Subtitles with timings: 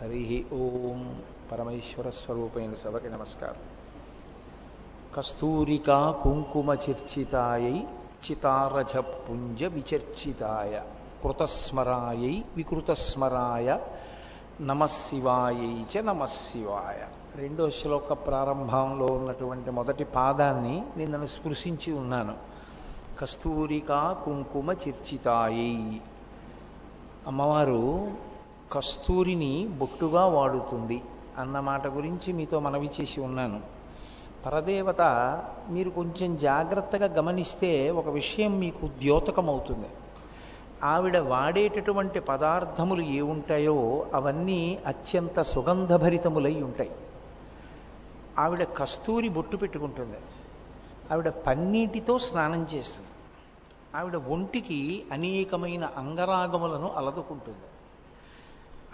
[0.00, 3.54] హరి ఓం పరమేశ్వర స్వరూపైన సభకి నమస్కారం.
[5.14, 7.84] కస్తూరికా కుంకుమ చర్చితాయై
[8.30, 10.80] చితారజ పుంజ విచర్చితాయ
[11.22, 13.78] కృతస్మరాయై వికృతస్మరాయ
[14.60, 17.06] నమశివాయై చ నమశివాయ.
[17.36, 22.34] రెండో శ్లోక ప్రారంభంలో ఉన్నటువంటి మొదటి పాదాన్ని నేను స్పృశించి ఉన్నాను.
[23.20, 26.00] కస్తూరికా కుంకుమ చర్చితాయై
[27.26, 28.25] అమ్మవారు
[28.72, 31.02] కస్తూరిని బొట్టుగా వాడుతుంది
[31.38, 33.60] అన్న మాట గురించి మీతో మనవి చేసి ఉన్నాను.
[34.46, 35.02] పరదేవత
[35.68, 39.88] మీరు కొంచెం జాగ్రత్తగా గమనిస్తే ఒక విషయం మీకు ద్యోతకమవుతుంది.
[40.84, 46.90] ఆవిడ వాడేటటువంటి పదార్థములు ఏ ఉంటాయో అవన్నీ అత్యంత సుగంధభరితములై ఉంటాయి.
[48.38, 50.16] ఆవిడ కస్తూరి బొట్టు పెట్టుకుంటుంది.
[51.12, 53.08] ఆవిడ పన్నీటితో స్నానం చేస్తుంది.
[53.96, 57.66] ఆవిడ ఒంటికి అనేకమైన అంగరాగములను అలదుకుంటుంది.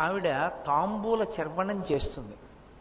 [0.00, 2.34] ఆవిడ తాంబూల చర్వణం చేస్తుంది.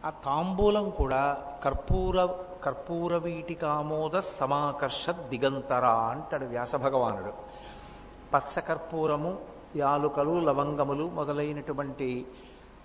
[0.06, 2.26] ఆ తాంబూలం కూడా కర్పూర
[2.64, 7.34] కర్పూర వీటికామోద సమాకర్ష దిగంతర అంటాడు వ్యాస భగవానుడు.
[8.34, 9.38] పచ్చ కర్పూరము
[9.76, 12.26] యాలుకలు లవంగములు మొదలైనటువంటి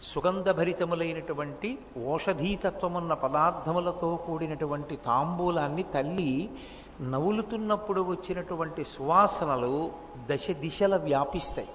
[0.03, 6.51] సుగంధభరితములైనటువంటి ఓషధీతత్వమున్న పదార్థములతో కూడినటువంటి తాంబూలాన్ని తల్లి
[7.01, 9.91] నవ్వులుతున్నప్పుడు వచ్చినటువంటి సువాసనలు
[10.31, 11.69] దశ దిశల వ్యాపిస్తాయి.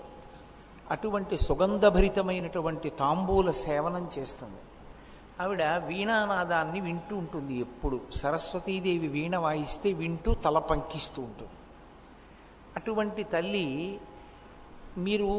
[0.92, 4.62] అటువంటి సుగంధభరితమైనటువంటి తాంబూల సేవనం చేస్తుంది.
[5.42, 8.00] ఆవిడ వీణానాదాన్ని వింటూ ఉంటుంది ఎప్పుడు.
[8.16, 11.56] సరస్వతీదేవి వీణ వాయిస్తే వింటూ తల పంకిస్తూ ఉంటుంది.
[12.76, 14.00] అటువంటి తల్లి
[14.98, 15.30] మీరు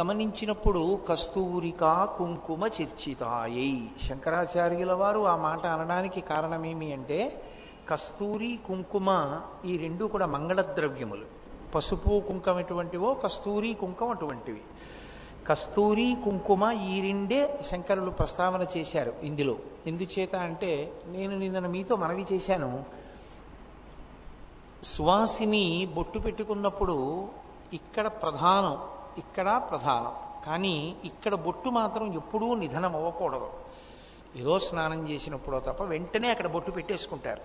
[0.00, 3.88] గమనించినప్పుడు కస్తూరికా కుంకుమ చర్చితాయై.
[4.06, 7.42] శంకరాచార్యుల వారు ఆ మాట అనడానికి కారణమేమి అంటే
[7.88, 11.26] కస్తూరి కుంకుమ ఈ రెండు కూడా మంగళద్రవ్యములు.
[11.74, 14.62] పసుపు కుంకం ఎటువంటివో కస్తూరి కుంకం అటువంటివి.
[15.46, 19.56] కస్తూరి కుంకుమ ఈ రెండే శంకరులు ప్రస్తావన చేశారు ఇందులో.
[19.86, 22.84] ఎందుచేత అంటే నేను నిన్న మీతో మనవి చేశాను.
[24.84, 26.96] సువాసిని బొట్టు పెట్టుకున్నప్పుడు
[27.72, 28.78] ఇక్కడ ప్రధానం
[29.18, 30.12] ఇక్కడ ప్రధానం.
[30.46, 33.48] కానీ ఇక్కడ బొట్టు మాత్రం ఎప్పుడూ నిధనం అవ్వకూడదు
[34.36, 37.40] ఏదో స్నానం చేసినప్పుడో తప్ప వెంటనే అక్కడ బొట్టు పెట్టేసుకుంటారు.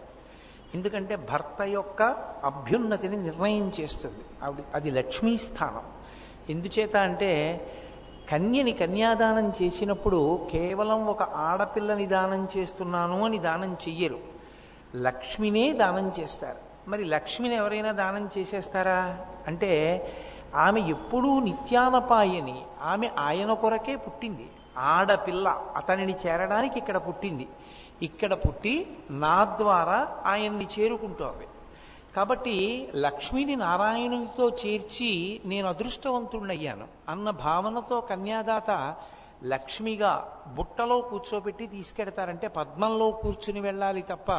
[0.76, 2.02] ఎందుకంటే భర్త యొక్క
[2.44, 4.24] అభ్యున్నతిని నిర్ణయం చేస్తుంది.
[4.44, 5.86] ఆవిడ అది లక్ష్మీ స్థానం
[6.50, 7.32] ఎందుచేత అంటే
[8.32, 14.20] కన్యని కన్యాదానం చేసినప్పుడు కేవలం ఒక ఆడపిల్లని దానం చేస్తున్నాను అని దానం చెయ్యరు.
[14.96, 16.90] లక్ష్మినే దానం చేస్తారు.
[16.90, 19.18] మరి లక్ష్మిని ఎవరైనా దానం చేసేస్తారా?
[19.48, 19.72] అంటే
[20.56, 24.50] ఆమె ఎప్పుడూ నిత్యానపాయని ఆమె ఆయన కొరకే పుట్టింది.
[24.78, 27.48] ఆడపిల్ల అతనిని చేరడానికి ఇక్కడ పుట్టింది.
[28.02, 31.48] ఇక్కడ పుట్టి నా ద్వారా ఆయన్ని చేరుకుంటోంది.
[32.16, 38.96] కాబట్టి లక్ష్మిని నారాయణునితో చేర్చి నేను అదృష్టవంతుణ్ణయ్యాను అన్న భావనతో కన్యాదాత
[39.44, 44.32] లక్ష్మిగా బుట్టలో కూర్చోబెట్టి తీసుకెడతారంటే పద్మంలో కూర్చుని వెళ్ళాలి తప్ప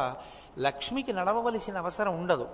[0.59, 2.47] లక్ష్మికి నడవవలసిన అవసరం ఉండదు.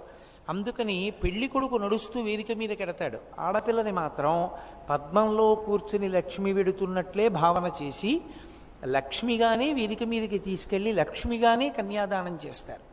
[0.49, 3.17] అందుకని పెళ్ళి కొడుకు నడుస్తూ వేదిక మీద కెడతాడు.
[3.39, 4.49] ఆడపిల్లని మాత్రం
[4.89, 8.21] పద్మంలో కూర్చుని లక్ష్మి వెడుతున్నట్లే భావన చేసి
[8.85, 12.88] లక్ష్మిగానే వేదిక మీదకి తీసుకెళ్ళి లక్ష్మిగానే కన్యాదానం చేస్తారు.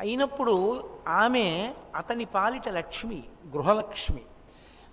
[0.00, 3.22] అయినప్పుడు ఆమె అతని పాలిట లక్ష్మి
[3.52, 4.22] గృహలక్ష్మి.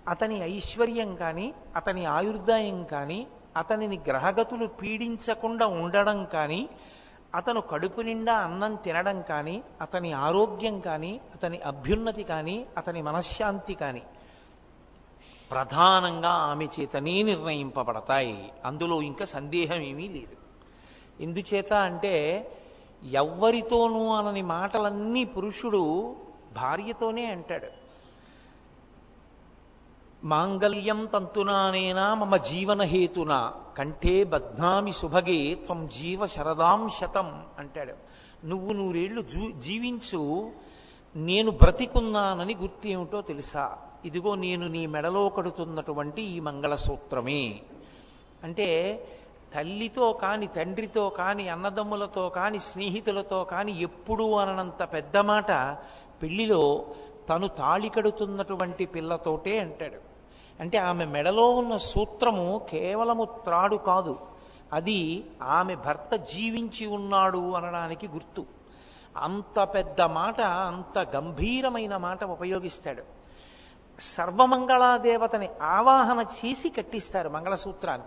[0.08, 6.68] అతని ఐశ్వర్యం కానీ అతని ఆయుర్దాయం కానీ అతనిని గ్రహగతులు పీడించకుండా ఉండడం కానీ
[7.34, 14.02] అతను కడుపు నిండా అన్నం తినడం కానీ అతని ఆరోగ్యం కానీ అతని అభ్యున్నతి కానీ అతని మనశ్శాంతి కానీ
[15.50, 18.52] ప్రధానంగా ఆమె చేతనే నిర్ణయింపబడతాయి.
[18.64, 20.36] అందులో ఇంకా సందేహం ఏమీ లేదు.
[21.20, 22.14] ఎందుచేత అంటే
[23.12, 26.14] ఎవ్వరితోనూ అనని మాటలన్నీ పురుషుడు
[26.56, 27.86] భార్యతోనే అంటాడు.
[30.24, 37.92] మాంగల్యం తంతునానేనా మమ జీవనహేతున కంఠే బధ్నామి సుభగే త్వం జీవ శరదాం శతం అంటాడు.
[38.46, 40.50] నువ్వు నూరేళ్ళు జూ జీవించు
[41.16, 43.78] నేను బ్రతికున్నానని గుర్తేమిటో తెలుసా?
[44.04, 47.60] ఇదిగో నేను నీ మెడలో కడుతున్నటువంటి ఈ మంగళసూత్రమే.
[48.44, 48.98] అంటే
[49.56, 55.50] తల్లితో కాని తండ్రితో కాని అన్నదమ్ములతో కాని స్నేహితులతో కాని ఎప్పుడూ అననంత పెద్ద మాట
[56.22, 56.86] పెళ్ళిలో
[57.28, 60.16] తను తాళి కడుతున్నటువంటి పిల్లతోటే అంటాడు.
[60.60, 64.18] అంటే ఆమె మెడలో ఉన్న సూత్రము కేవలము త్రాడు కాదు.
[64.72, 68.46] అది ఆమె భర్త జీవించి ఉన్నాడు అనడానికి గుర్తు.
[69.16, 73.02] అంత పెద్ద మాట అంత గంభీరమైన మాట ఉపయోగిస్తాడు.
[74.00, 78.06] సర్వమంగళాదేవతని ఆవాహన చేసి కట్టిస్తారు మంగళసూత్రాన్ని.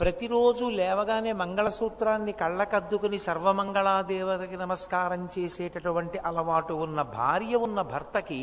[0.00, 8.40] ప్రతిరోజు లేవగానే మంగళసూత్రాన్ని కళ్ళకద్దుకుని సర్వమంగళాదేవతకి నమస్కారం చేసేటటువంటి అలవాటు ఉన్న భార్య ఉన్న భర్తకి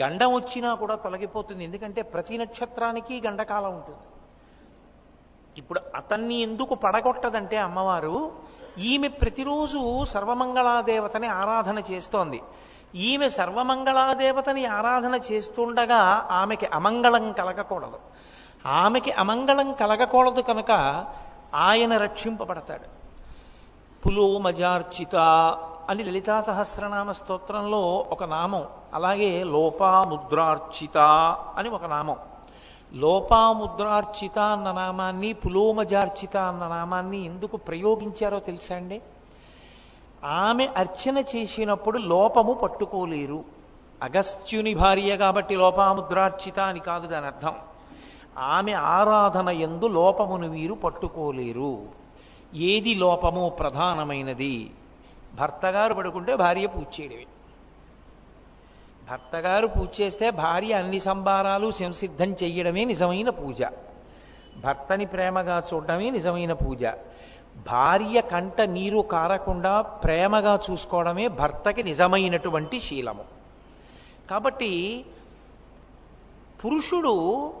[0.00, 1.62] గండం వచ్చినా కూడా తొలగిపోతుంది.
[1.64, 4.04] ఎందుకంటే ప్రతి నక్షత్రానికి గండకాలం ఉంటుంది.
[5.60, 8.14] ఇప్పుడు అతన్ని ఎందుకు పడగొట్టదంటే అమ్మవారు
[8.92, 9.82] ఈమె ప్రతిరోజు
[10.14, 12.40] సర్వమంగళాదేవతని ఆరాధన చేస్తోంది.
[13.08, 16.02] ఈమె సర్వమంగళాదేవతని ఆరాధన చేస్తుండగా
[16.40, 18.00] ఆమెకి అమంగళం కలగకూడదు.
[18.66, 20.70] ఆమెకి అమంగళం కలగకూడదు కనుక
[21.54, 22.98] ఆయన రక్షింపబడతాడు.
[24.06, 25.16] పులోమజార్చిత
[25.88, 30.98] అని లలితా సహస్రనామ స్తోత్రంలో ఒక నామం అలాగే లోపాముద్రార్చిత
[31.56, 32.16] అని ఒక నామం.
[32.94, 39.02] లోపాముద్రార్చిత అన్న నామాన్ని పులోమజార్చిత అన్న నామాన్ని ఎందుకు ప్రయోగించారో తెలుసా అండి?
[40.24, 43.44] ఆమె అర్చన చేసినప్పుడు లోపము పట్టుకోలేరు.
[44.02, 47.54] అగస్త్యుని భార్య కాబట్టి లోపాముద్రార్చిత అని కాదు దాని అర్థం.
[48.38, 51.82] ఆమె ఆరాధన ఎందు లోపమును వీరు పట్టుకోలేరు.
[52.54, 54.70] ఏది లోపము ప్రధానమైనది.
[55.34, 57.26] భర్తగారు పడుకుంటే భార్య పూజ చేయడమే.
[59.10, 63.62] భర్తగారు పూజ చేస్తే భార్య అన్ని సంభారాలు సంసిద్ధం చెయ్యడమే నిజమైన పూజ.
[64.64, 66.84] భర్తని ప్రేమగా చూడడమే నిజమైన పూజ.
[67.66, 73.24] భార్య కంట నీరు కారకుండా ప్రేమగా చూసుకోవడమే భర్తకి నిజమైనటువంటి శీలము.
[74.30, 75.04] కాబట్టి
[76.64, 77.52] పురుషుడు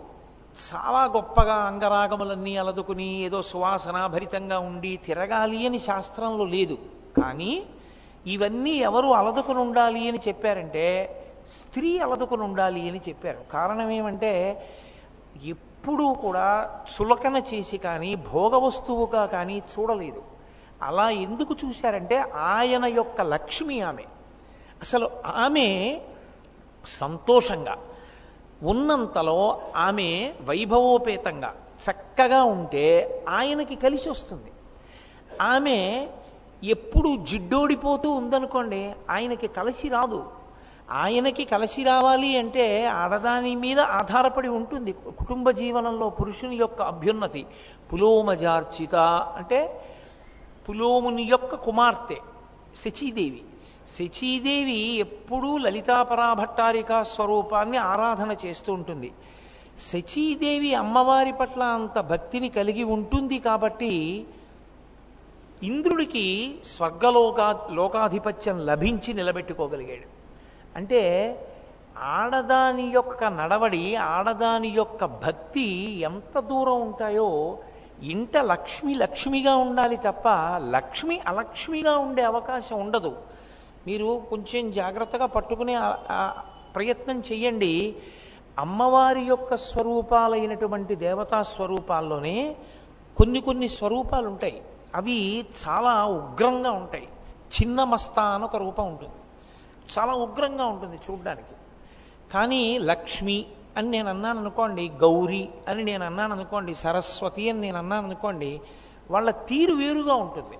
[0.58, 6.78] చాలా గొప్పగా అంగరాగములన్నీ అలదుకుని ఏదో సువాసన భరితంగా ఉండి తిరగాలి అని శాస్త్రంలో లేదు.
[7.22, 7.62] కానీ
[8.26, 10.86] ఇవన్నీ ఎవరు అలదుకుని ఉండాలి అని చెప్పారంటే
[11.50, 13.38] స్త్రీ అలదుకుని ఉండాలి అని చెప్పారు.
[13.52, 14.32] కారణం ఏమంటే
[15.44, 20.22] ఎప్పుడూ కూడా చులకన చేసి కానీ భోగ వస్తువుగా కానీ చూడలేదు.
[20.82, 24.04] అలా ఎందుకు చూశారంటే ఆయన యొక్క లక్ష్మి ఆమె.
[24.82, 26.00] అసలు ఆమె
[26.86, 27.76] సంతోషంగా
[28.62, 31.54] ఉన్నంతలో ఆమె వైభవోపేతంగా
[31.90, 34.52] చక్కగా ఉంటే ఆయనకి కలిసి వస్తుంది.
[35.42, 36.08] ఆమె
[36.64, 40.30] ఎప్పుడు జిడ్డోడిపోతూ ఉందనుకోండి ఆయనకి కలిసి రాదు.
[40.90, 44.92] ఆయనకి కలిసి రావాలి అంటే ఆడదాని మీద ఆధారపడి ఉంటుంది.
[44.92, 47.46] కుటుంబ జీవనంలో పురుషుని యొక్క అభ్యున్నతి
[47.92, 48.94] పులోమజార్చిత
[49.36, 49.84] అంటే
[50.68, 52.16] పులోముని యొక్క కుమార్తె
[52.76, 53.42] శచీదేవి.
[53.94, 59.10] శచీదేవి ఎప్పుడూ లలితాపరాభట్టారికా స్వరూపాన్ని ఆరాధన చేస్తూ ఉంటుంది.
[59.90, 63.92] శచీదేవి అమ్మవారి పట్ల అంత భక్తిని కలిగి ఉంటుంది కాబట్టి
[65.62, 66.26] ఇంద్రుడికి
[66.64, 70.08] స్వర్గలోకా లోకాధిపత్యం లభించి నిలబెట్టుకోగలిగాడు.
[70.76, 71.02] అంటే
[72.18, 75.66] ఆడదాని యొక్క నడవడి ఆడదాని యొక్క భక్తి
[76.10, 77.30] ఎంత దూరం ఉంటాయో
[78.02, 80.28] ఇంట లక్ష్మి లక్ష్మిగా ఉండాలి తప్ప
[80.76, 83.12] లక్ష్మి అలక్ష్మిగా ఉండే అవకాశం ఉండదు.
[83.88, 85.74] మీరు కొంచెం జాగ్రత్తగా పట్టుకునే
[86.74, 87.74] ప్రయత్నం చెయ్యండి.
[88.58, 92.36] అమ్మవారి యొక్క స్వరూపాలైనటువంటి దేవతా స్వరూపాల్లోనే
[93.16, 94.58] కొన్ని కొన్ని స్వరూపాలు ఉంటాయి
[94.94, 95.16] అవి
[95.62, 97.08] చాలా ఉగ్రంగా ఉంటాయి.
[97.56, 99.18] చిన్న మస్తా అని ఒక రూపం ఉంటుంది.
[99.94, 101.54] చాలా ఉగ్రంగా ఉంటుంది చూడడానికి.
[102.32, 103.36] కానీ లక్ష్మి
[103.76, 108.50] అని నేను అన్నాను అనుకోండి గౌరీ అని నేను అన్నాను అనుకోండి సరస్వతి అని నేను అన్నాను అనుకోండి
[109.10, 110.58] వాళ్ళ తీరు వేరుగా ఉంటుంది.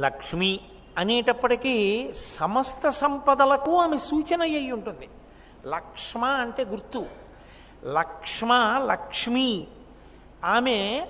[0.00, 0.50] లక్ష్మి
[0.96, 5.08] అనేటప్పటికీ సమస్త సంపదలకు ఆమె సూచన అయి ఉంటుంది.
[5.66, 7.06] లక్ష్మ అంటే గుర్తు.
[7.84, 9.66] లక్ష్మ లక్ష్మి
[10.44, 11.06] ఆమె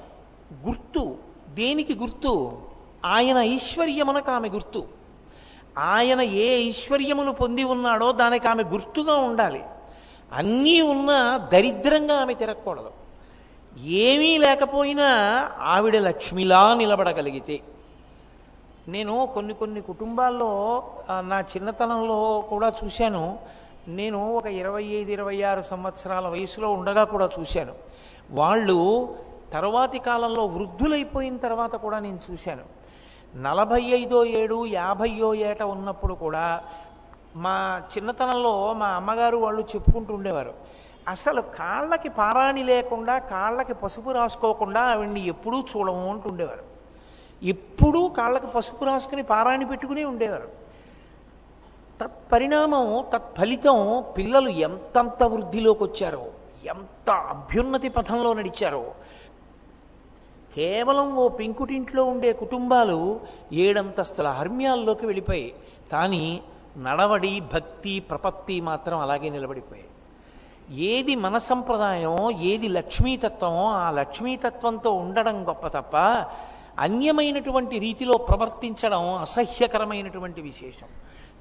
[0.66, 1.16] గుర్తు.
[1.48, 2.58] దేనికి గుర్తు?
[3.04, 4.86] ఆయన ఐశ్వర్యమునకు ఆమె గుర్తు.
[5.78, 9.64] ఆయన ఏ ఐశ్వర్యమును పొంది ఉన్నాడో దానికి ఆమె గుర్తుగా ఉండాలి.
[10.32, 12.90] అన్నీ ఉన్నా దరిద్రంగా ఆమె తిరగకూడదు.
[13.84, 15.06] ఏమీ లేకపోయినా
[15.60, 17.60] ఆవిడ లక్ష్మిలా నిలబడగలిగితే.
[18.94, 20.50] నేను కొన్ని కొన్ని కుటుంబాల్లో
[21.30, 22.18] నా చిన్నతనంలో
[22.50, 23.38] కూడా చూశాను.
[23.88, 27.74] నేను ఒక ఇరవై ఐదు ఇరవై ఆరు సంవత్సరాల వయసులో ఉండగా కూడా చూశాను.
[28.30, 28.78] వాళ్ళు
[29.52, 32.64] తర్వాతి కాలంలో వృద్ధులైపోయిన తర్వాత కూడా నేను చూశాను.
[33.36, 36.46] నలభై ఐదో ఏడు యాభయో ఏట ఉన్నప్పుడు కూడా
[37.36, 37.56] మా
[37.92, 40.54] చిన్నతనంలో మా అమ్మగారు వాళ్ళు చెప్పుకుంటూ ఉండేవారు.
[41.08, 46.64] అసలు కాళ్ళకి పారాణి లేకుండా కాళ్ళకి పసుపు రాసుకోకుండా ఆవిడ్ని ఎప్పుడూ చూడము అంటుండేవారు
[47.42, 50.48] ఎప్పుడూ కాళ్ళకి పసుపు రాసుకుని పారాణి పెట్టుకుని ఉండేవారు.
[52.00, 56.26] తత్పరిణామం తత్ఫలితం పిల్లలు ఎంతంత వృద్ధిలోకి వచ్చారో
[56.66, 58.94] ఎంత అభ్యున్నతి పథంలో నడిచారో.
[60.56, 63.20] కేవలం ఓ పెంకుటింట్లో ఉండే కుటుంబాలు
[63.52, 65.54] ఏడంతస్తుల హర్మ్యాల్లోకి వెళ్ళిపోయాయి.
[65.92, 66.40] కానీ
[66.78, 69.88] నడవడి భక్తి ప్రపత్తి మాత్రం అలాగే నిలబడిపోయాయి.
[70.80, 75.96] ఏది మన సంప్రదాయం ఏది లక్ష్మీతత్వమో ఆ లక్ష్మీతత్వంతో ఉండడం గొప్ప తప్ప
[76.78, 80.86] అన్యమైనటువంటి రీతిలో ప్రవర్తించడం అసహ్యకరమైనటువంటి విశేషం.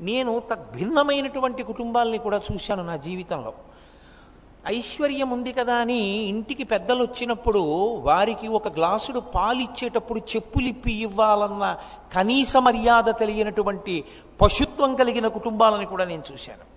[0.01, 3.53] నేను తద్భిన్నమైనటువంటి కుటుంబాల్ని కూడా చూశాను నా జీవితంలో.
[4.67, 7.59] ఐశ్వర్యం ఉంది కదా అని ఇంటికి పెద్దలు వచ్చినప్పుడు
[7.95, 11.77] వారికి ఒక గ్లాసుడు పాలిచ్చేటప్పుడు చెప్పులిప్పి ఇవ్వాలన్న
[12.13, 14.03] కనీస మర్యాద తెలియనటువంటి
[14.41, 16.75] పశుత్వం కలిగిన కుటుంబాలను కూడా నేను చూశాను.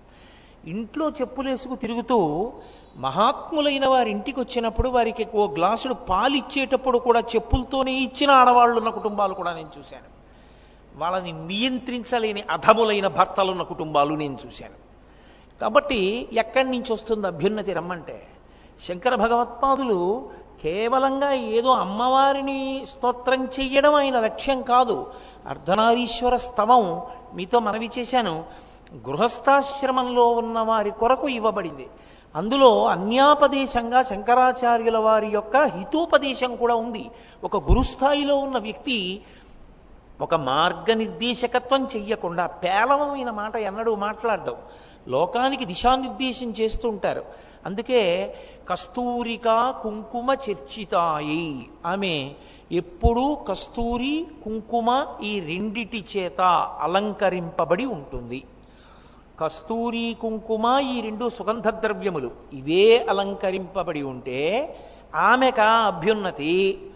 [0.70, 2.52] ఇంట్లో చెప్పులేసుకు తిరుగుతూ
[2.98, 9.34] మహాత్ములైన వారి ఇంటికి వచ్చినప్పుడు వారికి ఓ గ్లాసుడు పాలు ఇచ్చేటప్పుడు కూడా చెప్పులతోనే ఇచ్చిన ఆడవాళ్ళు ఉన్న కుటుంబాలు
[9.34, 10.18] కూడా నేను చూశాను.
[10.96, 14.74] వాళ్ళని నియంత్రించలేని అధములైన భర్తలు ఉన్న కుటుంబాలు నేను చూశాను.
[15.60, 18.26] కాబట్టి ఎక్కడి నుంచి వస్తుంది అభ్యున్నతి రమ్మంటే
[18.88, 20.30] శంకర భగవత్పాదులు
[20.62, 25.06] కేవలంగా ఏదో అమ్మవారిని స్తోత్రం చెయ్యడం ఆయన లక్ష్యం కాదు.
[25.48, 27.02] అర్ధనారీశ్వర స్తవం
[27.34, 28.44] మీతో మనవి చేశాను.
[28.94, 31.86] గృహస్థాశ్రమంలో ఉన్న వారి కొరకు ఇవ్వబడింది.
[32.37, 37.11] అందులో అన్యాపదేశంగా శంకరాచార్యుల వారి యొక్క హితోపదేశం కూడా ఉంది.
[37.44, 39.20] ఒక గురుస్థాయిలో ఉన్న వ్యక్తి
[40.20, 44.56] ఒక మార్గనిర్దేశకత్వం చెయ్యకుండా పేలవమైన మాట ఎన్నడూ మాట్లాడడం
[45.08, 47.25] లోకానికి దిశానిర్దేశం చేస్తూ ఉంటారు.
[47.66, 48.35] అందుకే
[48.68, 51.68] కస్తూరిక కుంకుమ చర్చితాయి.
[51.87, 52.30] ఆమె
[52.73, 56.40] ఎప్పుడూ కస్తూరి కుంకుమ ఈ రెండిటి చేత
[56.80, 58.44] అలంకరింపబడి ఉంటుంది.
[59.40, 64.40] కస్తూరి కుంకుమ ఈ రెండు సుగంధ ద్రవ్యములు ఇవే అలంకరింపబడి ఉంటే
[65.14, 66.87] ఆమెకా అభ్యున్నతి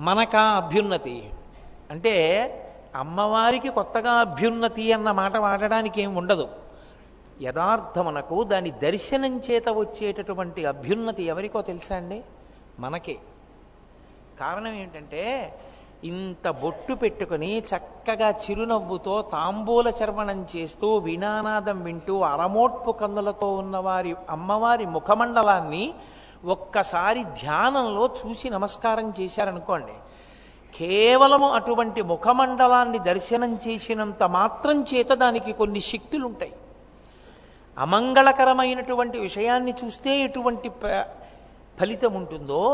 [0.00, 1.30] మనకా అభ్యున్నతి.
[1.90, 2.14] అంటే
[2.94, 6.48] అమ్మవారికి కొత్తగా అభ్యున్నతి అన్న మాట వాడడానికి ఏం ఉండదు.
[7.42, 12.22] యథార్థమునకు దాని దర్శనం చేత వచ్చేటటువంటి అభ్యున్నతి ఎవరికో తెలుసా అండి?
[12.78, 13.16] మనకే.
[14.40, 15.54] కారణం ఏంటంటే
[16.04, 25.94] ఇంత బొట్టు పెట్టుకుని చక్కగా చిరునవ్వుతో తాంబూల చర్మణం చేస్తూ వీణానాదం వింటూ అరమోట్పు కందులతో ఉన్నవారి అమ్మవారి ముఖమండలాన్ని
[26.44, 29.92] ఒక్కసారి ధ్యానంలో చూసి నమస్కారం చేశారనుకోండి
[30.74, 36.52] కేవలము అటువంటి ముఖమండలాన్ని దర్శనం చేసినంత మాత్రం చేత దానికి కొన్ని శక్తులుంటాయి.
[37.78, 40.68] అమంగళకరమైనటువంటి విషయాన్ని చూస్తే ఎటువంటి
[41.80, 42.64] ఫలితం ఉంటుందో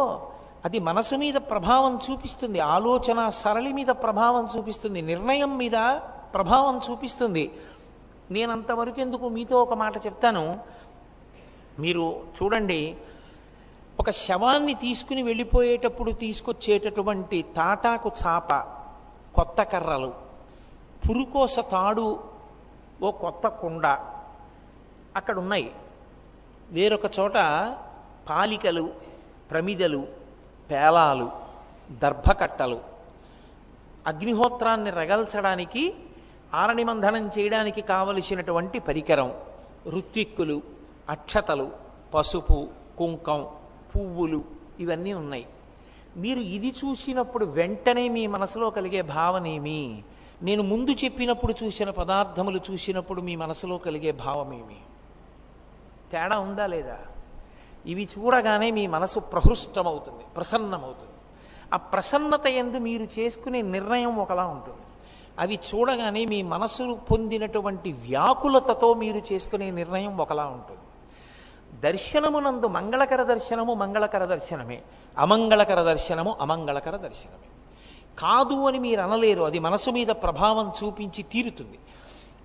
[0.64, 5.76] అది మనసు మీద ప్రభావం చూపిస్తుంది ఆలోచన సరళి మీద ప్రభావం చూపిస్తుంది నిర్ణయం మీద
[6.34, 7.44] ప్రభావం చూపిస్తుంది.
[8.30, 10.44] నేనంతవరకు ఎందుకు మీతో ఒక మాట చెప్తాను?
[11.78, 12.04] మీరు
[12.36, 12.96] చూడండి
[14.00, 18.54] ఒక శవాన్ని తీసుకుని వెళ్ళిపోయేటప్పుడు తీసుకొచ్చేటటువంటి తాటాకు చాప
[19.34, 20.12] కొత్త కర్రలు
[21.04, 22.08] పురుకోస తాడు
[23.02, 23.86] ఓ కొత్త కుండ
[25.16, 25.72] అక్కడ ఉన్నాయి
[26.70, 27.36] వేరొక చోట
[28.30, 28.84] పాలికలు
[29.50, 30.23] ప్రమిదలు
[30.70, 31.30] పేలాలు
[31.90, 32.80] దర్భకట్టలు
[34.06, 35.94] అగ్నిహోత్రాన్ని రగల్చడానికి
[36.54, 39.32] ఆరణిమంధనం చేయడానికి కావలసినటువంటి పరికరం
[39.86, 40.62] రుత్విక్కులు
[41.08, 41.70] అక్షతలు
[42.14, 42.68] పసుపు
[42.98, 43.46] కుంకం
[43.96, 44.44] పువ్వులు
[44.80, 45.46] ఇవన్నీ ఉన్నాయి.
[46.16, 50.02] మీరు ఇది చూసినప్పుడు వెంటనే మీ మనసులో కలిగే భావనేమి
[50.42, 54.78] నేను ముందు చెప్పినప్పుడు చూసిన పదార్థములు చూసినప్పుడు మీ మనసులో కలిగే భావమేమి
[56.12, 56.98] తేడా ఉందా లేదా?
[57.86, 61.12] ఇవి చూడగానే మీ మనసు ప్రహృష్టమవుతుంది ప్రసన్నమవుతుంది.
[61.74, 64.78] ఆ ప్రసన్నత ఎందు మీరు చేసుకునే నిర్ణయం ఒకలా ఉంటుంది.
[65.38, 70.80] అవి చూడగానే మీ మనసు పొందినటువంటి వ్యాకులతతో మీరు చేసుకునే నిర్ణయం ఒకలా ఉంటుంది.
[71.80, 74.82] దర్శనమునందు మంగళకర దర్శనము మంగళకర దర్శనమే.
[75.18, 77.48] అమంగళకర దర్శనము అమంగళకర దర్శనమే.
[78.18, 79.42] కాదు అని మీరు అనలేరు.
[79.42, 81.78] అది మనసు మీద ప్రభావం చూపించి తీరుతుంది.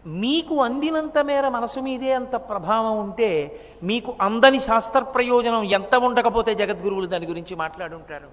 [0.08, 7.08] మీకు అందినంత మేర మనసు మీదే అంత ప్రభావం ఉంటే మీకు అందని శాస్త్ర ప్రయోజనం ఎంత ఉండకపోతే జగద్గురువులు
[7.08, 8.30] దాని గురించి మాట్లాడుంటారు?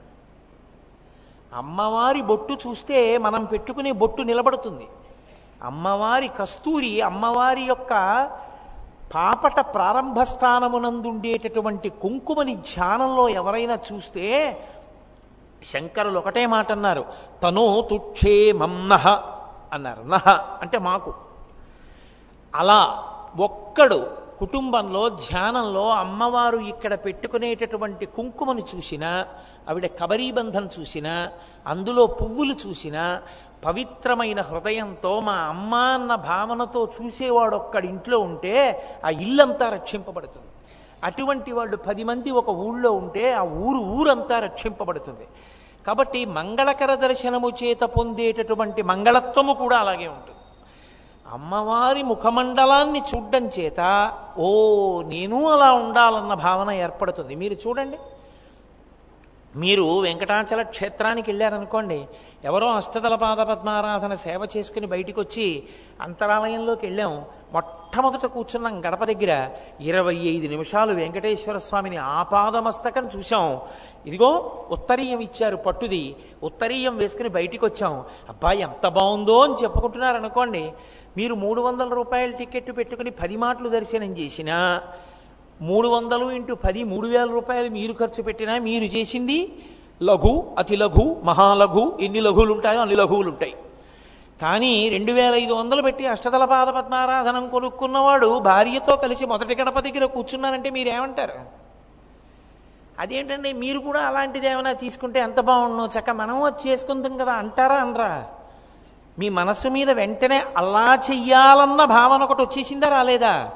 [1.54, 4.86] అమ్మవారి బొట్టు చూస్తే మనం పెట్టుకునే బొట్టు నిలబడుతుంది.
[5.62, 7.92] అమ్మవారి కస్తూరి అమ్మవారి యొక్క
[9.14, 14.24] పాపట ప్రారంభ స్థానమునందుండేటటువంటి కుంకుమని ధ్యానంలో ఎవరైనా చూస్తే
[15.72, 17.04] శంకరులు ఒకటే మాట అన్నారు
[17.42, 19.08] తనో తుక్షేమం నహ
[19.72, 20.02] అన్నారు.
[20.02, 20.28] నహ
[20.62, 21.25] అంటే మాకు.
[22.54, 22.80] అలా
[23.38, 23.98] ఒక్కడు
[24.38, 29.10] కుటుంబంలో ధ్యానంలో అమ్మవారు ఇక్కడ పెట్టుకునేటటువంటి కుంకుమను చూసినా
[29.68, 31.14] ఆవిడ కబరీబంధం చూసినా
[31.66, 33.04] అందులో పువ్వులు చూసినా
[33.64, 38.54] పవిత్రమైన హృదయంతో మా అమ్మ అన్న భావనతో చూసేవాడు ఒక్కడి ఇంట్లో ఉంటే
[39.04, 40.50] ఆ ఇల్లంతా రక్షింపబడుతుంది.
[41.04, 45.26] అటువంటి వాళ్ళు పది మంది ఒక ఊళ్ళో ఉంటే ఆ ఊరు ఊరంతా రక్షింపబడుతుంది.
[45.86, 50.35] కాబట్టి మంగళకర దర్శనము చేత పొందేటటువంటి మంగళత్వము కూడా అలాగే ఉంటుంది.
[51.32, 54.48] అమ్మవారి ముఖమండలాన్ని చూడ్డం చేత ఓ
[55.02, 57.34] నేను అలా ఉండాలన్న భావన ఏర్పడుతుంది.
[57.34, 57.98] మీరు చూడండి.
[59.56, 62.06] మీరు వెంకటాచల క్షేత్రానికి వెళ్ళారనుకోండి
[62.44, 65.62] ఎవరో అష్టదల పద్మారాధన సేవ చేసుకుని బయటికి వచ్చి
[66.00, 67.24] అంతరాలయంలోకి వెళ్ళాం.
[67.52, 69.50] మొట్టమొదట కూర్చున్నాం గడప దగ్గర.
[69.80, 73.60] ఇరవై ఐదు నిమిషాలు వెంకటేశ్వర స్వామిని ఆపాదమస్తకం చూశాం.
[74.06, 76.16] ఇదిగో ఉత్తరీయం ఇచ్చారు పట్టుది.
[76.42, 80.72] ఉత్తరీయం వేసుకుని బయటికి వచ్చాం అబ్బాయి ఎంత బాగుందో అని చెప్పుకుంటున్నారు అనుకోండి
[81.16, 84.56] మీరు మూడు వందల రూపాయల టికెట్ పెట్టుకుని పది మాటలు దర్శనం చేసినా
[85.60, 89.38] మూడు వందలు ఇంటూ పది మూడు వేల రూపాయలు మీరు ఖర్చు పెట్టినా మీరు చేసింది
[90.00, 93.54] లఘు అతి లఘు మహాలఘు ఎన్ని లఘువులు ఉంటాయో అన్ని లఘువులు ఉంటాయి
[94.40, 100.04] కానీ రెండు వేల ఐదు వందలు పెట్టి అష్టదల పాద పద్మారాధనం కొనుక్కున్నవాడు భార్యతో కలిసి మొదటి గణప దగ్గర
[100.16, 101.38] కూర్చున్నానంటే మీరేమంటారు?
[102.98, 105.86] అదేంటండి మీరు కూడా అలాంటిది ఏమైనా తీసుకుంటే ఎంత బాగుండు?
[105.96, 108.10] చక్క మనం వచ్చి చేసుకుందాం కదా అంటారా అనరా?
[109.18, 113.50] మీ మనస్సు మీద వెంటనే అలా చెయ్యాలన్న భావన ఒకటి వచ్చేసిందా రాలేదా?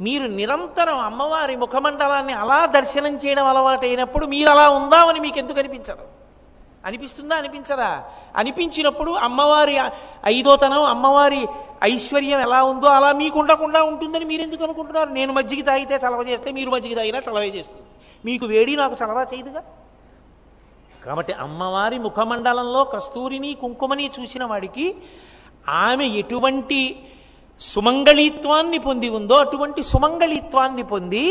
[0.00, 6.04] మీరు నిరంతరం అమ్మవారి ముఖమండలాన్ని అలా దర్శనం చేయడం అలవాటైనప్పుడు మీరు అలా ఉందామని మీకు ఎందుకు అనిపించదు?
[6.84, 8.04] అనిపిస్తుందా అనిపించదా?
[8.36, 9.78] అనిపించినప్పుడు అమ్మవారి
[10.26, 11.48] ఐదోతనం అమ్మవారి
[11.84, 15.08] ఐశ్వర్యం ఎలా ఉందో అలా మీకు ఉండకుండా ఉంటుందని మీరు ఎందుకు అనుకుంటున్నారు?
[15.08, 17.86] నేను మజ్జిగ తాగితే చలవ చేస్తే మీరు మజ్జిగ తాగినా చలవ చేస్తుంది.
[18.24, 19.62] మీకు వేడి నాకు చలవ చేయదుగా?
[21.04, 24.86] కాబట్టి అమ్మవారి ముఖమండలంలో కస్తూరిని కుంకుమని చూసిన వాడికి
[25.86, 26.80] ఆమె ఎటువంటి
[27.60, 31.24] సుమంగళిత్వాన్ని పొంది ఉందో అటువంటి సుమంగళిత్వాన్ని పొంది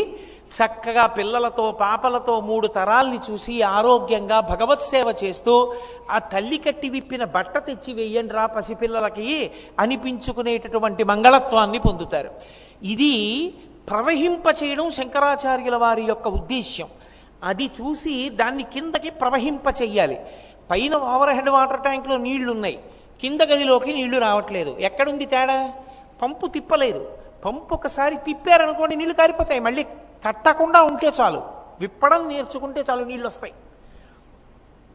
[0.56, 5.54] చక్కగా పిల్లలతో పాపలతో మూడు తరాల్ని చూసి ఆరోగ్యంగా భగవత్ సేవ చేస్తూ
[6.12, 9.28] ఆ తల్లి కట్టి విప్పిన బట్ట తెచ్చి వెయ్యండి రా పసిపిల్లలకి
[9.80, 12.32] అనిపించుకునేటటువంటి మంగళత్వాన్ని పొందుతారు.
[12.84, 13.14] ఇది
[13.90, 16.90] ప్రవహింప చేయడం శంకరాచార్యుల వారి యొక్క ఉద్దేశ్యం.
[17.44, 20.20] అది చూసి దాన్ని కిందకి ప్రవహింప చెయ్యాలి.
[20.72, 22.80] పైన ఓవర్ హెడ్ వాటర్ ట్యాంక్లో నీళ్ళు ఉన్నాయి
[23.22, 24.76] కింద గదిలోకి నీళ్ళు రావట్లేదు.
[24.80, 25.72] ఎక్కడుంది తేడా?
[26.22, 27.10] పంపు తిప్పలేదు.
[27.46, 29.60] పంపు ఒకసారి తిప్పారనుకోండి నీళ్ళు కారిపోతాయి.
[29.60, 29.84] మళ్ళీ
[30.28, 31.42] కట్టకుండా ఉంటే చాలు.
[31.80, 33.54] విప్పడం నేర్చుకుంటే చాలు నీళ్ళు వస్తాయి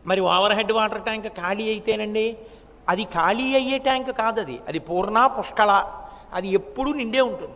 [0.06, 2.36] మరి ఓవర్ హెడ్ వాటర్ ట్యాంక్ ఖాళీ అయితేనండి?
[2.88, 5.92] అది ఖాళీ అయ్యే ట్యాంక్ కాదు అది అది పూర్ణ పుష్కళ.
[6.32, 7.54] అది ఎప్పుడూ నిండే ఉంటుంది.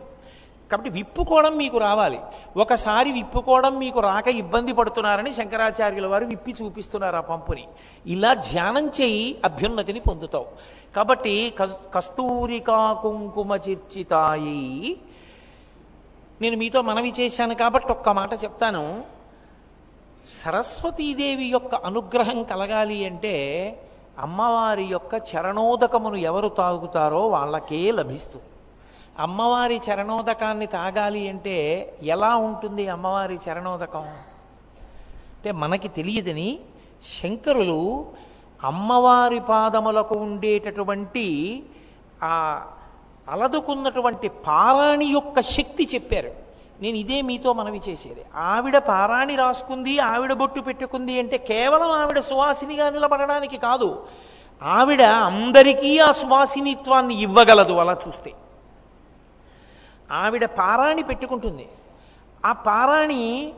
[0.71, 2.19] కాబట్టి విప్పుకోవడం మీకు రావాలి.
[2.57, 7.67] ఒకసారి విప్పుకోవడం మీకు రాక ఇబ్బంది పడుతున్నారని శంకరాచార్యుల వారు విప్పి చూపిస్తున్నారు ఆ పంపుని.
[8.07, 10.45] ఇలా ధ్యానం చేయి అభ్యున్నతిని పొందుతావు.
[10.95, 14.97] కాబట్టి కస్- కస్తూరికా కుంకుమ చిర్చితాయి.
[16.41, 19.03] నేను మీతో మనవి చేశాను కాబట్టి ఒక్క మాట చెప్తాను.
[20.25, 23.75] సరస్వతీదేవి యొక్క అనుగ్రహం కలగాలి అంటే
[24.19, 28.45] అమ్మవారి యొక్క చరణోదకమును ఎవరు తాగుతారో వాళ్ళకే లభిస్తుంది.
[29.19, 34.01] అమ్మవారి చరణోదకాన్ని తాగాలి అంటే ఎలా ఉంటుంది అమ్మవారి చరణోదకం?
[34.01, 36.59] అంటే మనకి తెలియదని
[37.03, 38.05] శంకరులు
[38.63, 41.63] అమ్మవారి పాదములకు ఉండేటటువంటి
[42.23, 42.63] ఆ
[43.29, 46.31] అలదుకున్నటువంటి పారాణి యొక్క శక్తి చెప్పారు.
[46.81, 48.25] నేను ఇదే మీతో మనవి చేసేది.
[48.35, 54.05] ఆవిడ పారాణి రాసుకుంది ఆవిడ బొట్టు పెట్టుకుంది అంటే కేవలం ఆవిడ సువాసినిగా నిలబడడానికి కాదు.
[54.63, 58.33] ఆవిడ అందరికీ ఆ సువాసినిత్వాన్ని ఇవ్వగలదు అలా చూస్తే.
[60.11, 61.67] ఆవిడ పారాణి పెట్టుకుంటుంది.
[62.45, 63.53] ఆ పారాణి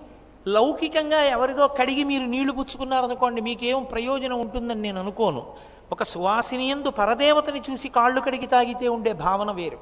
[0.48, 5.44] లౌకికంగా ఎవరిదో కడిగి మీరు నీళ్ళు పుచ్చుకున్నారనుకోండి మీకేం ప్రయోజనం ఉంటుందని నేను అనుకోను.
[5.92, 9.80] ఒక సువాసినియందు పరదేవతని చూసి కాళ్ళు కడిగి తాగితే ఉండే భావన వేరు.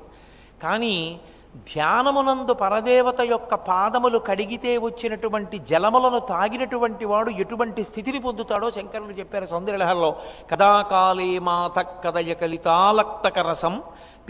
[0.64, 1.20] కానీ
[1.56, 10.16] ధ్యానమునందు పరదేవత యొక్క పాదములు కడిగితే వచ్చినటువంటి జలములను తాగినటువంటి వాడు ఎటువంటి స్థితిని పొందుతాడో శంకరులు చెప్పారు సౌందర్యలహల్లో
[10.52, 13.82] కదాకాలే మాత కదయ కలితాలక్తక రసం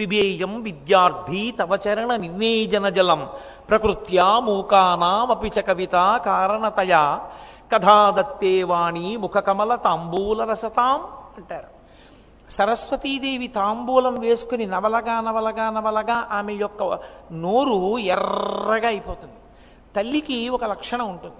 [0.01, 2.11] పిబేయం విద్యార్థి తవ చరణ
[2.89, 3.21] జలం
[3.69, 7.03] ప్రకృత్యా మూకానామపి చ కవిత కారణతయా
[7.71, 10.99] కథాదత్తే వాణి ముఖకమల తాంబూల రసతాం
[11.37, 11.69] అంటారు
[12.49, 16.83] సరస్వతీదేవి తాంబూలం వేసుకుని నవలగా నవలగా నవలగా ఆమె యొక్క
[17.43, 19.37] నోరు ఎర్రగా అయిపోతుంది
[19.95, 21.39] తల్లికి ఒక లక్షణం ఉంటుంది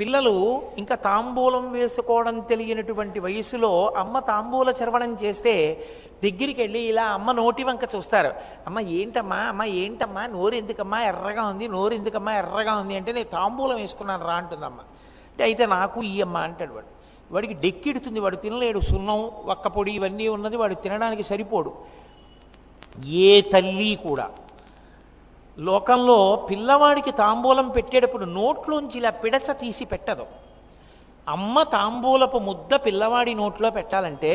[0.00, 5.84] పిల్లలు ఇంకా తాంబూలం వేసుకోవడం తెలియనటువంటి వయసులో అమ్మ తాంబూల చర్వణం చేస్తే
[6.24, 8.32] దగ్గరికి వెళ్ళి ఇలా అమ్మ నోటి వంక చూస్తారు.
[8.66, 9.36] అమ్మ ఏంటమ్మా?
[9.36, 10.26] అమ్మ ఏంటమ్మా?
[10.26, 11.02] నోరు ఎందుకమ్మా?
[11.02, 11.68] ఎర్రగా ఉంది.
[11.68, 12.34] నోరు ఎందుకమ్మా?
[12.34, 12.96] ఎర్రగా ఉంది.
[12.96, 14.80] అంటే నేను తాంబూలం వేసుకున్నాను రా అంటుందమ్మ.
[15.30, 16.86] అంటే అయితే నాకు ఈ అమ్మ అంటాడు వాడు.
[17.34, 18.20] వాడికి డెక్కిడుతుంది.
[18.20, 18.80] వాడు తినలేడు.
[18.80, 20.56] సున్నం వక్కపొడి ఇవన్నీ ఉన్నది.
[20.56, 21.72] వాడు తినడానికి సరిపోడు.
[23.06, 24.30] ఏ తల్లి కూడా
[25.58, 30.26] లోకంలో పిల్లవాడికి తాంబూలం పెట్టేటప్పుడు నోట్లోంచి ఇలా పిడచ తీసి పెట్టదు.
[31.28, 34.32] అమ్మ తాంబూలపు ముద్ద పిల్లవాడి నోట్లో పెట్టాలంటే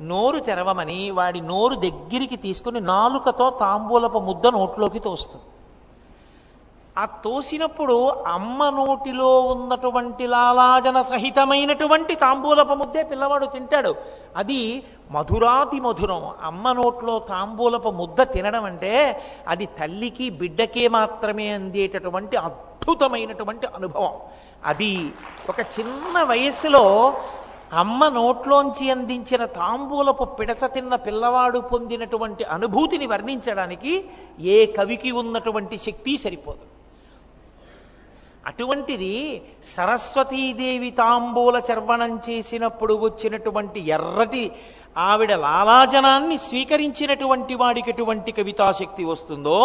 [0.00, 5.44] నోరు తెరవమని వాడి నోరు దగ్గరికి తీసుకుని నాలుకతో తాంబూలపు ముద్ద నోట్లోకి తోస్తుంది.
[6.98, 13.94] ఆ తోసినప్పుడు అమ్మ నోటిలో ఉన్నటువంటి లాలాజన సహితమైనటువంటి తాంబూలపు ముద్దే పిల్లవాడు తింటాడు.
[14.36, 16.30] అది మధురాతి మధురం.
[16.42, 24.12] అమ్మ నోట్లో తాంబూలపు ముద్ద తినడం అంటే అది తల్లికి బిడ్డకే మాత్రమే అందేటటువంటి అద్భుతమైనటువంటి అనుభవం.
[24.64, 25.12] అది
[25.48, 27.14] ఒక చిన్న వయస్సులో
[27.72, 34.04] అమ్మ నోట్లోంచి అందించిన తాంబూలపు పిడచ తిన్న పిల్లవాడు పొందినటువంటి అనుభూతిని వర్ణించడానికి
[34.40, 36.75] ఏ కవికి ఉన్నటువంటి శక్తి సరిపోదు.
[38.46, 39.12] అటువంటిది
[39.74, 44.42] సరస్వతీదేవి తాంబూల చర్వణం చేసినప్పుడు వచ్చినటువంటి ఎర్రటి
[45.06, 49.58] ఆవిడ లాలాజనాన్ని స్వీకరించినటువంటి వాడికి ఎటువంటి కవితాశక్తి వస్తుందో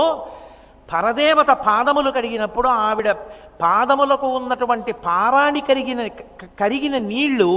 [0.89, 3.10] పరదేవత పాదములు కడిగినప్పుడు ఆవిడ
[3.62, 6.02] పాదములకు ఉన్నటువంటి పారాణి కరిగిన
[6.62, 7.50] కరిగిన నీళ్ళు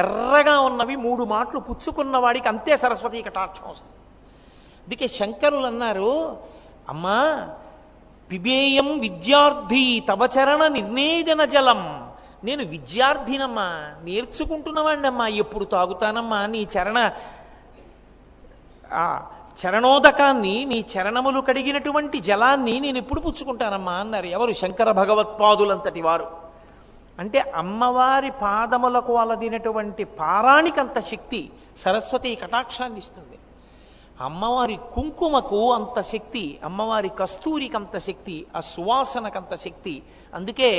[0.00, 3.94] ఎర్రగా ఉన్నవి మూడు మాటలు పుచ్చుకున్న వాడికి అంతే సరస్వతి కటాక్షం వస్తుంది.
[4.84, 6.10] అందుకే శంకరులు అన్నారు
[6.88, 7.18] అమ్మా
[8.32, 12.10] పిబేయం విద్యార్థి తవచరణ నిర్ణేదన జలం.
[12.44, 17.10] నేను విద్యార్థినమ్మా నేర్చుకుంటున్నవాడినమ్మా ఎప్పుడు తాగుతానమ్మా నీ చరణ
[18.92, 19.30] ఆ
[19.66, 24.26] చరణోదకాన్ని నీ చరణములు కడిగినటువంటి జలాన్ని నేను ఎప్పుడు పుచ్చుకుంటానమ్మా అన్నారు.
[24.26, 24.52] ఎవరు?
[24.52, 26.30] శంకర భగవత్పాదులంతటి వారు.
[27.18, 33.38] అంటే అమ్మవారి పాదములకు అలదినటువంటి పారాణికంత శక్తి సరస్వతి కటాక్షాన్ని ఇస్తుంది
[34.20, 40.02] అమ్మవారి కుంకుమకు అంత శక్తి అమ్మవారి కస్తూరికి అంత శక్తి ఆ సువాసనకంత శక్తి.
[40.34, 40.70] అందుకే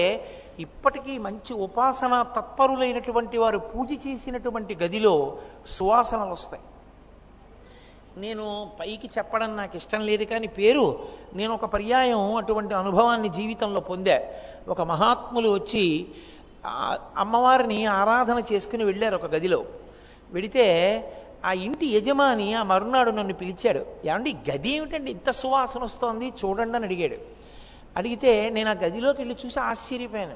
[0.60, 6.64] ఇప్పటికీ మంచి ఉపాసన తత్పరులైనటువంటి వారు పూజ చేసినటువంటి గదిలో సువాసనలు వస్తాయి.
[8.20, 11.00] నేను పైకి చెప్పడం నాకు ఇష్టం లేదు కానీ పేరు
[11.34, 14.20] నేను ఒక పర్యాయం అటువంటి అనుభవాన్ని జీవితంలో పొందా.
[14.68, 16.08] ఒక మహాత్ములు వచ్చి
[17.18, 19.66] అమ్మవారిని ఆరాధన చేసుకుని వెళ్ళారు ఒక గదిలో.
[20.32, 20.66] వెడితే
[21.46, 23.86] ఆ ఇంటి యజమాని ఆ మరునాడు నన్ను పిలిచాడు.
[24.06, 25.12] ఏమండి గది ఏమిటండి?
[25.12, 27.16] ఇంత సువాసన వస్తోంది చూడండి అని అడిగాడు.
[27.98, 30.36] అడిగితే నేను ఆ గదిలోకి వెళ్ళి చూసి ఆశ్చర్యపోయాను.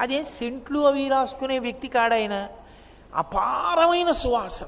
[0.00, 2.48] అదే సెంట్లు అవి రాసుకునే వ్యక్తి కాడాయన
[3.14, 4.66] అపారమైన సువాసన.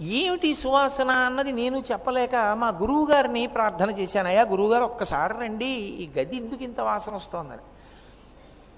[0.00, 4.28] ఏమిటి సువాసన అన్నది నేను చెప్పలేక మా గురువుగారిని ప్రార్థన చేశాను.
[4.28, 7.58] అయ్యా గురువుగారు ఒక్కసారి రండి ఈ గది ఎందుకు ఇంత వాసన వస్తోందని.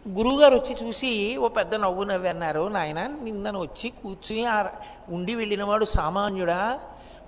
[0.08, 2.68] గురువుగారు వచ్చి చూసి ఓ పెద్ద నవ్వు నవ్వి అన్నారు.
[2.68, 4.66] నాయన నిన్నను వచ్చి కూర్చుని ఆ
[5.08, 6.78] ఉండి వెళ్ళినవాడు సామాన్యుడా?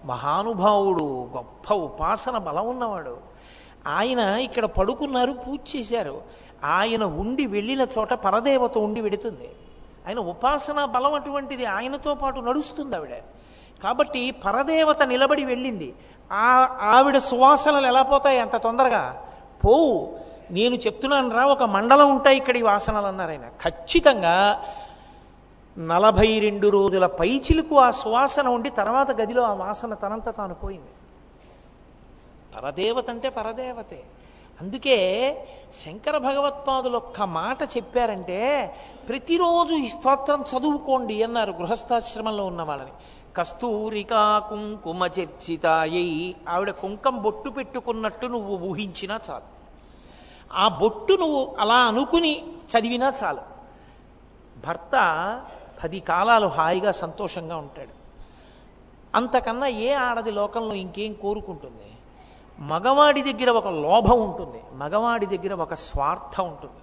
[0.05, 3.19] మహానుభావుడు గొప్ప ఉపాసన బలం ఉన్నవాడు.
[3.87, 6.23] ఆయన ఇక్కడ పడుకున్నారు పూజ చేశారు.
[6.65, 9.51] ఆయన ఉండి వెళ్ళిన చోట పరదేవత ఉండి వెడుతుంది.
[10.09, 13.11] ఆయన ఉపాసన బలం అటువంటిది ఆయనతో పాటు నడుస్తుంది ఆవిడ.
[13.83, 15.95] కాబట్టి పరదేవత నిలబడి వెళ్ళింది.
[16.33, 19.23] ఆ ఆవిడ సువాసనలు ఎలా పోతాయి అంత తొందరగా?
[19.65, 20.28] పోవు.
[20.51, 23.49] నేను చెప్తున్నాను రా ఒక మండలం ఉంటాయి ఇక్కడ ఈ వాసనలు అన్నారు ఆయన.
[23.49, 24.65] ఖచ్చితంగా
[25.79, 30.89] నలభై రెండు రోజుల పైచిలకు ఆ సువాసన ఉండి తర్వాత గదిలో ఆ వాసన తనంత తాను పోయింది.
[32.57, 34.05] పరదేవత అంటే పరదేవతే.
[34.61, 34.97] అందుకే
[35.85, 38.75] శంకర భగవత్పాదులు ఒక్క మాట చెప్పారంటే
[39.09, 42.91] ప్రతిరోజు ఈ స్తోత్రం చదువుకోండి అన్నారు గృహస్థాశ్రమంలో ఉన్న వాళ్ళని.
[43.37, 49.58] కస్తూరికా కుంకుమ చర్చితాయై ఆవిడ కుంకం బొట్టు పెట్టుకున్నట్టు నువ్వు ఊహించినా చాలు.
[50.53, 53.41] ఆ బొట్టు నువ్వు అలా అనుకుని చదివినా చాలు.
[54.67, 54.91] భర్త
[55.85, 57.99] పది కాలాలు హాయిగా సంతోషంగా ఉంటాడు.
[59.15, 61.93] అంతకన్నా ఏ ఆడది లోకంలో ఇంకేం కోరుకుంటుంది?
[62.61, 64.63] మగవాడి దగ్గర ఒక లోభం ఉంటుంది.
[64.73, 66.77] మగవాడి దగ్గర ఒక స్వార్థం ఉంటుంది.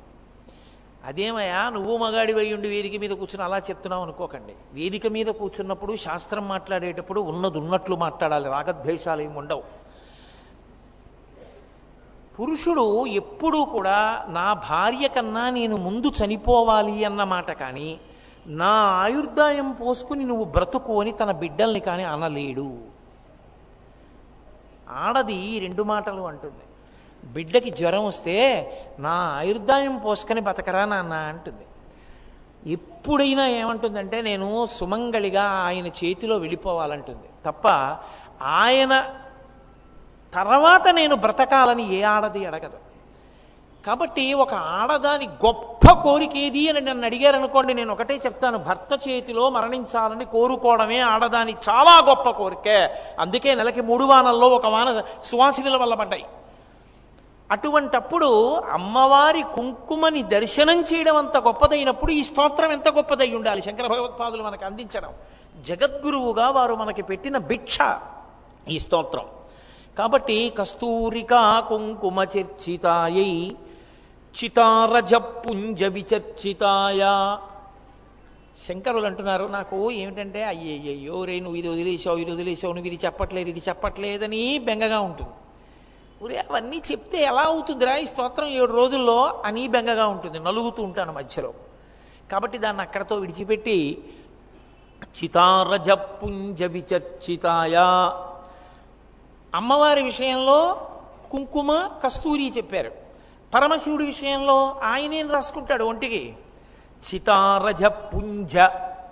[1.05, 4.53] అదేమయ్యా నువ్వు మగాడి ఉండి వేదిక మీద కూర్చుని అలా చెప్తున్నావు అనుకోకండి.
[4.73, 8.49] వేదిక మీద కూర్చున్నప్పుడు శాస్త్రం మాట్లాడేటప్పుడు ఉన్నది ఉన్నట్లు మాట్లాడాలి.
[8.49, 9.84] రాగద్వేషాలు ఏమి ఉండవు.
[12.39, 17.99] పురుషుడు ఎప్పుడూ కూడా నా భార్య కన్నా నేను ముందు చనిపోవాలి అన్న మాట కానీ
[18.47, 22.77] నా ఆయుర్దాయం పోసుకుని నువ్వు బ్రతుకు అని తన బిడ్డల్ని కానీ అనలేడు.
[24.89, 26.65] ఆడది రెండు మాటలు అంటుంది.
[27.25, 28.35] బిడ్డకి జ్వరం వస్తే
[28.99, 31.65] నా ఆయుర్దాయం పోసుకొని బతకరా నాన్న అంటుంది.
[32.71, 37.27] ఎప్పుడైనా ఏమంటుందంటే నేను సుమంగళిగా ఆయన చేతిలో వెళ్ళిపోవాలంటుంది.
[37.45, 37.67] తప్ప
[38.41, 39.15] ఆయన
[40.33, 42.77] తర్వాత నేను బ్రతకాలని ఏ ఆడది అడగదు.
[43.85, 50.25] కాబట్టి ఒక ఆడదాని గొప్ప కోరిక ఏది అని నన్ను అడిగారనుకోండి నేను ఒకటే చెప్తాను భర్త చేతిలో మరణించాలని
[50.25, 52.89] కోరుకోవడమే ఆడదాని చాలా గొప్ప కోరికే.
[53.19, 56.25] అందుకే నెలకి మూడు వానల్లో ఒక వాన సువాసినుల వల్ల పడ్డాయి.
[57.51, 58.29] అటువంటప్పుడు
[58.77, 63.61] అమ్మవారి కుంకుమని దర్శనం చేయడం అంత గొప్పదైనప్పుడు ఈ స్తోత్రం ఎంత గొప్పదై ఉండాలి?
[63.61, 65.13] శంకర భగవత్పాదులు మనకు అందించడం.
[65.67, 67.77] జగద్గురువుగా వారు మనకి పెట్టిన భిక్ష
[68.67, 69.25] ఈ స్తోత్రం.
[69.97, 73.31] కాబట్టి కస్తూరికా కుంకుమ చర్చితాయై
[74.35, 77.01] చితారజ పుంజ విచర్చితాయ
[78.65, 83.61] శంకరులు అంటున్నారు నాకు ఏమిటంటే అయ్యయ్యో రే నువ్వు ఇది వదిలేసావు ఇది వదిలేసావు నువ్వు ఇది చెప్పట్లేదు ఇది
[83.69, 85.33] చెప్పట్లేదని బెంగగా ఉంటుంది.
[86.23, 88.49] ఒరే అవన్నీ చెప్తే ఎలా అవుతుందిరా ఈ స్తోత్రం?
[88.59, 91.51] ఏడు రోజుల్లో అని బెంగగా ఉంటుంది నలుగుతూ ఉంటాను మధ్యలో.
[92.31, 93.77] కాబట్టి దాన్ని అక్కడతో విడిచిపెట్టి
[95.17, 97.75] చితారజ పుంజ విచర్చితాయ
[99.53, 100.89] అమ్మవారి విషయంలో
[101.31, 102.91] కుంకుమ కస్తూరి చెప్పారు.
[103.53, 106.37] పరమశివుడి విషయంలో ఆయనేం రాసుకుంటాడు ఒంటికి.
[107.13, 108.57] చితారజ పుంజ.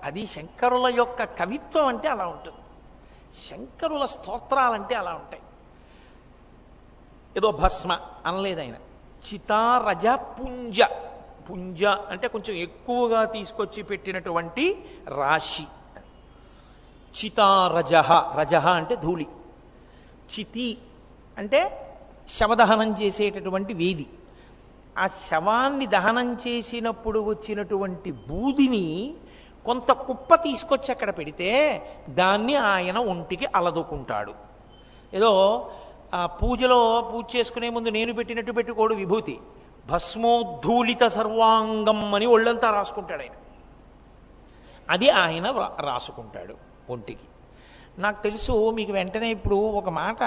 [0.04, 2.58] అది శంకరుల యొక్క కవిత్వం అంటే అలా ఉంటుంది.
[3.48, 5.43] శంకరుల స్తోత్రాలంటే అలా ఉంటాయి.
[7.38, 8.76] ఏదో భస్మ అనలేదు ఆయన.
[9.34, 10.82] చితారజ పుంజ.
[11.50, 15.63] పుంజ అంటే కొంచెం ఎక్కువగా తీసుకొచ్చి పెట్టినటువంటి రాశి.
[17.26, 17.93] చితారజ.
[18.39, 19.28] రజ అంటే ధూళి.
[20.39, 20.78] చితి
[21.38, 21.89] అంటే
[22.30, 24.10] శవదహనం చేసేటటువంటి వేది
[24.98, 29.13] ఆ శవాన్ని దహనం చేసినప్పుడు వచ్చినటువంటి బూదిని
[29.65, 34.34] కొంత కుప్ప తీసుకొచ్చి అక్కడ పెడితే దాన్ని ఆయన ఒంటికి అలదుకుంటాడు.
[35.13, 35.72] ఏదో
[36.13, 39.39] ఆ పూజలో పూజ చేసుకునే ముందు నేను పెట్టినట్టు పెట్టుకోడు విభూతి.
[39.86, 43.32] భస్మోద్ధూళిత సర్వాంగం అని ఒళ్ళంతా రాసుకుంటాడు ఆయన.
[44.89, 46.56] అది ఆయన రాసుకుంటాడు
[46.89, 47.24] ఒంటికి.
[47.99, 50.17] నాకు తెలుసు మీకు వెంటనే ఇప్పుడు ఒక మాట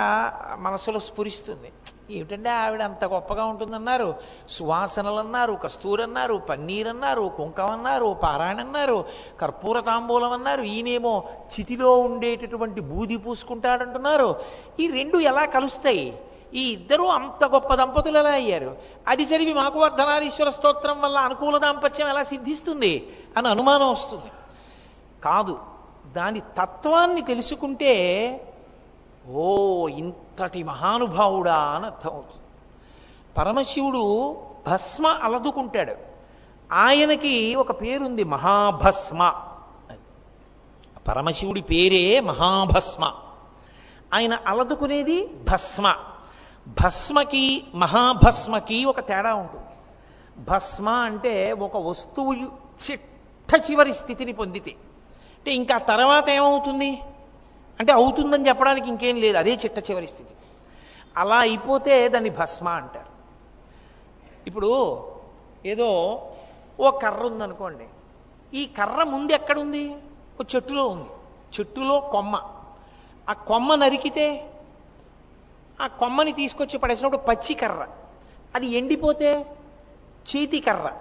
[0.59, 1.73] మనసులో స్ఫురిస్తుంది.
[2.11, 4.15] ఏమిటంటే ఆవిడ అంత గొప్పగా ఉంటుందన్నారు.
[4.51, 9.05] సువాసనలు అన్నారు కస్తూరి అన్నారు పన్నీర్ అన్నారు కుంకం అన్నారు పారాయణ అన్నారు
[9.41, 11.25] కర్పూర తాంబూలం అన్నారు ఈయనేమో
[11.61, 14.37] చితిలో ఉండేటటువంటి బూది పూసుకుంటాడంటున్నారు.
[14.81, 16.19] ఈ రెండు ఎలా కలుస్తాయి?
[16.55, 18.77] ఈ ఇద్దరూ అంత గొప్ప దంపతులు ఎలా అయ్యారు?
[19.09, 23.17] అది చదివి మాకు వర్ధనారీశ్వర స్తోత్రం వల్ల అనుకూల దాంపత్యం ఎలా సిద్ధిస్తుంది?
[23.37, 24.31] అని అనుమానం వస్తుంది.
[25.25, 25.76] కాదు.
[26.17, 27.91] దాని తత్వాన్ని తెలుసుకుంటే
[29.33, 32.45] ఓ ఇంతటి మహానుభావుడా అని అర్థమవుతుంది
[33.39, 34.37] పరమశివుడు
[34.69, 35.95] భస్మ అలదుకుంటాడు.
[36.73, 39.43] ఆయనకి ఒక పేరుంది మహాభస్మ.
[41.09, 43.15] పరమశివుడి పేరే మహాభస్మ.
[44.15, 45.97] ఆయన అలదుకునేది భస్మ.
[46.85, 49.67] భస్మకి మహాభస్మకి ఒక తేడా ఉంటుంది.
[50.51, 54.75] భస్మ అంటే ఒక వస్తువు చిట్ట చివరి స్థితిని పొందితే.
[55.47, 57.03] అంటే ఇంకా తర్వాత ఏమవుతుంది?
[57.81, 60.35] అంటే అవుతుందని చెప్పడానికి ఇంకేం లేదు అదే చిట్ట చివరి స్థితి.
[61.17, 63.07] అలా అయిపోతే దాన్ని భస్మ అంటారు.
[64.47, 64.71] ఇప్పుడు
[65.67, 65.89] ఏదో
[66.81, 67.85] ఓ కర్ర ఉందనుకోండి
[68.55, 69.95] ఈ కర్ర ముందు ఎక్కడుంది?
[70.41, 71.09] ఓ చెట్టులో ఉంది.
[71.59, 72.43] చెట్టులో కొమ్మ.
[73.29, 74.51] ఆ కొమ్మ నరికితే
[75.81, 77.87] ఆ కొమ్మని తీసుకొచ్చి పడేసినప్పుడు పచ్చి కర్ర.
[78.55, 79.47] అది ఎండిపోతే
[80.37, 80.93] చేతి కర్ర.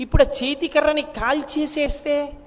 [0.00, 2.38] ఇప్పుడు ఆ చేతి కర్రని కాల్చేసేస్తే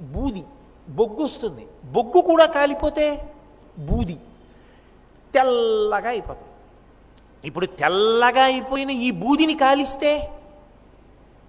[0.00, 0.44] బూది.
[0.88, 3.34] బొగ్గు వస్తుంది బొగ్గు కూడా కాలిపోతే
[3.78, 4.20] బూది.
[5.34, 6.48] తెల్లగా అయిపోతుంది.
[7.44, 10.40] ఇప్పుడు తెల్లగా అయిపోయిన ఈ బూదిని కాలిస్తే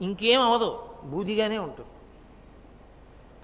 [0.02, 0.86] ఇంకేం అవదు.
[1.04, 1.89] బూదిగానే ఉంటుంది.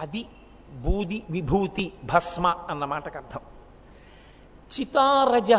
[0.01, 0.25] అది
[0.73, 3.39] బూది విభూతి భస్మ అన్న మాటకు అర్థం.
[4.79, 5.51] చితారజ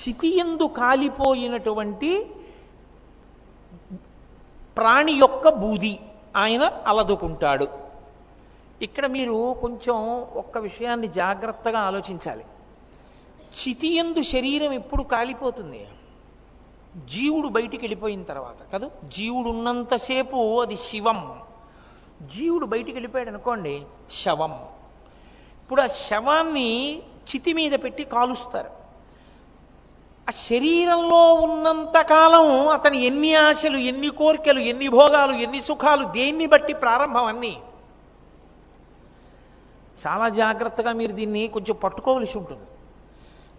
[0.00, 2.30] చితియందు కాలిపోయినటువంటి
[4.76, 6.00] ప్రాణి యొక్క బూది.
[6.36, 7.79] ఆయన అలదుకుంటాడు.
[8.82, 12.44] ఇక్కడ మీరు కొంచెం ఒక్క విషయాన్ని జాగ్రత్తగా ఆలోచించాలి.
[13.44, 15.88] చితియందు శరీరం ఎప్పుడు కాలిపోతుంది?
[17.08, 18.90] జీవుడు బయటికి వెళ్ళిపోయిన తర్వాత కదా?
[19.08, 21.40] జీవుడు ఉన్నంతసేపు అది శివం.
[22.22, 24.52] జీవుడు బయటికి వెళ్ళిపోయాడు అనుకోండి శవం.
[25.62, 28.70] ఇప్పుడు ఆ శవాన్ని చితి మీద పెట్టి కాలుస్తారు.
[30.28, 36.72] ఆ శరీరంలో ఉన్నంత కాలం అతని ఎన్ని ఆశలు ఎన్ని కోరికలు ఎన్ని భోగాలు ఎన్ని సుఖాలు దేన్ని బట్టి
[36.72, 37.62] ప్రారంభం అన్నీ?
[40.06, 42.62] చాలా జాగ్రత్తగా మీరు దీన్ని కొంచెం పట్టుకోవలసి ఉంటుంది.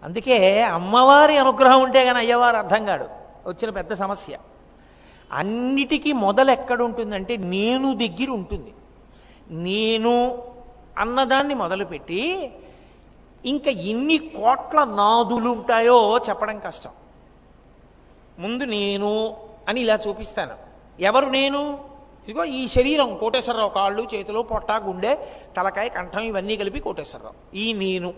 [0.04, 3.06] అందుకే అమ్మవారి అనుగ్రహం ఉంటే కానీ అయ్యవారు అర్థం కాడు.
[3.46, 4.38] వచ్చిన పెద్ద సమస్య.
[5.32, 8.74] అన్నిటికీ మొదలు ఎక్కడ ఉంటుందంటే నేను దగ్గర ఉంటుంది.
[9.50, 10.42] నేను
[10.98, 12.52] అన్నదాన్ని మొదలుపెట్టి
[13.44, 16.90] ఇంకా ఎన్ని కోట్ల నాదులు ఉంటాయో చెప్పడం కష్టం.
[18.38, 19.36] ముందు నేను
[19.68, 20.54] అని ఇలా చూపిస్తాను.
[21.00, 21.91] ఎవరు నేను?
[22.28, 25.12] ఇదిగో ఈ శరీరం కోటేశ్వరరావు కాళ్ళు చేతులు పొట్ట గుండె
[25.56, 27.36] తలకాయ కంఠం ఇవన్నీ కలిపి కోటేశ్వరరావు.
[27.54, 28.10] ఈ నేను.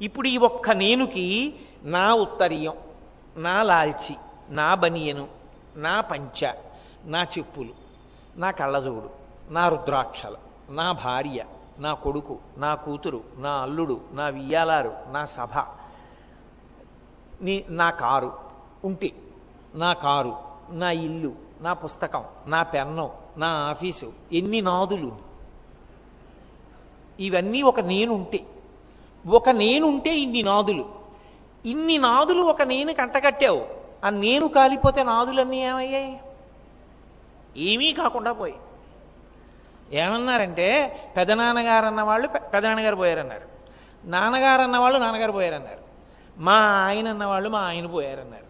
[0.00, 1.24] ఇప్పుడు ఈ ఒక్క నేనుకి
[1.94, 2.76] నా ఉత్తరీయం
[3.36, 4.14] నా లాల్చి
[4.50, 5.24] నా బనియను
[5.76, 6.40] నా పంచ
[7.04, 7.72] నా చెప్పులు
[8.36, 9.10] నా కళ్ళజోడు
[9.50, 10.38] నా రుద్రాక్షలు
[10.70, 11.40] నా భార్య
[11.78, 15.54] నా కొడుకు నా కూతురు నా అల్లుడు నా వియ్యాలారు నా సభ
[17.42, 18.30] నీ నా కారు
[18.84, 19.10] ఉంటే
[19.74, 20.34] నా కారు
[20.72, 25.16] నా ఇల్లు నా పుస్తకం నా పెన్నం నా ఆఫీసు ఎన్ని నాదులు?
[27.20, 28.46] ఇవన్నీ ఒక నేనుంటే.
[29.28, 30.94] ఒక నేనుంటే ఇన్ని నాదులు.
[31.66, 33.66] ఇన్ని నాదులు ఒక నేను కంటకట్టావు
[34.04, 36.20] ఆ నేను కాలిపోతే నాదులన్నీ ఏమయ్యాయి?
[37.56, 38.54] ఏమీ కాకుండా పోయి
[39.92, 43.48] ఏమన్నారంటే పెదనాన్నగారు అన్నవాళ్ళు పెదనాన్నగారు పోయారన్నారు.
[44.04, 45.80] నాన్నగారు అన్నవాళ్ళు నాన్నగారు పోయారన్నారు.
[46.38, 48.47] మా ఆయన అన్నవాళ్ళు మా ఆయన పోయారన్నారు.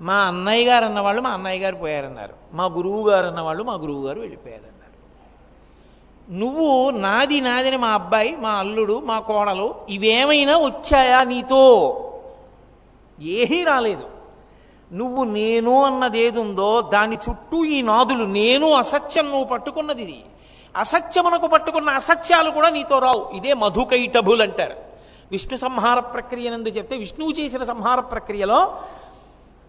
[0.00, 2.34] మా అన్నయ్య గారు అన్నవాళ్ళు మా అన్నయ్య గారు పోయారన్నారు.
[2.52, 4.78] మా గురువు గారు అన్నవాళ్ళు మా గురువు గారు వెళ్ళిపోయారన్నారు.
[6.30, 11.62] నువ్వు నాది నాదని మా అబ్బాయి మా అల్లుడు మా కోడలు ఇవేమైనా వచ్చాయా నీతో?
[13.20, 14.06] ఏమీ రాలేదు.
[14.92, 20.24] నువ్వు నేను అన్నది ఏదుందో దాని చుట్టూ ఈ నాదులు నేను అసత్యం నువ్వు పట్టుకున్నది ఇది.
[20.76, 23.30] అసత్యమునకు పట్టుకున్న అసత్యాలు కూడా నీతో రావు.
[23.34, 24.76] ఇదే మధుకైటభులు అంటారు
[25.30, 28.80] విష్ణు సంహార ప్రక్రియనందు చెప్తే విష్ణువు చేసిన సంహార ప్రక్రియలో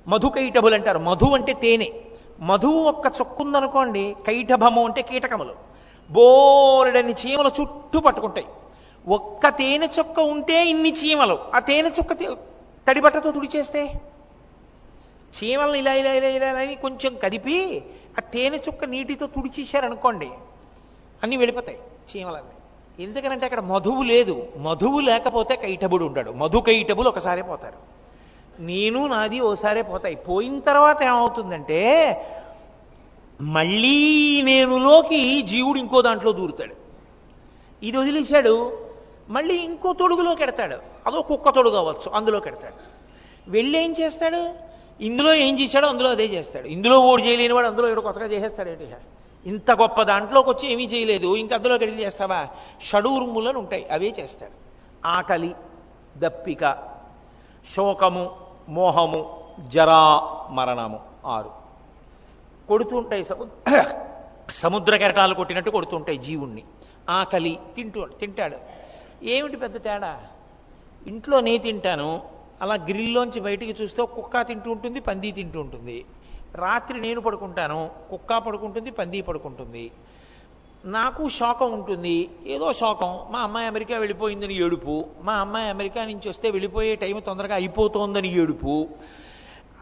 [0.08, 1.00] మధుకైటభులు అంటారు.
[1.00, 1.92] మధు అంటే తేనె.
[2.40, 5.56] మధువు ఒక్క చొక్కుందనుకోండి కైటభము అంటే కీటకములు.
[6.12, 8.48] బోరెడని చీమలు చుట్టూ పట్టుకుంటాయి.
[9.08, 11.40] ఒక్క తేనె చుక్క ఉంటే ఇన్ని చీమలు.
[11.56, 12.14] ఆ తేనె చుక్క
[12.88, 14.02] తడిబట్టతో తుడిచేస్తే?
[15.44, 17.84] చీమలను ఇలా ఇలా ఇలా ఇలా అని కొంచెం కదిపి
[18.18, 20.30] ఆ తేనె చుక్క నీటితో తుడిచేశారనుకోండి
[21.24, 23.04] అన్నీ వెళ్ళిపోతాయి చీమలన్నీ.
[23.04, 24.48] ఎందుకనంటే అక్కడ మధువు లేదు.
[24.58, 27.89] మధువు లేకపోతే కైటబుడు ఉంటాడు మధు కైటబులు ఒకసారి పోతారు.
[28.60, 30.16] నేను నాది ఓసారే పోతాయి.
[30.16, 31.82] పోయిన తర్వాత ఏమవుతుందంటే
[33.42, 36.76] మళ్ళీ నేనులోకి జీవుడు ఇంకో దాంట్లో దూరుతాడు.
[37.84, 38.78] ఇది వదిలేశాడు
[39.30, 40.76] మళ్ళీ ఇంకో తొడుగులోకి ఎడతాడు.
[41.08, 42.74] అదో కుక్క తొడుగు అవ్వచ్చు అందులోకి ఎడతాడు.
[43.52, 44.70] వెళ్ళి ఏం చేస్తాడు?
[45.04, 46.68] ఇందులో ఏం చేశాడో అందులో అదే చేస్తాడు.
[46.68, 48.88] ఇందులో ఓడి చేయలేనివాడు అందులో ఇక్కడ కొత్తగా చేసేస్తాడు ఏంటి?
[49.46, 51.36] ఇంత గొప్ప దాంట్లోకి వచ్చి ఏమీ చేయలేదు.
[51.36, 52.48] ఇంక అందులోకి వెళ్ళి చేస్తావా?
[52.86, 54.52] షడూరుములను ఉంటాయి అవే చేస్తాడు.
[55.08, 55.56] ఆకలి
[56.18, 56.78] దప్పిక
[57.76, 59.22] శోకము మోహము
[59.68, 60.02] జరా
[60.50, 61.52] మరణము ఆరు.
[62.68, 63.86] కొడుతుంటాయి సముద్ర
[64.54, 66.64] సముద్ర కెరటాలు కొట్టినట్టు కొడుతుంటాయి జీవుణ్ణి.
[67.10, 68.58] ఆకలి తింటూ తింటాడు.
[69.24, 70.22] ఏమిటి పెద్ద తేడా?
[71.08, 72.22] ఇంట్లో నే తింటాను
[72.62, 76.06] అలా గ్రిల్లోంచి బయటికి చూస్తే కుక్క తింటూ ఉంటుంది పంది తింటూ ఉంటుంది.
[76.56, 79.92] రాత్రి నేను పడుకుంటాను కుక్క పడుకుంటుంది పంది పడుకుంటుంది.
[80.86, 82.30] నాకు శోకం ఉంటుంది.
[82.48, 85.06] ఏదో శోకం మా అమ్మాయి అమెరికా వెళ్ళిపోయిందని ఏడుపు.
[85.22, 88.88] మా అమ్మాయి అమెరికా నుంచి వస్తే వెళ్ళిపోయే టైం తొందరగా అయిపోతోందని ఏడుపు.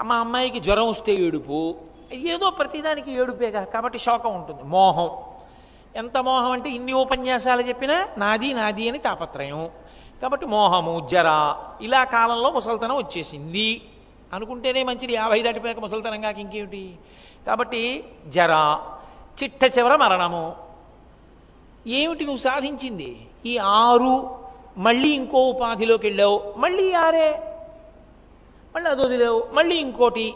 [0.03, 1.75] మా అమ్మాయికి జ్వరం వస్తే ఏడుపు.
[2.13, 3.63] ఏదో ప్రతిదానికి ఏడుపేగా.
[3.63, 4.63] కాబట్టి శోకం ఉంటుంది.
[4.63, 5.10] మోహం.
[5.95, 9.69] ఎంత మోహం అంటే ఇన్ని ఉపన్యాసాలు చెప్పినా నాది నాది అని తాపత్రయం.
[10.21, 13.81] కాబట్టి మోహము జర ఇలా కాలంలో ముసల్తనం వచ్చేసింది.
[14.33, 15.13] అనుకుంటేనే మంచిది.
[15.13, 16.95] యాభై దాటిపోయాక ముసల్తనం కాక ఇంకేమిటి?
[17.47, 18.77] కాబట్టి జర
[19.43, 20.66] చిట్ట చివర మరణము.
[21.88, 23.28] ఏమిటి నువ్వు సాధించింది?
[23.45, 24.39] ఈ ఆరు
[24.78, 27.41] మళ్ళీ ఇంకో ఉపాధిలోకి వెళ్ళావు మళ్ళీ ఆరే.
[28.76, 30.34] మళ్ళీ అది వదిలేవు మళ్ళీ ఇంకోటి.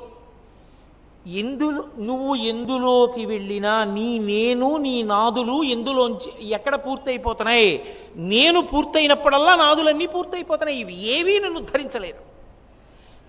[1.27, 7.85] ఎందులో నువ్వు ఎందులోకి వెళ్ళినా నీ నేను నీ నాదులు ఎందులోంచి ఎక్కడ పూర్తయిపోతున్నాయి?
[8.15, 12.31] నేను పూర్తయినప్పుడల్లా నాదులన్నీ పూర్తయిపోతున్నాయి ఇవి ఏవీ నన్ను ఉద్ధరించలేదు.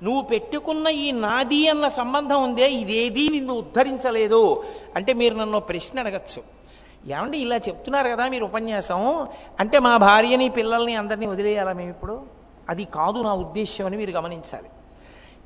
[0.05, 4.65] నువ్వు పెట్టుకున్న ఈ నాది అన్న సంబంధం ఉందే ఇదేదీ నిన్ను ఉద్ధరించలేదు.
[4.97, 6.62] అంటే మీరు నన్ను ప్రశ్న అడగచ్చు.
[7.11, 9.29] ఏమండి ఇలా చెప్తున్నారు కదా మీరు ఉపన్యాసం?
[9.61, 12.23] అంటే మా భార్యని పిల్లల్ని అందరినీ వదిలేయాలా మేము ఇప్పుడు?
[12.69, 14.71] అది కాదు నా ఉద్దేశ్యం అని మీరు గమనించాలి.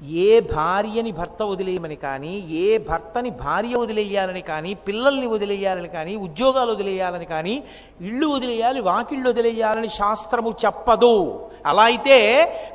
[0.00, 7.24] ఏ భార్యని భర్త వదిలేయమని కానీ ఏ భర్తని భార్య వదిలేయాలని కానీ పిల్లల్ని వదిలేయాలని కానీ ఉద్యోగాలు వదిలేయాలని
[7.24, 7.62] కానీ
[8.00, 11.48] ఇళ్ళు వదిలేయాలి వాకిళ్ళు వదిలేయాలని శాస్త్రము చెప్పదు.
[11.66, 12.18] అలా అయితే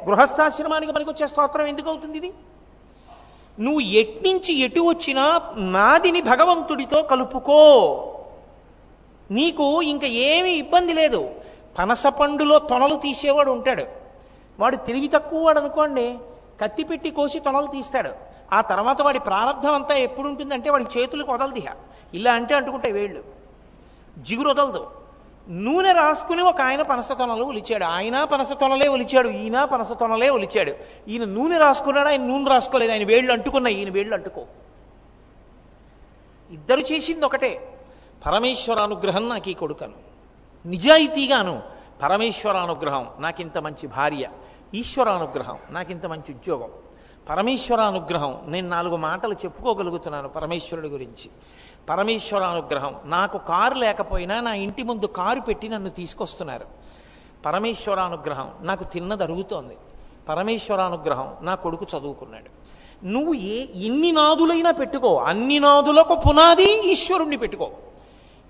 [0.07, 2.33] గృహస్థాశ్రమానికి పనికొచ్చే స్తోత్రం ఎందుకు అవుతుంది ఇది?
[3.59, 7.61] నువ్వు ఎట్నుంచి ఎటు వచ్చినా నాదిని భగవంతుడితో కలుపుకో.
[9.31, 11.29] నీకు ఇంకా ఏమీ ఇబ్బంది లేదు.
[11.79, 13.85] పనస పండులో తొనలు తీసేవాడు ఉంటాడు.
[14.59, 16.17] వాడు తెలివి తక్కువ వాడు అనుకోండి
[16.61, 18.09] కత్తి పెట్టి కోసి తొనలు తీస్తాడు.
[18.53, 21.73] ఆ తర్వాత వాడి ప్రారంధం అంతా ఎప్పుడు ఉంటుందంటే వాడి చేతులకు వదలదిహ
[22.13, 23.23] ఇలా అంటే అంటుకుంటాయి వేళ్ళు.
[24.17, 24.89] జిగురు వదలదు.
[25.49, 27.83] నూనె రాసుకుని ఒక ఆయన పనస తొనలు ఒలిచాడు.
[27.83, 29.29] ఆయన పనస తొనలే ఒలిచాడు.
[29.29, 30.73] ఈయన పనస తొనలే ఒలిచాడు.
[31.07, 32.07] ఈయన నూనె రాసుకున్నాడు?
[32.07, 32.91] ఆయన నూనె రాసుకోలేదు.
[32.91, 33.77] ఆయన వేళ్ళు అంటుకున్నాయి.
[33.77, 34.45] ఈయన వేళ్ళు అంటుకో.
[36.51, 37.77] ఇద్దరు చేసింది ఒకటే.
[38.25, 39.93] పరమేశ్వరానుగ్రహం నాకు ఈ కొడుకను.
[40.65, 41.61] నిజాయితీగాను
[42.01, 44.29] పరమేశ్వరానుగ్రహం నాకింత మంచి భార్య
[44.73, 46.69] ఈశ్వరానుగ్రహం నాకింత మంచి ఉద్యోగం.
[47.29, 51.29] పరమేశ్వరానుగ్రహం నేను నాలుగు మాటలు చెప్పుకోగలుగుతున్నాను పరమేశ్వరుడి గురించి.
[51.89, 56.65] పరమేశ్వరానుగ్రహం నాకు కారు లేకపోయినా నా ఇంటి ముందు కారు పెట్టి నన్ను తీసుకొస్తున్నారు.
[57.45, 59.77] పరమేశ్వరానుగ్రహం నాకు తిన్నది అరుగుతోంది
[60.29, 62.49] పరమేశ్వరానుగ్రహం నా కొడుకు చదువుకున్నాడు.
[63.05, 65.15] నువ్వు ఏ ఎన్ని నాదులైనా పెట్టుకో.
[65.15, 67.71] అన్ని నాదులకు పునాది ఈశ్వరుణ్ణి పెట్టుకో.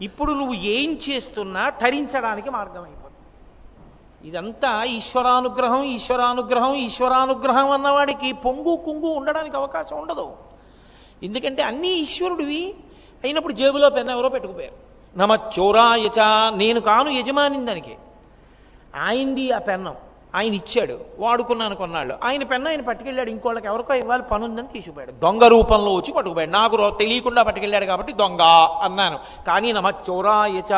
[0.01, 9.55] ఇప్పుడు నువ్వు ఏం చేస్తున్నా తరించడానికి మార్గం అయిపోతుంది ఇదంతా ఈశ్వరానుగ్రహం ఈశ్వరానుగ్రహం ఈశ్వరానుగ్రహం అన్నవాడికి పొంగు కుంగు ఉండడానికి
[9.55, 10.33] అవకాశం ఉండదు.
[11.23, 12.75] ఎందుకంటే అన్నీ ఈశ్వరుడివి.
[13.23, 14.75] అయినప్పుడు జేబులో పెన్న ఎవరో పెట్టుకుపోయారు.
[15.17, 16.19] నమ చోరాయచ
[16.55, 17.95] నేను కాను యజమాని దానికి.
[18.95, 19.95] ఆయనది ఆ పెన్నం.
[20.35, 22.15] ఆయన ఇచ్చాడు వాడుకున్నాను కొన్నాళ్ళు.
[22.23, 26.51] ఆయన పెన్న ఆయన పట్టుకెళ్ళాడు ఇంకోళ్ళకి ఎవరికో ఇవ్వాలి పని ఉందని తీసుకుపోయాడు దొంగ రూపంలో వచ్చి పట్టుకుపోయాడు.
[26.51, 28.41] నాకు తెలియకుండా పట్టుకెళ్ళాడు కాబట్టి దొంగ
[28.81, 29.19] అన్నాను.
[29.47, 30.73] కానీ నమ చోరాయచ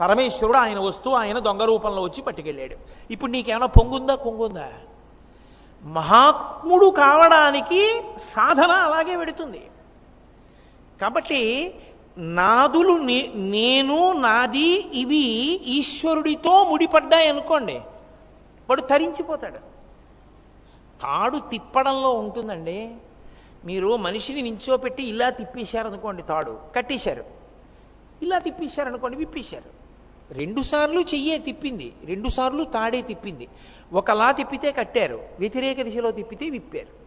[0.00, 2.76] పరమేశ్వరుడు ఆయన వస్తువు ఆయన దొంగ రూపంలో వచ్చి పట్టుకెళ్ళాడు.
[3.10, 4.68] ఇప్పుడు నీకేమైనా పొంగుందా కొంగుందా?
[5.84, 9.62] మహాత్ముడు కావడానికి సాధన అలాగే పెడుతుంది
[11.00, 11.74] కాబట్టి
[12.18, 17.80] నాదులు నే- నేను నాది ఇవి ఈశ్వరుడితో ముడిపడ్డాయి అనుకోండి
[18.68, 19.58] వాడు తరించిపోతాడు.
[21.02, 22.94] తాడు తిప్పడంలో ఉంటుందండి.
[23.64, 27.24] మీరు మనిషిని నించోపెట్టి ఇలా తిప్పేశారనుకోండి తాడు కట్టేశారు.
[28.22, 29.86] ఇలా తిప్పేశారనుకోండి విప్పేశారు.
[30.34, 33.48] రెండుసార్లు చెయ్యే తిప్పింది రెండుసార్లు తాడే తిప్పింది.
[33.92, 37.06] ఒకలా తిప్పితే కట్టారు వ్యతిరేక దిశలో తిప్పితే విప్పారు.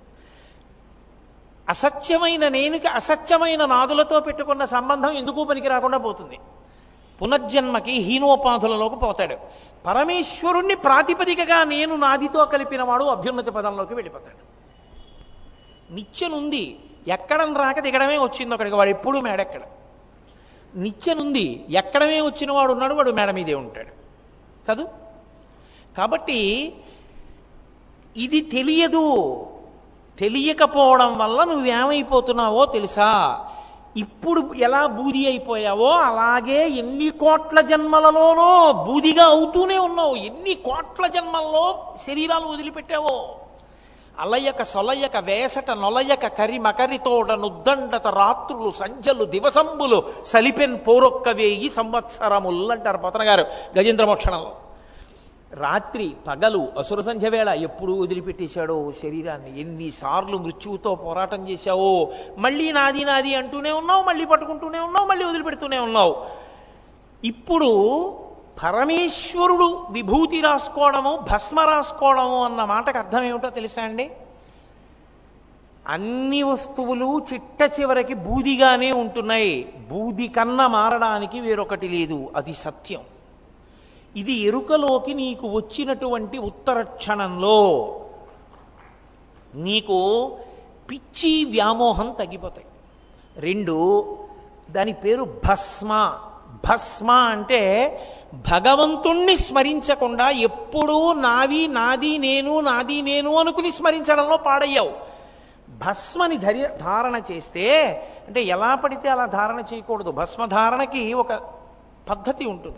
[1.69, 6.39] అసత్యమైన నేనుకి అసత్యమైన నాదులతో పెట్టుకున్న సంబంధం ఎందుకు పనికి రాకుండా పోతుంది?
[7.21, 9.37] పునర్జన్మకి హీనోపాధులలోకి పోతాడు.
[9.85, 14.59] పరమేశ్వరుణ్ణి ప్రాతిపదికగా నేను నాదితో కలిపిన వాడు అభ్యున్నతి పదంలోకి వెళ్ళిపోతాడు.
[15.93, 19.61] నిచ్చెనుంది ఎక్కడం రాక దిగడమే వచ్చింది ఒకడికి వాడు ఎప్పుడూ మేడెక్కడ.
[20.75, 23.89] నిచ్చెనుంది ఎక్కడమే వచ్చిన వాడు ఉన్నాడు వాడు మేడ మీదే ఉంటాడు.
[24.69, 24.87] కదూ?
[25.97, 26.73] కాబట్టి
[28.17, 29.47] ఇది తెలియదు.
[30.19, 33.39] తెలియకపోవడం వల్ల నువ్వేమైపోతున్నావో తెలుసా?
[33.95, 40.15] ఇప్పుడు ఎలా బూది అయిపోయావో అలాగే ఎన్ని కోట్ల జన్మలలోనో బూదిగా అవుతూనే ఉన్నావు.
[40.15, 43.39] ఎన్ని కోట్ల జన్మల్లో శరీరాలు వదిలిపెట్టావో.
[44.19, 52.97] అలయక సొలయక వేసట నొలయక కరి మకరితోడ నుద్దండత రాత్రులు సంజలు దివసంబులు సలిపెన్ పోరొక్క వేయి సంవత్సరములు అంటారు
[52.97, 53.45] పోతన గారు
[53.77, 54.51] గజేంద్ర మోక్షణంలో
[55.53, 59.61] రాత్రి పగలు అసుర సంధ్య వేళ ఎప్పుడు వదిలిపెట్టేశాడో శరీరాన్ని.
[59.61, 66.25] ఎన్నిసార్లు మృత్యువుతో పోరాటం చేశావో మళ్ళీ నాది నాది అంటూనే ఉన్నావు మళ్ళీ పట్టుకుంటూనే ఉన్నావు మళ్ళీ వదిలిపెడుతూనే ఉన్నావు.
[67.23, 67.71] ఇప్పుడు
[68.63, 74.11] పరమేశ్వరుడు విభూతి రాసుకోవడము భస్మ రాసుకోవడము అన్న మాటకు అర్థం ఏమిటో తెలుసా అండి?
[75.87, 79.73] అన్ని వస్తువులు చిట్ట చివరికి బూదిగానే ఉంటున్నాయి.
[79.89, 82.31] బూది కన్నా మారడానికి వేరొకటి లేదు.
[82.35, 83.01] అది సత్యం.
[84.15, 87.99] ఇది ఎరుకలోకి నీకు వచ్చినటువంటి ఉత్తర క్షణంలో
[89.55, 90.37] నీకు
[90.91, 92.67] పిచ్చి వ్యామోహం తగ్గిపోతాయి.
[93.37, 94.17] రెండు
[94.71, 96.19] దాని పేరు భస్మ.
[96.69, 97.99] భస్మ అంటే
[98.33, 104.91] భగవంతుణ్ణి స్మరించకుండా ఎప్పుడూ నావి నాది నేను నాది నేను అనుకుని స్మరించడంలో పాడయ్యావు.
[105.69, 107.89] భస్మని ధరి ధారణ చేస్తే
[108.27, 110.11] అంటే ఎలా పడితే అలా ధారణ చేయకూడదు.
[110.11, 111.33] భస్మ ధారణకి ఒక
[112.09, 112.77] పద్ధతి ఉంటుంది.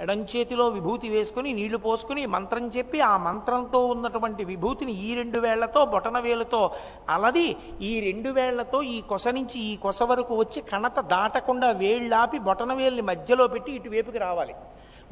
[0.00, 6.18] ఎడంచేతిలో విభూతి వేసుకుని నీళ్ళు పోసుకుని మంత్రం చెప్పి ఆ మంత్రంతో ఉన్నటువంటి విభూతిని ఈ రెండు వేళ్ళతో బొటన
[6.18, 6.70] వేలుతో
[7.08, 12.72] అలది ఈ రెండు వేళ్ళతో ఈ కొస నుంచి ఈ కొస వరకు వచ్చి కణత దాటకుండా వేళ్ళాపి బొటన
[12.72, 14.54] వేల్ని మధ్యలో పెట్టి ఇటువైపుకి రావాలి.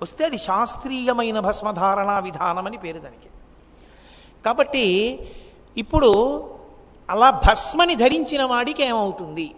[0.00, 3.28] వస్తే అది శాస్త్రీయమైన భస్మధారణా విధానం అని పేరు దానికి.
[4.44, 4.86] కాబట్టి
[5.76, 6.10] ఇప్పుడు
[7.10, 9.54] అలా భస్మని ధరించిన వాడికి ఏమవుతుంది?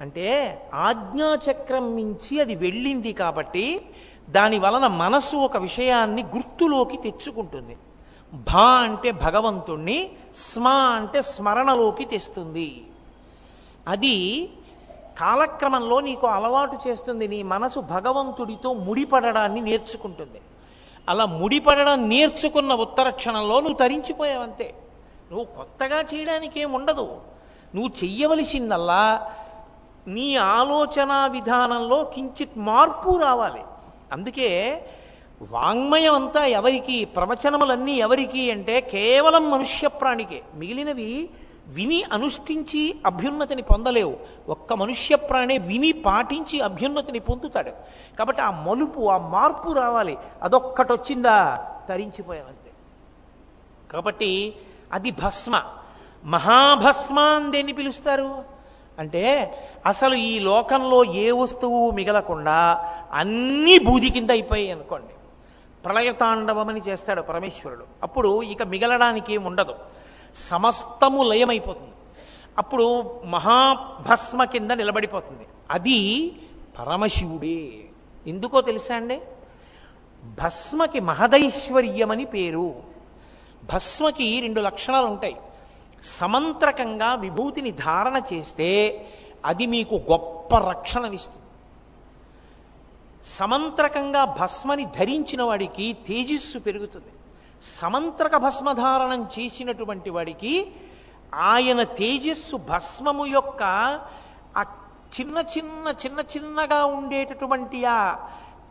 [0.00, 0.26] అంటే
[0.74, 3.80] ఆజ్ఞాచక్రం మించి అది వెళ్ళింది కాబట్టి
[4.30, 7.76] దాని వలన మనసు ఒక విషయాన్ని గుర్తులోకి తెచ్చుకుంటుంది.
[8.34, 12.86] భా అంటే భగవంతుణ్ణి స్మ అంటే స్మరణలోకి తెస్తుంది.
[13.88, 14.48] అది
[15.18, 20.40] కాలక్రమంలో నీకు అలవాటు చేస్తుంది నీ మనసు భగవంతుడితో ముడిపడడాన్ని నేర్చుకుంటుంది.
[21.08, 24.74] అలా ముడిపడడం నేర్చుకున్న ఉత్తర క్షణంలో నువ్వు తరించిపోయావంతే
[25.30, 27.20] నువ్వు కొత్తగా చేయడానికి ఏం ఉండదు.
[27.74, 29.30] నువ్వు చెయ్యవలసిందల్లా
[30.06, 33.62] నీ ఆలోచన విధానంలో కించిత్ మార్పు రావాలి.
[34.12, 34.82] అందుకే
[35.50, 40.42] వాంగ్మయం అంతా ఎవరికి ప్రవచనములన్నీ ఎవరికి అంటే కేవలం మనుష్య ప్రాణికే.
[40.54, 41.30] మిగిలినవి
[41.66, 44.16] విని అనుష్ఠించి అభ్యున్నతిని పొందలేవు.
[44.48, 47.70] ఒక్క మనుష్య ప్రాణే విని పాటించి అభ్యున్నతిని పొందుతాడు.
[48.18, 50.18] కాబట్టి ఆ మలుపు ఆ మార్పు రావాలి.
[50.42, 52.70] అదొక్కటి వచ్చిందా తరించిపోయావంతే
[53.92, 54.54] కాబట్టి
[54.92, 55.62] అది భస్మ.
[56.24, 58.55] మహాభస్మ అని దేన్ని పిలుస్తారు?
[58.98, 59.54] అంటే
[59.86, 65.12] అసలు ఈ లోకంలో ఏ వస్తువు మిగలకుండా అన్నీ బూది కింద అయిపోయాయి అనుకోండి.
[65.84, 67.84] ప్రళయతాండవమని చేస్తాడు పరమేశ్వరుడు.
[68.02, 69.74] అప్పుడు ఇక మిగలడానికి ఏం ఉండదు.
[70.34, 71.90] సమస్తము లయమైపోతుంది.
[72.58, 75.46] అప్పుడు మహాభస్మ కింద నిలబడిపోతుంది.
[75.70, 76.32] అది
[76.78, 77.68] పరమశివుడే.
[78.26, 79.20] ఎందుకో తెలుసా అండి?
[80.24, 82.74] భస్మకి మహదైశ్వర్యమని పేరు.
[83.74, 85.36] భస్మకి రెండు లక్షణాలు ఉంటాయి
[86.06, 88.68] సమంత్రకంగా విభూతిని ధారణ చేస్తే
[89.44, 91.42] అది మీకు గొప్ప రక్షణనిస్తుంది.
[93.24, 97.12] సమంత్రకంగా భస్మని ధరించిన వాడికి తేజస్సు పెరుగుతుంది.
[97.62, 100.72] సమంత్రక భస్మధారణం చేసినటువంటి వాడికి
[101.34, 103.62] ఆయన తేజస్సు భస్మము యొక్క
[104.56, 104.62] ఆ
[105.20, 107.98] చిన్న చిన్న చిన్న చిన్నగా ఉండేటటువంటి ఆ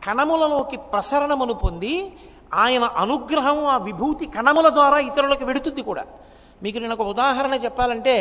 [0.06, 1.94] కణములలోకి ప్రసరణమును పొంది
[2.54, 6.04] ఆయన అనుగ్రహం ఆ విభూతి కణముల ద్వారా ఇతరులకు వెడుతుంది కూడా.
[6.62, 8.14] మీకు నేను ఒక ఉదాహరణ చెప్పాలంటే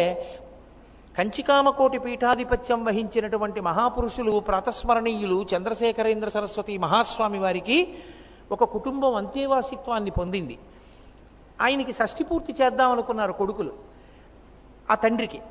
[1.18, 7.98] కంచికామకోటి పీఠాధిపత్యం వహించినటువంటి మహాపురుషులు ప్రాతస్మరణీయులు చంద్రశేఖరేంద్ర సరస్వతి మహాస్వామి వారికి
[8.52, 10.58] ఒక కుటుంబం అంతేవాసిత్వాన్ని పొందింది.
[11.62, 13.74] ఆయనకి షష్ఠి పూర్తి చేద్దామనుకున్నారు కొడుకులు
[14.92, 15.42] ఆ తండ్రికి.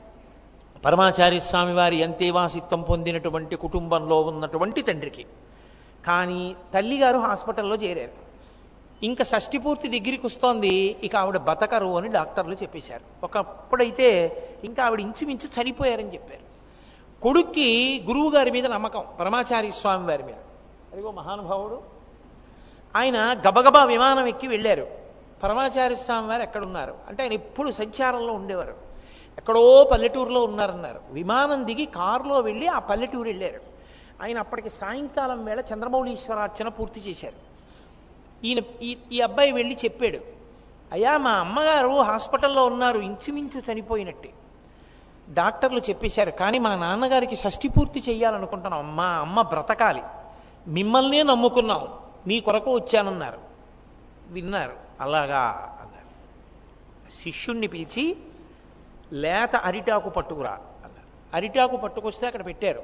[0.84, 5.26] పరమాచార్య స్వామి వారి అంతేవాసిత్వం పొందినటువంటి కుటుంబంలో ఉన్నటువంటి తండ్రికి.
[6.06, 8.23] కానీ తల్లిగారు హాస్పిటల్లో చేరారు.
[9.04, 10.96] ఇంకా షష్ఠి పూర్తి దగ్గరికి వస్తోంది.
[11.04, 13.24] ఇక ఆవిడ బతకరు అని డాక్టర్లు చెప్పేశారు.
[13.24, 14.08] ఒకప్పుడైతే
[14.64, 16.54] ఇంకా ఆవిడ ఇంచుమించు చనిపోయారని చెప్పారు.
[17.22, 20.34] కొడుక్కి గురువు గారి మీద నమ్మకం పరమాచారి స్వామి వారి మీద.
[20.92, 21.82] అదిగో మహానుభావుడు.
[22.96, 24.86] ఆయన గబగబా విమానం ఎక్కి వెళ్ళారు.
[25.42, 26.94] పరమాచారి స్వామి వారు ఎక్కడున్నారు?
[27.08, 28.74] అంటే ఆయన ఎప్పుడు సంచారంలో ఉండేవారు.
[29.38, 31.00] ఎక్కడో పల్లెటూరులో ఉన్నారన్నారు.
[31.10, 33.60] విమానం దిగి కారులో వెళ్ళి ఆ పల్లెటూరు వెళ్ళారు.
[34.22, 37.43] ఆయన అప్పటికి సాయంకాలం వేళ చంద్రమౌళీశ్వరార్చన పూర్తి చేశారు.
[38.44, 40.18] ఈయన ఈ ఈ అబ్బాయి వెళ్ళి చెప్పాడు
[40.92, 44.30] అయ్యా మా అమ్మగారు హాస్పిటల్లో ఉన్నారు ఇంచుమించు చనిపోయినట్టే.
[45.34, 50.02] డాక్టర్లు చెప్పేశారు కానీ మా నాన్నగారికి షష్టి పూర్తి చేయాలనుకుంటున్నాం మా అమ్మ బ్రతకాలి.
[50.66, 51.88] మిమ్మల్నే నమ్ముకున్నాం.
[52.26, 53.38] మీ కొరకు వచ్చానన్నారు.
[54.28, 54.76] విన్నారు.
[55.00, 55.40] అలాగా
[55.80, 56.08] అన్నారు.
[57.22, 58.16] శిష్యుణ్ణి పిలిచి
[59.12, 61.36] లేత అరిటాకు పట్టుకురా అన్నారు.
[61.36, 62.82] అరిటాకు పట్టుకొస్తే అక్కడ పెట్టారు.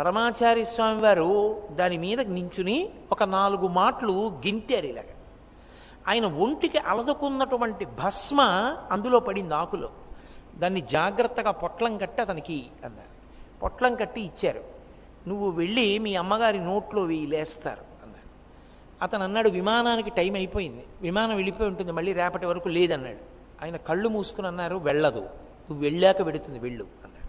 [0.00, 5.04] పరమాచారి స్వామి వారు దాని మీద నించుని ఒక నాలుగు మాటలు గింతారు ఇలాగ.
[6.08, 8.40] ఆయన ఒంటికి అలదుకున్నటువంటి భస్మ
[8.90, 9.90] అందులో పడింది ఆకులో.
[10.58, 13.08] దాన్ని జాగ్రత్తగా పొట్లం కట్టి అతనికి అన్నారు.
[13.60, 14.64] పొట్లం కట్టి ఇచ్చారు.
[15.28, 18.28] నువ్వు వెళ్ళి మీ అమ్మగారి నోట్లో వేయి లేస్తారు అన్నారు.
[19.04, 20.84] అతను అన్నాడు విమానానికి టైం అయిపోయింది.
[21.02, 21.92] విమానం వెళ్ళిపోయి ఉంటుంది.
[21.92, 23.18] మళ్ళీ రేపటి వరకు లేదన్నాడు.
[23.64, 25.20] ఆయన కళ్ళు మూసుకుని అన్నారు వెళ్ళదు.
[25.20, 26.58] నువ్వు వెళ్ళాక వెడుతుంది.
[26.58, 27.19] వెళ్ళు అన్నాడు.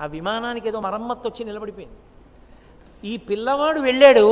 [0.00, 1.96] ఆ విమానానికి ఏదో మరమ్మత్తు వచ్చి నిలబడిపోయింది.
[3.08, 4.26] ఈ పిల్లవాడు వెళ్ళాడు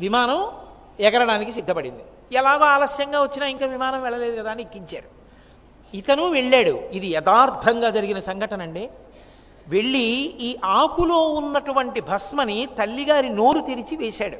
[0.00, 0.50] విమానం
[1.00, 2.04] ఎగరడానికి సిద్ధపడింది.
[2.32, 5.08] ఎలాగో ఆలస్యంగా వచ్చినా ఇంకా విమానం వెళ్ళలేదు కదా అని ఎక్కించారు.
[5.96, 6.70] ఇతను వెళ్ళాడు.
[6.70, 8.90] ఇది యథార్థంగా జరిగిన సంఘటన అండి
[9.68, 10.06] వెళ్ళి
[10.40, 14.36] ఈ ఆకులో ఉన్నటువంటి భస్మని తల్లిగారి నోరు తెరిచి వేశాడు.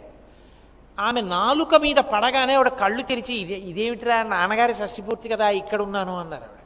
[1.01, 6.43] ఆమె నాలుక మీద పడగానే ఆవిడ కళ్ళు తెరిచి ఇదే ఇదేమిటిరా నాన్నగారి షష్టిపూర్తి కదా ఇక్కడ ఉన్నాను అన్నారు
[6.43, 6.61] ఆవిడ.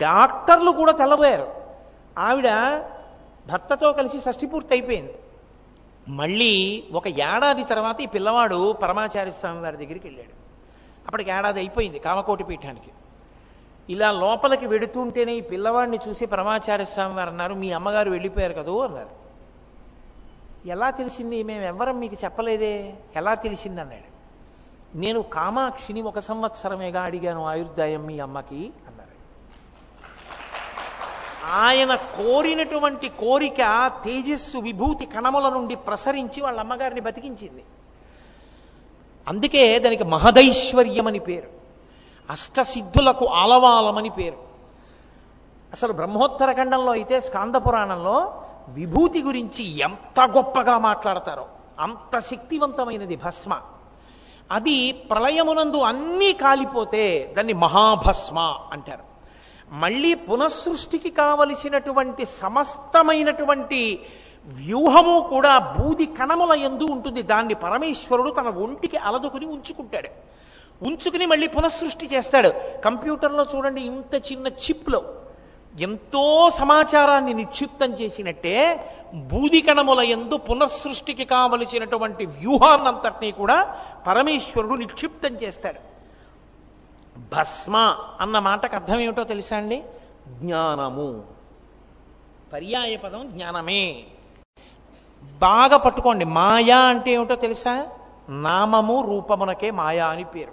[0.00, 1.63] డాక్టర్లు కూడా తెల్లబోయారు.
[2.18, 2.48] ఆవిడ
[3.46, 5.14] భర్తతో కలిసి షష్ఠిపూర్తి అయిపోయింది
[6.08, 10.44] మళ్ళీ ఒక ఏడాది తర్వాత ఈ పిల్లవాడు పరమాచార్య స్వామి వారి దగ్గరికి వెళ్ళాడు.
[11.06, 12.90] అప్పటికి ఏడాది అయిపోయింది కామకోటి పీఠానికి.
[13.92, 18.80] ఇలా లోపలికి వెడుతుంటేనే ఈ పిల్లవాడిని చూసి పరమాచార్య స్వామి వారు అన్నారు మీ అమ్మగారు వెళ్ళిపోయారు కదూ?
[18.80, 19.24] అన్నారు.
[20.68, 21.42] ఎలా తెలిసింది?
[21.42, 22.94] మేము ఎవ్వరం మీకు చెప్పలేదే?
[23.16, 23.80] ఎలా తెలిసింది?
[23.80, 24.14] అన్నాడు.
[24.96, 28.93] నేను కామాక్షిని ఒక సంవత్సరమేగా అడిగాను ఆయుర్దాయం మీ అమ్మకి అన్నారు
[31.52, 37.64] ఆయన కోరినటువంటి కోరిక తేజస్సు విభూతి కణముల నుండి ప్రసరించి వాళ్ళ అమ్మగారిని బతికించింది.
[39.28, 41.48] అందుకే దానికి మహదైశ్వర్యమని పేరు.
[42.30, 44.36] అష్టసిద్ధులకు ఆలవాలమని పేరు.
[45.72, 51.46] అసలు బ్రహ్మోత్తర ఖండంలో అయితే స్కాంద పురాణంలో విభూతి గురించి ఎంత గొప్పగా మాట్లాడతారో
[51.80, 53.60] అంత శక్తివంతమైనది భస్మ.
[54.50, 58.38] అది ప్రళయమునందు అన్నీ కాలిపోతే దాన్ని మహాభస్మ
[58.72, 59.13] అంటారు.
[59.72, 64.00] మళ్ళీ పునఃసృష్టికి కావలసినటువంటి సమస్తమైనటువంటి
[64.46, 67.22] వ్యూహము కూడా బూది కణముల ఎందు ఉంటుంది.
[67.22, 70.08] దాన్ని పరమేశ్వరుడు తన ఒంటికి అలదుకుని ఉంచుకుంటాడు.
[70.84, 72.52] ఉంచుకుని మళ్ళీ పునఃసృష్టి చేస్తాడు.
[72.84, 75.02] కంప్యూటర్లో చూడండి ఇంత చిన్న చిప్లో.
[75.80, 85.93] ఎంతో సమాచారాన్ని నిక్షిప్తం చేసినట్టే బూది కణముల ఎందు పునఃసృష్టికి కావలసినటువంటి వ్యూహాన్నంతటినీ కూడా పరమేశ్వరుడు నిక్షిప్తం చేస్తాడు.
[87.18, 89.82] భస్మ అన్న మాటకు అర్థం ఏమిటో తెలుసా అండి?
[90.28, 91.24] జ్ఞానము.
[92.52, 94.04] పర్యాయ పదం జ్ఞానమే.
[95.38, 96.24] బాగా పట్టుకోండి.
[96.24, 97.86] మాయా అంటే ఏమిటో తెలుసా?
[98.28, 100.52] నామము రూపమునకే మాయా అని పేరు.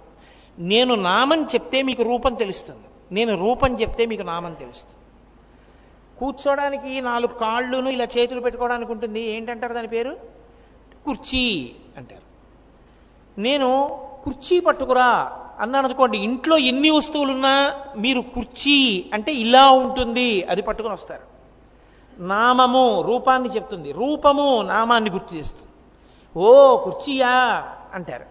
[0.60, 2.84] నేను నామం చెప్తే మీకు రూపం తెలుస్తుంది.
[3.12, 4.96] నేను రూపం చెప్తే మీకు నామం తెలుస్తుంది.
[6.20, 9.22] కూర్చోడానికి నాలుగు కాళ్ళును ఇలా చేతులు పెట్టుకోవడానికి ఉంటుంది.
[9.22, 10.18] ఏంటంటారు దాని పేరు?
[11.06, 12.22] కుర్చీ అంటారు.
[13.40, 15.38] నేను కుర్చీ పట్టుకురా.
[15.62, 21.32] అన్నాను అనుకోండి ఇంట్లో ఎన్ని వస్తువులున్నా మీరు కుర్చీ అంటే ఇలా ఉంటుంది అది పట్టుకొని వస్తారు.
[22.20, 23.92] నామము రూపాన్ని చెప్తుంది.
[23.92, 25.72] రూపము నామాన్ని గుర్తు చేస్తుంది.
[26.40, 27.30] ఓ కుర్చీయా?
[27.94, 28.26] అంటారు.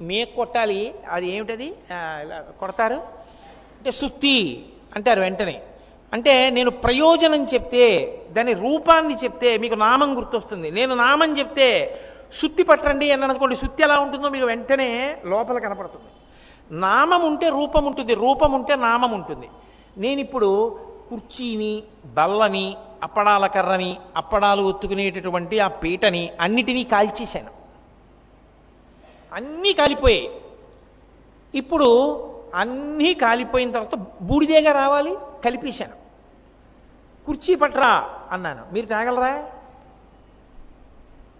[0.00, 1.74] మేక కొట్టాలి అది ఏమిటది?
[1.92, 2.94] ఇలా కొడతారు.
[3.78, 4.66] అంటే సుత్తి
[4.96, 5.62] అంటారు వెంటనే.
[6.12, 10.70] అంటే నేను ప్రయోజనం చెప్తే దాని రూపాన్ని చెప్తే మీకు నామం గుర్తొస్తుంది.
[10.70, 12.00] నేను నామం చెప్తే
[12.40, 16.08] సుత్తి పట్టండి అని అనుకోండి సుత్తి ఎలా ఉంటుందో మీకు వెంటనే లోపల కనపడుతుంది.
[16.80, 19.48] నామం ఉంటే రూపం ఉంటుంది రూపం ఉంటే నామం ఉంటుంది.
[19.98, 20.78] నేను ఇప్పుడు
[21.10, 27.50] కుర్చీని బల్లని అప్పడాల కర్రని అప్పడాలు ఒత్తుకునేటటువంటి ఆ పీటని అన్నిటినీ కాల్చేశాను.
[29.32, 30.40] అన్నీ కాలిపోయాయి.
[31.54, 32.18] ఇప్పుడు
[32.54, 35.92] అన్నీ కాలిపోయిన తర్వాత బూడిదేగా రావాలి కలిపేశాను.
[37.26, 38.62] కుర్చీ పట్రా అన్నాను.
[38.72, 39.46] మీరు తేగలరా?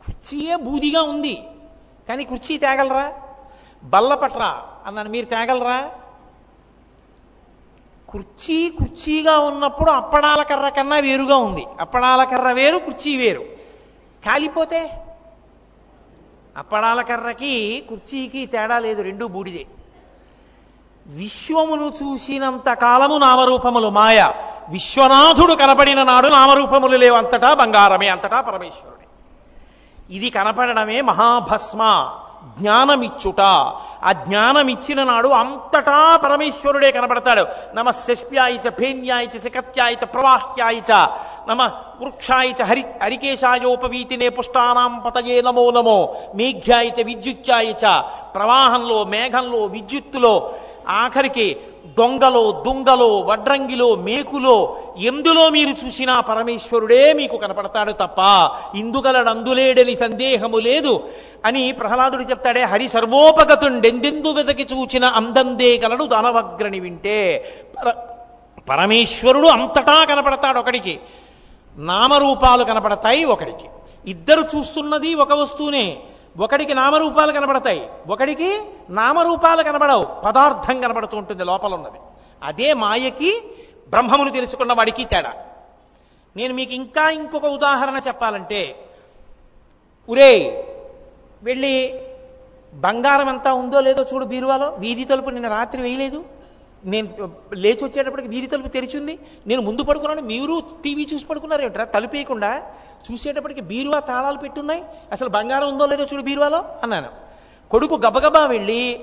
[0.06, 1.42] కుర్చీయే బూదిగా ఉంది.
[2.08, 3.12] కానీ కుర్చీ తేగలరా?
[3.84, 5.08] బల్లపట్రా అన్నాను.
[5.08, 5.90] మీరు తేగలరా?
[8.08, 11.66] కుర్చీ కుర్చీగా ఉన్నప్పుడు అప్పడాల కర్ర కన్నా వేరుగా ఉంది.
[11.80, 13.40] అప్పడాల కర్ర వేరు కుర్చీ వేరు.
[14.26, 15.04] కాలిపోతే?
[16.56, 19.02] అప్పడాల కర్రకి కుర్చీకి తేడా లేదు.
[19.02, 19.66] రెండు బూడిదే.
[21.06, 24.32] విశ్వమును చూసినంత కాలము నామరూపములు మాయ.
[24.68, 29.01] విశ్వనాథుడు కనపడిన నాడు నామరూపములు లేవంతటా బంగారమే అంతటా పరమేశ్వరుడు.
[30.16, 31.82] ఇది కనపడడమే మహాభస్మ.
[32.58, 33.40] జ్ఞానమిచ్చుట.
[34.08, 37.44] ఆ జ్ఞానమిచ్చిన నాడు అంతటా పరమేశ్వరుడే కనపడతాడు.
[37.74, 40.92] నమ శష్ప్యాయ చ ఫేన్యాయ చ శకత్యాయ చ ప్రవాహ్యాయ చ
[41.48, 41.60] నమ
[42.00, 45.98] వృక్షాయ చ హరి హరికేశాయోపవీతినే పుష్టానాం పతయే నమో నమో
[46.34, 47.84] మేఘ్యాయ చ విద్యుత్యాయ చ
[48.34, 50.34] ప్రవాహంలో మేఘంలో విద్యుత్తులో
[51.02, 51.48] ఆఖరికి
[51.84, 54.56] దొంగలో దుంగలో వడ్రంగిలో మేకులో
[54.96, 58.20] ఎందులో మీరు చూసినా పరమేశ్వరుడే మీకు కనపడతాడు తప్ప
[58.74, 60.92] ఇందుగలడందులేడని సందేహము లేదు
[61.44, 67.18] అని ప్రహ్లాదుడు చెప్తాడే హరి సర్వోపగతుండెందెందు వెతకి చూచిన అందందే గలడు దానవగ్రని వింటే
[67.76, 67.88] పర
[68.68, 71.00] పరమేశ్వరుడు అంతటా కనపడతాడు ఒకడికి
[71.76, 73.66] నామరూపాలు కనపడతాయి ఒకడికి.
[74.06, 75.86] ఇద్దరు చూస్తున్నది ఒక వస్తువునే
[76.38, 77.90] ఒకడికి నామరూపాలు కనబడతాయి.
[78.08, 78.60] ఒకడికి
[78.90, 80.04] నామరూపాలు కనబడవు.
[80.04, 81.98] పదార్థం కనబడుతూ ఉంటుంది లోపల ఉన్నది
[82.42, 83.42] అదే మాయకి
[83.88, 85.34] బ్రహ్మమును తెలుసుకున్న వాడికి తేడా.
[86.36, 88.88] నేను మీకు ఇంకా ఇంకొక ఉదాహరణ చెప్పాలంటే
[90.08, 90.32] ఉరే
[91.42, 92.02] వెళ్ళి
[92.74, 94.68] బంగారం అంతా ఉందో లేదో చూడు బీరువాలో.
[94.68, 96.24] వీధి తలుపు నిన్న రాత్రి వేయలేదు.
[96.84, 99.18] నేను లేచి వచ్చేటప్పటికి వీధి తలుపు తెరిచింది.
[99.46, 102.62] నేను ముందు పడుకున్నాను మీరు టీవీ చూసి పడుకున్నారు ఏంట్రా తలుపేయకుండా
[103.10, 104.84] చూసేటప్పటికి బీరువా తాళాలు పెట్టున్నాయి.
[105.12, 107.08] అసలు బంగారం ఉందో లేదో చూడు బీరువాలో అన్నాను.
[107.70, 109.00] కొడుకు గబగబా వెళ్ళి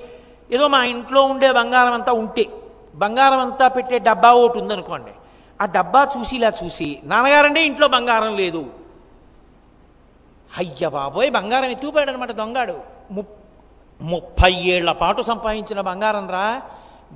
[0.50, 2.46] ఏదో మా ఇంట్లో ఉండే బంగారం అంతా ఉంటే
[2.94, 5.10] బంగారం అంతా పెట్టే డబ్బా ఒకటి ఉందనుకోండి.
[5.62, 8.66] ఆ డబ్బా చూసి ఇలా చూసి నాన్నగారంటే ఇంట్లో బంగారం లేదు.
[10.58, 12.80] అయ్య బాబోయ్ బంగారం ఎత్తుకుపోయాడు అనమాట దొంగాడు.
[13.10, 13.24] ము
[14.02, 16.62] ముప్పై ఏళ్ళ పాటు సంపాదించిన బంగారం రా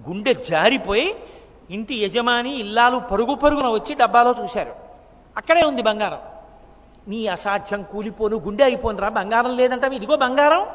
[0.08, 1.14] గుండె జారిపోయి
[1.70, 4.72] ఇంటి యజమాని ఇల్లాలు పరుగు పరుగున వచ్చి డబ్బాలో చూశారు.
[5.36, 6.18] అక్కడే ఉంది బంగారం.
[7.08, 10.66] నీ అసాధ్యం కూలిపోను గుండె అయిపోనురా బంగారం లేదంటే ఇదిగో బంగారం.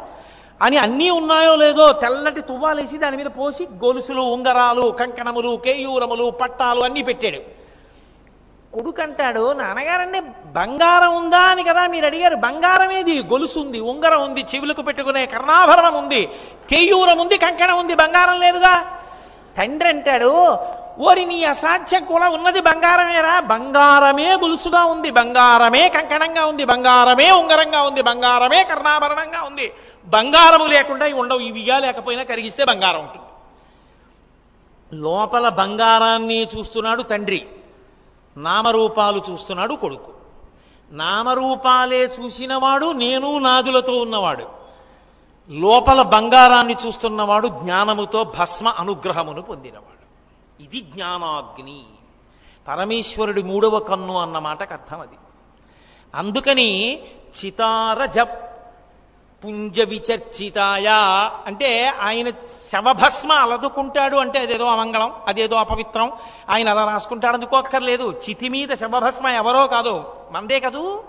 [0.62, 7.02] అని అన్నీ ఉన్నాయో లేదో తెల్లటి తువ్వాలేసి దాని మీద పోసి గొలుసులు ఉంగరాలు కంకణములు కేయూరములు పట్టాలు అన్నీ
[7.02, 7.60] పెట్టాడు.
[8.74, 11.38] కొడుకు అంటాడు నాన్నగారండి బంగారం ఉందా?
[11.38, 12.36] అని కదా మీరు అడిగారు.
[12.36, 13.24] బంగారం ఏది?
[13.24, 16.26] గొలుసు ఉంది ఉంగరం ఉంది చెవులకు పెట్టుకునే కర్ణాభరణం ఉంది
[16.72, 18.86] కేయూరం ఉంది కంకణం ఉంది బంగారం లేదుగా.
[19.60, 20.34] తండ్రి అంటాడు
[21.08, 23.40] ఓరి నీ అసాధ్యం కూడా ఉన్నది బంగారమేరా.
[23.40, 29.68] బంగారమే గొలుసుగా ఉంది బంగారమే కంకణంగా ఉంది బంగారమే ఉంగరంగా ఉంది బంగారమే కర్ణాభరణంగా ఉంది.
[30.08, 33.26] బంగారము లేకుండా ఇవి ఉండవు ఇవిగా లేకపోయినా కరిగిస్తే బంగారం ఉంటుంది.
[34.94, 37.42] లోపల బంగారాన్ని చూస్తున్నాడు తండ్రి
[38.38, 40.12] నామరూపాలు చూస్తున్నాడు కొడుకు.
[40.92, 44.59] నామరూపాలే చూసినవాడు నేను నాదులతో ఉన్నవాడు.
[45.52, 50.00] లోపల బంగారాన్ని చూస్తున్నవాడు జ్ఞానముతో భస్మ అనుగ్రహమును పొందినవాడు.
[50.64, 51.82] ఇది జ్ఞానాగ్ని.
[52.68, 55.16] పరమేశ్వరుడి మూడవ కన్ను అన్న మాటకు అర్థం అది.
[56.16, 57.00] అందుకని
[57.46, 58.20] చితారజ
[59.44, 60.88] పుంజ విచర్చితాయ
[61.46, 62.30] అంటే ఆయన
[62.72, 66.12] శవభస్మ అలదుకుంటాడు అంటే అదేదో అమంగళం అదేదో అపవిత్రం.
[66.50, 71.04] ఆయన అలా రాసుకుంటాడు అందుకోక్కర్లేదు చితి మీద శవభస్మ ఎవరో కాదు మందే కదూ?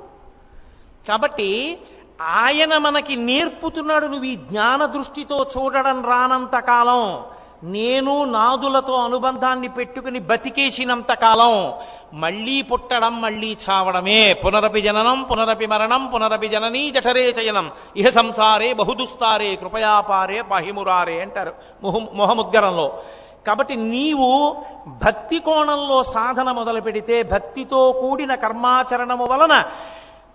[1.08, 1.78] కాబట్టి
[2.20, 7.24] ఆయన మనకి నేర్పుతున్నాడు నువ్వు ఈ జ్ఞాన దృష్టితో చూడడం రానంత కాలం.
[7.62, 11.72] నేను నాదులతో అనుబంధాన్ని పెట్టుకుని బతికేసినంత కాలం.
[12.12, 14.32] మళ్ళీ పుట్టడం మళ్ళీ చావడమే.
[14.32, 17.70] పునరపి జననం పునరపి మరణం పునరపి జననీ జఠరే చయనం.
[17.96, 21.52] ఇహ సంసారే బహుదుస్తారే కృపయాపారే పహిమురారే అంటారు
[21.82, 22.98] మొహ మొహముద్గరంలో.
[23.46, 24.56] కాబట్టి నీవు
[24.86, 29.64] భక్తి కోణంలో సాధన మొదలు పెడితే భక్తితో కూడిన కర్మాచరణము వలన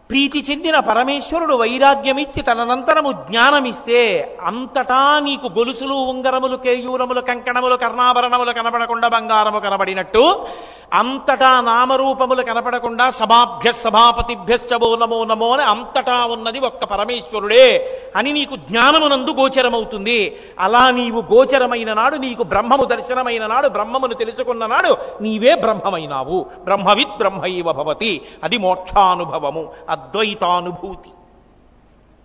[0.09, 3.99] ప్రీతి చెందిన పరమేశ్వరుడు వైరాగ్యమిచ్చి తననంతరము జ్ఞానమిస్తే
[4.41, 10.45] అంతటా నీకు గొలుసులు ఉంగరములు కేయూరములు కంకణములు కర్ణాభరణములు కనపడకుండా బంగారము కనబడినట్టు
[10.93, 19.31] అంతటా నామరూపములు కనపడకుండా సభాభ్య సభాపతిభ్యశ్చవో నమో నమో అని అంతటా ఉన్నది ఒక్క పరమేశ్వరుడే అని నీకు జ్ఞానమునందు
[19.31, 20.39] గోచరమవుతుంది.
[20.59, 26.45] అలా నీవు గోచరమైన నాడు నీకు బ్రహ్మము దర్శనమైన నాడు బ్రహ్మమును తెలుసుకున్న నాడు నీవే బ్రహ్మమైనావు.
[26.63, 28.21] బ్రహ్మవిత్ బ్రహ్మైవ భవతి.
[28.43, 29.71] అది మోక్షానుభవము.
[29.95, 31.11] అద్వైతానుభూతి.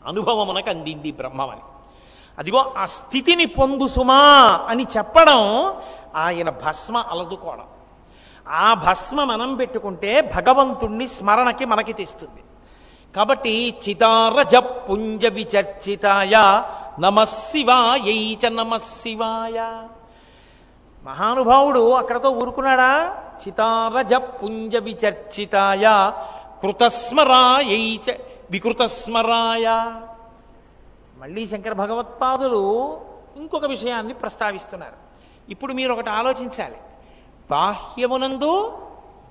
[0.07, 1.65] అనుభవమునకు అందింది బ్రహ్మమని
[2.39, 4.23] అదిగో ఆ స్థితిని పొందు సుమా
[4.69, 5.41] అని చెప్పడం
[6.17, 7.69] ఆయన భస్మ అలదుకోవడం.
[8.49, 12.43] ఆ భస్మ మనం పెట్టుకుంటే భగవంతుణ్ణి స్మరణకి మనకి తెస్తుంది.
[13.17, 16.35] కాబట్టి చితారజ పుంజ విచర్చితాయ
[17.01, 19.59] నమశివాయై చ నమశివాయ
[21.05, 22.93] మహానుభావుడు అక్కడతో ఊరుకున్నాడా?
[23.43, 25.85] చితారజ పుంజ విచర్చితాయ
[26.63, 28.17] కృతస్మరాయైచ చ
[28.51, 29.67] వికృతస్మరాయ.
[31.19, 33.01] మళ్ళీ శంకర భగవత్పాదులు
[33.37, 34.93] ఇంకొక విషయాన్ని ప్రస్తావిస్తున్నారు.
[35.51, 36.77] ఇప్పుడు మీరు ఒకటి ఆలోచించాలి.
[37.51, 38.79] బాహ్యమునందు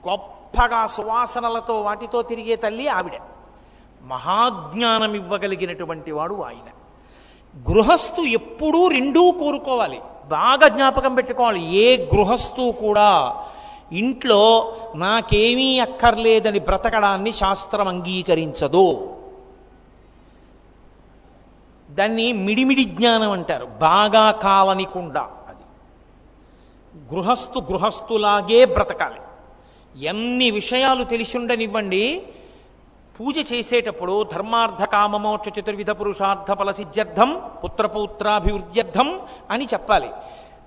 [0.10, 3.14] గొప్పగా సువాసనలతో వాటితో తిరిగే తల్లి ఆవిడ.
[4.02, 6.70] మహాజ్ఞానం ఇవ్వగలిగినటువంటి వాడు ఆయన.
[7.72, 10.02] గృహస్థు ఎప్పుడూ రెండూ కోరుకోవాలి.
[10.26, 11.74] బాగా జ్ఞాపకం పెట్టుకోవాలి.
[11.74, 13.46] ఏ గృహస్థు కూడా
[13.92, 19.16] ఇంట్లో నాకేమీ అక్కర్లేదని బ్రతకడాన్ని శాస్త్రం అంగీకరించదు.
[21.92, 23.66] దాన్ని మిడిమిడి జ్ఞానం అంటారు.
[23.66, 25.64] బాగా కాలనికుండా అది.
[27.16, 29.22] గృహస్థు గృహస్థులాగే బ్రతకాలి.
[30.06, 32.24] ఎన్ని విషయాలు తెలిసిండనివ్వండి
[33.20, 39.22] పూజ చేసేటప్పుడు ధర్మార్థ కామమోక్ష చతుర్విధ పురుషార్థ ఫల సిద్ధ్యర్థం పుత్రపౌత్రాభివృద్ధ్యర్థం
[39.52, 40.10] అని చెప్పాలి.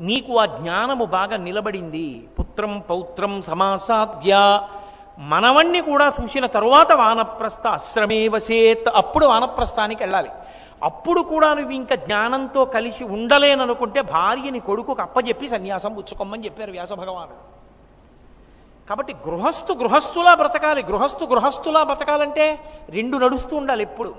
[0.01, 2.28] నీకు ఆ జ్ఞానము బాగా నిలబడింది.
[2.38, 4.61] పుత్రం పౌత్రం సమాసాద్య
[5.18, 8.88] మనవణ్ణి కూడా చూసిన తరువాత వానప్రస్థ ఆశ్రమే వసేత్.
[8.95, 10.28] అప్పుడు వానప్రస్థానికి వెళ్ళాలి.
[10.82, 17.62] అప్పుడు కూడా నువ్వు ఇంకా జ్ఞానంతో కలిసి ఉండలేననుకుంటే భార్యని కొడుకుకు అప్పజెప్పి సన్యాసం పుచ్చుకోమని చెప్పారు వ్యాస భగవానుడు.
[18.88, 20.82] కాబట్టి గృహస్థు గృహస్థులా బ్రతకాలి.
[20.82, 24.14] గృహస్థు గృహస్థులా బ్రతకాలంటే రెండు నడుస్తూ ఉండాలి ఎప్పుడు.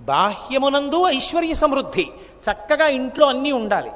[0.00, 2.08] బాహ్యమునందు ఐశ్వర్య సమృద్ధి.
[2.50, 3.92] చక్కగా ఇంట్లో అన్నీ ఉండాలి.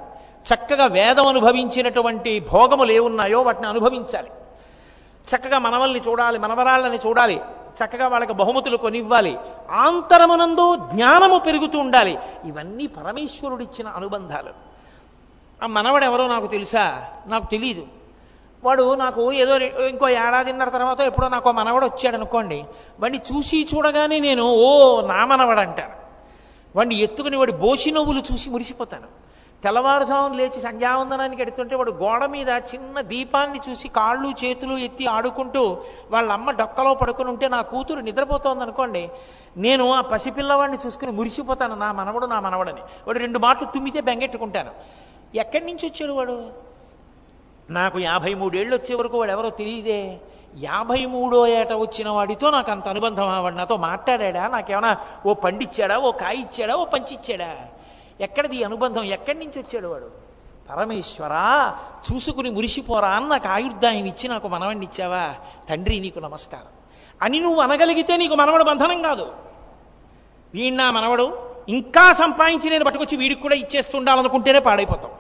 [0.49, 4.30] చక్కగా వేదం అనుభవించినటువంటి భోగములు ఏమున్నాయో వాటిని అనుభవించాలి.
[5.30, 7.40] చక్కగా మనవల్ని చూడాలి మనవరాళ్ళని చూడాలి
[7.84, 9.36] చక్కగా వాళ్ళకి బహుమతులు కొనివ్వాలి.
[9.70, 12.18] ఆంతరమునందు జ్ఞానము పెరుగుతూ ఉండాలి.
[12.45, 14.51] ఇవన్నీ పరమేశ్వరుడిచ్చిన అనుబంధాలు.
[15.64, 17.05] ఆ మనవడు ఎవరో నాకు తెలుసా?
[17.26, 17.86] నాకు తెలియదు
[18.64, 22.64] వాడు నాకు ఏదో ఇంకో ఏడాదిన్నర తర్వాత ఎప్పుడో నాకు మనవడు వచ్చాడు అనుకోండి
[23.01, 25.92] వాడిని చూసి చూడగానే నేను ఓ నా మనవడు అంటాను
[26.76, 29.24] వాడిని ఎత్తుకుని వాడి బోసి నవ్వులు చూసి మురిసిపోతాను.
[29.65, 35.79] తెల్లవారుజామున లేచి సంధ్యావందనానికి ఎడుతుంటే వాడు గోడ మీద చిన్న దీపాన్ని చూసి కాళ్ళు చేతులు ఎత్తి ఆడుకుంటూ
[36.11, 39.11] వాళ్ళ అమ్మ డొక్కలో పడుకుని ఉంటే నా కూతురు నిద్రపోతోంది అనుకోండి
[39.57, 42.81] నేను ఆ పసిపిల్లవాడిని చూసుకుని మురిసిపోతాను నా మనవడు నా మనవడని.
[42.81, 44.71] వాడు రెండు మాటలు తుమ్మితే బెంగెట్టుకుంటాను.
[45.35, 46.51] ఎక్కడి నుంచి వచ్చాడు వాడు?
[47.71, 50.19] నాకు యాభై మూడేళ్ళు వచ్చే వరకు వాడు ఎవరో తెలియదే.
[50.57, 54.97] యాభై మూడో ఏట వచ్చిన వాడితో నాకు అంత అనుబంధం వాడు నాతో మాట్లాడా నాకేమైనా
[55.27, 55.99] ఓ పండిచ్చాడా?
[55.99, 57.53] ఓ కాయ ఇచ్చాడా ఓ పంచిచ్చాడా?
[58.21, 59.03] ఎక్కడిది అనుబంధం?
[59.03, 60.25] ఎక్కడి నుంచి వచ్చాడు వాడు?
[60.71, 61.79] పరమేశ్వరా
[62.12, 65.35] చూసుకుని మురిసిపోరా నాకు ఆయుర్దాయం ఇచ్చి నాకు మనవణ్ణి ఇచ్చావా?
[65.69, 66.67] తండ్రి నీకు నమస్కారం.
[67.23, 69.33] అని నువ్వు అనగలిగితే నీకు మనవడు బంధనం కాదు.
[70.55, 71.51] వీణ్ణా మనవడు.
[71.69, 75.11] ఇంకా సంపాదించి నేను పట్టుకొచ్చి వీడికి కూడా ఇచ్చేస్తుండాలనుకుంటేనే పాడైపోతాం.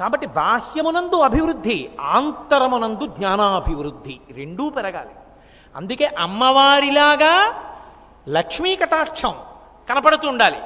[0.00, 5.10] కాబట్టి బాహ్యమునందు అభివృద్ధి ఆంతరమునందు జ్ఞానాభివృద్ధి రెండూ పెరగాలి.
[5.76, 7.62] అందుకే అమ్మవారిలాగా
[8.28, 9.34] లక్ష్మీ కటాక్షం
[9.88, 10.58] కనపడుతూ ఉండాలి.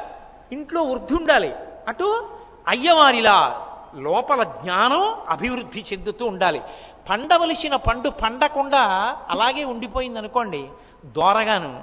[0.52, 1.54] ఇంట్లో వృద్ధి ఉండాలి.
[1.88, 2.28] అటు
[2.68, 6.62] అయ్యవారిలా లోపల జ్ఞానం అభివృద్ధి చెందుతూ ఉండాలి.
[7.10, 8.82] పండవలసిన పండు పండకుండా
[9.30, 10.68] అలాగే ఉండిపోయింది అనుకోండి
[11.04, 11.82] దోరగాను.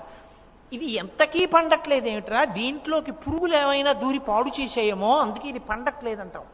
[0.73, 6.45] ఇది ఎంతకీ పండట్లేదు ఏమిట్రా దీంట్లోకి పురుగులు ఏమైనా దూరి పాడు చేసేయేమో అందుకే ఇది పండట్లేదంటాం.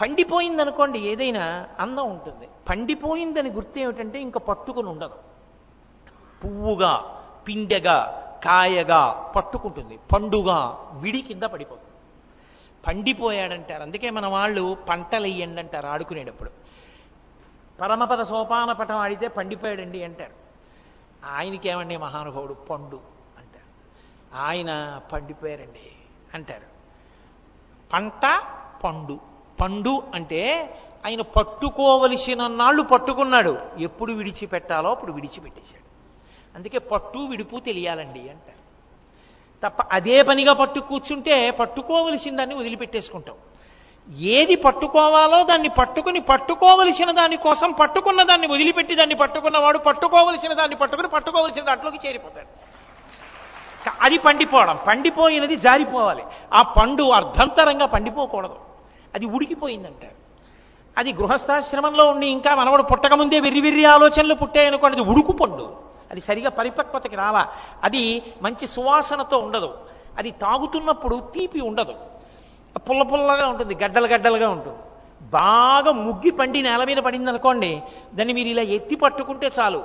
[0.00, 2.48] పండిపోయింది అనుకోండి ఏదైనా అందం ఉంటుంది.
[2.70, 5.14] పండిపోయిందని గుర్తు ఏమిటంటే ఇంకా పట్టుకుని ఉండదు.
[6.44, 11.90] పువ్వుగా పిండెగా కాయగా పట్టుకుంటుంది పండుగా విడి కింద పడిపోతుంది.
[12.86, 13.82] పండిపోయాడంటారు.
[13.82, 16.50] అందుకే మన వాళ్ళు పంటలు వేయండి అంటారు ఆడుకునేటప్పుడు.
[17.80, 20.32] పరమపద సోపాన పటం ఆడితే పండిపోయాడండి అంటారు.
[21.30, 22.54] ఆయనకేమండి మహానుభావుడు?
[22.54, 23.00] పండు
[23.38, 23.96] అంటారు.
[24.36, 25.92] ఆయన పండిపోయారండి
[26.34, 26.76] అంటారు.
[27.92, 28.42] పంట
[28.84, 29.20] పండు.
[29.60, 30.74] పండు అంటే
[31.06, 33.58] ఆయన పట్టుకోవలసిన నాళ్ళు పట్టుకున్నాడు.
[33.78, 35.85] ఎప్పుడు విడిచిపెట్టాలో అప్పుడు విడిచిపెట్టేశాడు.
[36.56, 38.56] అందుకే పట్టు విడుపు తెలియాలండి అంటారు.
[39.68, 43.34] తప్ప అదే పనిగా పట్టు కూర్చుంటే పట్టుకోవలసిన దాన్ని వదిలిపెట్టేసుకుంటాం.
[44.18, 51.08] ఏది పట్టుకోవాలో దాన్ని పట్టుకుని పట్టుకోవలసిన దాని కోసం పట్టుకున్న దాన్ని వదిలిపెట్టి దాన్ని పట్టుకున్నవాడు పట్టుకోవలసిన దాన్ని పట్టుకుని
[51.08, 52.46] పట్టుకోవలసిన దాంట్లోకి చేరిపోతాడు.
[54.00, 54.78] అది పండిపోవడం.
[54.86, 56.22] పండిపోయినది జారిపోవాలి.
[56.52, 58.56] ఆ పండు అర్ధంతరంగా పండిపోకూడదు.
[59.14, 60.14] అది ఉడికిపోయిందంటారు.
[60.98, 65.85] అది గృహస్థాశ్రమంలో ఉండి ఇంకా మనవడు పుట్టకముందే వెర్రి వెర్రి ఆలోచనలు పుట్టాయనుకోండి అది ఉడుకు పండు.
[66.10, 67.48] అది సరిగా పరిపక్వతకి రాలా.
[67.84, 69.78] అది మంచి సువాసనతో ఉండదు.
[70.18, 71.94] అది తాగుతున్నప్పుడు తీపి ఉండదు.
[72.76, 74.76] పుల్ల పుల్లగా ఉంటుంది గడ్డలు గడ్డలుగా ఉంటుంది.
[75.22, 77.82] బాగా ముగ్గి పండి నేల మీద పడింది అనుకోండి
[78.14, 79.84] దాన్ని మీరు ఇలా ఎత్తి పట్టుకుంటే చాలు.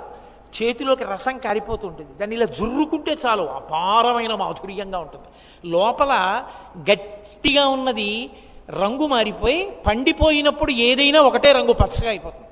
[0.64, 2.14] చేతిలోకి రసం కారిపోతుంటుంది.
[2.14, 3.44] దాన్ని ఇలా జుర్రుకుంటే చాలు.
[3.44, 5.26] అపారమైన మాధుర్యంగా ఉంటుంది.
[5.72, 6.44] లోపల
[6.92, 8.30] గట్టిగా ఉన్నది
[8.70, 12.48] రంగు మారిపోయి పండిపోయినప్పుడు ఏదైనా ఒకటే రంగు పచ్చగా అయిపోతుంది.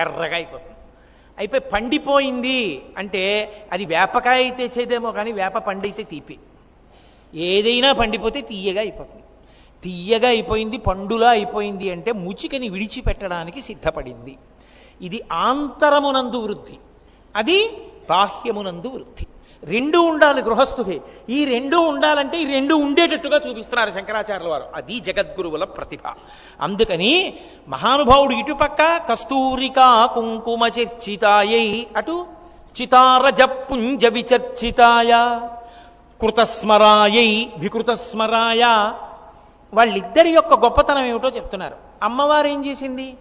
[0.00, 0.73] ఎర్రగా అయిపోతుంది.
[1.38, 3.22] అయిపోయి పండిపోయింది అంటే
[3.72, 6.38] అది వేపకాయ అయితే చేదేమో కానీ వేప పండైతే తీపి.
[7.34, 9.22] ఏదైనా పండిపోతే తీయగా అయిపోతుంది.
[9.84, 14.38] తీయగా అయిపోయింది పండులా అయిపోయింది అంటే ముచికని విడిచిపెట్టడానికి సిద్ధపడింది.
[15.02, 16.78] ఇది ఆంతరమునందు వృద్ధి.
[17.36, 17.70] అది
[18.10, 19.26] బాహ్యమునందు వృద్ధి.
[19.64, 21.00] రెండు ఉండాలి గృహస్థుకి
[21.30, 24.64] ఈ రెండు ఉండాలంటే ఈ రెండు ఉండేటట్టుగా చూపిస్తున్నారు శంకరాచార్యుల వారు.
[24.74, 26.00] అది జగద్గురువుల ప్రతిభ.
[26.60, 27.34] అందుకని
[27.68, 32.26] మహానుభావుడు ఇటుపక్క కస్తూరికా కుంకుమ చర్చితాయై అటు
[32.80, 35.40] చితారజ పుంజ విచర్చితాయ
[36.20, 38.92] కృతస్మరాయై వికృతస్మరాయ.
[39.74, 41.74] వాళ్ళిద్దరి యొక్క గొప్పతనం ఏమిటో చెప్తున్నారు.
[42.02, 43.14] అమ్మవారు ఏం చేసింది?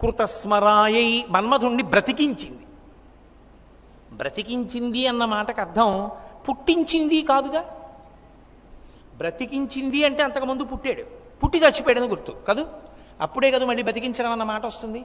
[0.00, 2.62] కృతస్మరాయై మన్మధుణ్ణి బ్రతికించింది.
[4.12, 6.10] బ్రతికించింది అన్న మాటకు అర్థం
[6.48, 7.64] పుట్టించింది కాదుగా?
[9.16, 11.02] బ్రతికించింది అంటే అంతకుముందు పుట్టాడు.
[11.42, 12.64] పుట్టి చచ్చిపోయాడని గుర్తు కదూ?
[13.20, 15.04] అప్పుడే కదా మళ్ళీ బ్రతికించడం అన్న మాట వస్తుంది.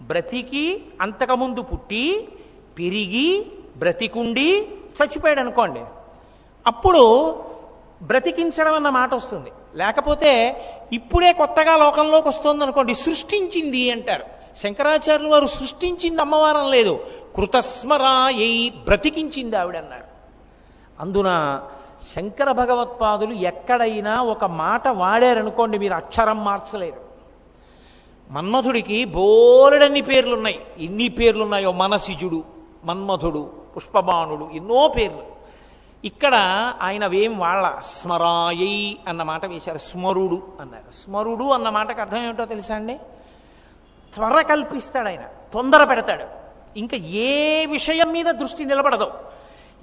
[0.00, 2.28] బ్రతికి అంతకుముందు పుట్టి
[2.78, 3.46] పెరిగి
[3.76, 4.62] బ్రతికుండి
[4.98, 5.80] చచ్చిపోయాడు అనుకోండి.
[6.66, 7.02] అప్పుడు
[8.02, 9.50] బ్రతికించడం అన్న మాట వస్తుంది.
[9.74, 10.32] లేకపోతే
[10.92, 14.24] ఇప్పుడే కొత్తగా లోకంలోకి వస్తుంది అనుకోండి సృష్టించింది అంటారు.
[14.56, 17.00] శంకరాచార్యులు వారు సృష్టించింది అమ్మవారం లేదు.
[17.36, 20.04] కృతస్మరాయై బ్రతికించింది ఆవిడన్నాడు
[21.00, 21.60] అందున
[22.14, 27.00] శంకర భగవత్పాదులు ఎక్కడైనా ఒక మాట వాడారనుకోండి మీరు అక్షరం మార్చలేరు.
[28.30, 30.60] మన్మథుడికి బోలెడన్ని పేర్లున్నాయి.
[30.78, 32.44] ఎన్ని పేర్లున్నాయో మనసిజుడు
[32.84, 35.32] మన్మథుడు పుష్పబాణుడు ఎన్నో పేర్లు.
[36.04, 36.34] ఇక్కడ
[36.82, 39.78] ఆయన వేం వాళ్ళ స్మరాయై అన్న మాట వేశారు.
[39.78, 40.92] స్మరుడు అన్నారు.
[40.92, 42.98] స్మరుడు అన్న మాటకు అర్థం ఏమిటో తెలుసా అండి?
[44.14, 45.22] త్వర కల్పిస్తాడు ఆయన.
[45.54, 46.24] తొందర పెడతాడు.
[46.78, 49.12] ఇంకా ఏ విషయం మీద దృష్టి నిలబడదు.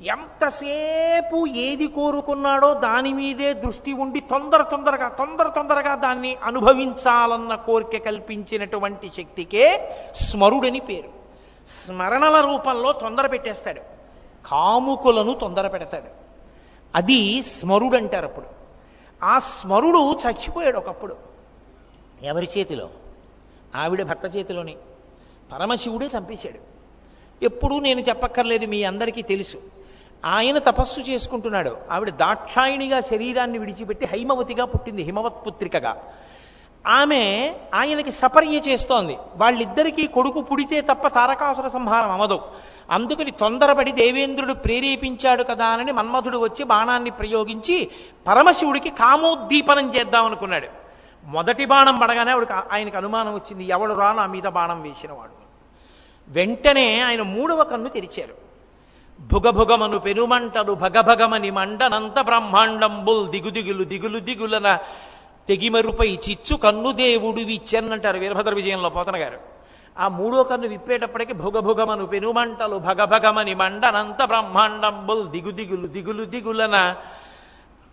[0.01, 9.11] ఎంతసేపు ఏది కోరుకున్నాడో దాని మీదే దృష్టి ఉండి తొందర తొందరగా తొందర తొందరగా దాన్ని అనుభవించాలన్న కోరిక కల్పించినటువంటి
[9.17, 11.09] శక్తికే స్మరుడని పేరు.
[11.67, 13.81] స్మరణల రూపంలో తొందర పెట్టేస్తాడు.
[14.47, 16.07] కాముకులను తొందర పెడతాడు.
[16.95, 18.45] అది స్మరుడు అంటారు అప్పుడు.
[19.23, 21.15] ఆ స్మరుడు చచ్చిపోయాడు ఒకప్పుడు.
[22.23, 22.89] ఎవరి చేతిలో?
[23.75, 24.75] ఆవిడ భర్త చేతిలోనే.
[25.51, 26.79] పరమశివుడే చంపేశాడు.
[27.45, 29.57] ఎప్పుడూ నేను చెప్పక్కర్లేదు మీ అందరికీ తెలుసు.
[30.25, 31.77] ఆయన తపస్సు చేసుకుంటున్నాడు.
[31.91, 36.03] ఆవిడ దాక్షాయిణిగా శరీరాన్ని విడిచిపెట్టి హైమవతిగా పుట్టింది హిమవత్ పుత్రికగా.
[36.87, 39.17] ఆమె ఆయనకి సపర్య చేస్తోంది.
[39.35, 42.39] వాళ్ళిద్దరికీ కొడుకు పుడితే తప్ప తారకాసుర సంహారం అమదు
[42.91, 47.89] అందుకని తొందరపడి దేవేంద్రుడు ప్రేరేపించాడు కదా అని మన్మధుడు వచ్చి బాణాన్ని ప్రయోగించి
[48.27, 50.88] పరమశివుడికి కామోద్దీపనం చేద్దాం అనుకున్నాడు
[51.23, 55.39] మొదటి బాణం పడగానే ఆవిడకి ఆయనకు అనుమానం వచ్చింది ఎవడు రా నా మీద బాణం వేసినవాడు?
[56.29, 58.49] వెంటనే ఆయన మూడవ కన్ను తెరిచారు.
[59.33, 64.79] భుగభుగమను పెనుమంటలు భగభగమని మండనంత బ్రహ్మాండంబుల్ దిగుదిగులు దిగులు దిగులన
[65.47, 69.39] తెగిమరుపై చిచ్చు కన్ను దేవుడు విచ్చన్నంటారు వీరభద్ర విజయంలో పోతన గారు.
[69.99, 76.95] ఆ మూడో కన్ను విప్పేటప్పటికి భుగభుగమను పెనుమంటలు భగభగమని మండనంత బ్రహ్మాండంబుల్ దిగుదిగులు దిగులు దిగులన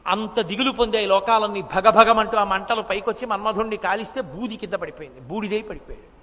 [0.06, 5.20] అంత దిగులు పొందాయి లోకాలన్నీ భగభగమంటూ ఆ మంటలు పైకొచ్చి మన్మధుణ్ణి కాలిస్తే బూది కింద పడిపోయింది.
[5.20, 6.16] బూడిదై పడిపోయాడు.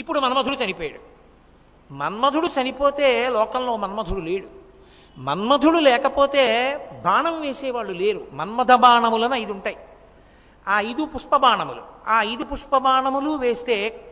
[0.00, 1.00] ఇప్పుడు మన్మధుడు చనిపోయాడు.
[1.92, 4.46] మన్మధుడు చనిపోతే లోకంలో మన్మధుడు లేడు.
[5.18, 6.44] మన్మధుడు లేకపోతే
[7.04, 8.26] బాణం వేసేవాళ్ళు లేరు.
[8.32, 9.76] మన్మథ బాణములను ఐదు ఉంటాయి
[10.68, 14.04] ఆ ఐదు పుష్ప బాణములు ఆ ఐదు పుష్ప బాణములు వేస్తే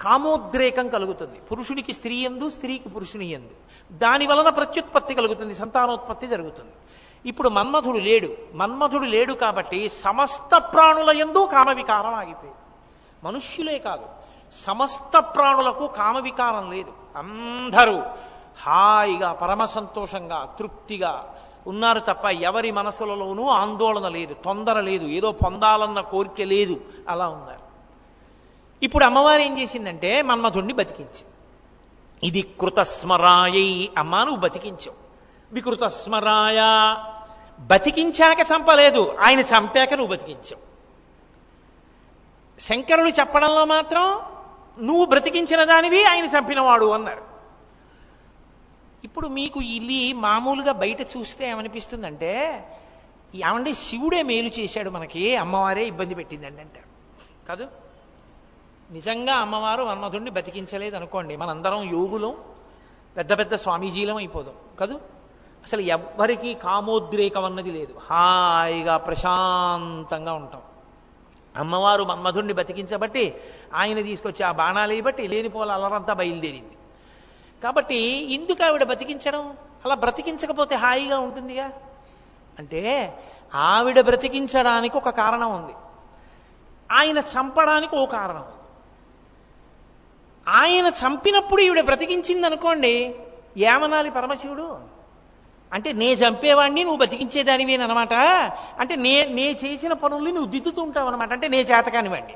[0.00, 1.38] కామోద్రేకం కలుగుతుంది.
[1.52, 3.50] పురుషుడికి స్త్రీ ఎందు స్త్రీకి పురుషుని ఎందు
[3.92, 5.54] దాని వలన ప్రత్యుత్పత్తి కలుగుతుంది.
[5.54, 6.72] సంతానోత్పత్తి జరుగుతుంది.
[7.24, 8.28] ఇప్పుడు మన్మధుడు లేడు.
[8.54, 12.54] మన్మధుడు లేడు కాబట్టి సమస్త ప్రాణుల ఎందు కామవికారం ఆగిపోయింది.
[13.24, 14.06] మనుష్యులే కాదు.
[14.52, 16.92] సమస్త ప్రాణులకు కామవికారం లేదు.
[17.16, 18.02] అందరూ
[18.62, 21.34] హాయిగా పరమ సంతోషంగా తృప్తిగా
[21.66, 26.80] ఉన్నారు తప్ప ఎవరి మనసులలోనూ ఆందోళన లేదు తొందర లేదు ఏదో పొందాలన్న కోరిక లేదు.
[27.08, 27.64] అలా ఉన్నారు.
[28.82, 31.24] ఇప్పుడు అమ్మవారు ఏం చేసిందంటే మన్మధుణ్ణి బతికించి
[32.22, 35.04] ఇది కృతస్మరాయై అమ్మా నువ్వు బతికించావు.
[35.54, 36.60] వికృతస్మరాయ
[37.60, 40.74] బతికించాక చంపలేదు ఆయన చంపాక నువ్వు బతికించావు
[42.60, 44.20] శంకరులు చెప్పడంలో మాత్రం
[44.84, 47.22] నువ్వు బ్రతికించిన దానివి ఆయన చంపినవాడు అన్నారు.
[49.04, 52.64] ఇప్పుడు మీకు ఇల్లి మామూలుగా బయట చూస్తే ఏమనిపిస్తుందంటే
[53.34, 56.84] ఏమంటే శివుడే మేలు చేశాడు మనకి అమ్మవారే ఇబ్బంది పెట్టిందండి అంటారు.
[57.48, 57.68] కాదు?
[58.90, 62.36] నిజంగా అమ్మవారు మన్మధుడిని బతికించలేదు అనుకోండి మనందరం యోగులం
[63.16, 64.54] పెద్ద పెద్ద స్వామీజీలం అయిపోదాం.
[64.80, 65.00] కదూ?
[65.64, 67.94] అసలు ఎవ్వరికీ కామోద్రేకం అన్నది లేదు.
[68.10, 70.62] హాయిగా ప్రశాంతంగా ఉంటాం.
[71.56, 73.34] అమ్మవారు మన్మధుణ్ణి బతికించబట్టి
[73.74, 76.76] ఆయన తీసుకొచ్చి ఆ బాణాలు బట్టి లేనిపోల అలరంతా బయలుదేరింది.
[77.64, 79.56] కాబట్టి ఎందుకు ఆవిడ బతికించడం?
[79.84, 81.72] అలా బ్రతికించకపోతే హాయిగా ఉంటుందిగా?
[82.58, 83.14] అంటే
[83.54, 85.72] ఆవిడ బ్రతికించడానికి ఒక కారణం ఉంది.
[86.92, 88.64] ఆయన చంపడానికి ఓ కారణం ఉంది.
[90.48, 93.14] ఆయన చంపినప్పుడు ఈవిడ బ్రతికించింది అనుకోండి
[93.56, 94.93] ఏమనాలి పరమశివుడు?
[95.74, 98.12] అంటే నే చంపేవాడిని నువ్వు బతికించేదానివి అనమాట
[98.78, 102.34] అంటే నే నే చేసిన పనుల్ని నువ్వు దిద్దుతుంటావు అనమాట అంటే నే చేతకానివ్వండి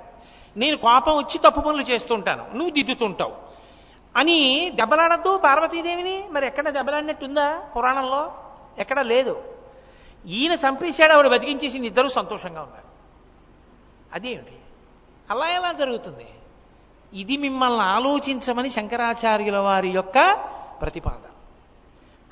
[0.56, 2.44] నేను కోపం వచ్చి తప్పు పనులు చేస్తుంటాను.
[2.54, 3.32] నువ్వు దిద్దుతుంటావు.
[4.16, 6.24] అని దెబ్బలాడద్దు పార్వతీదేవిని.
[6.30, 8.34] మరి ఎక్కడ దెబ్బలాడినట్టుందా పురాణంలో?
[8.78, 9.42] ఎక్కడ లేదు.
[10.26, 12.88] ఈయన చంపేశాడు ఆవిడ బతికించేసింది ఇద్దరు సంతోషంగా ఉన్నారు.
[14.12, 14.56] అదేమిటి?
[15.30, 16.26] అలా ఎలా జరుగుతుంది?
[17.14, 20.32] ఇది మిమ్మల్ని ఆలోచించమని శంకరాచార్యుల వారి యొక్క
[20.80, 21.27] ప్రతిపాదన.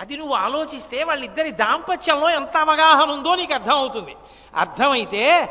[0.01, 4.17] అది నువ్వు ఆలోచిస్తే వాళ్ళిద్దరి దాంపత్యంలో ఎంత అవగాహన ఉందో నీకు అర్థమవుతుంది.
[4.57, 5.49] అర్థమైతే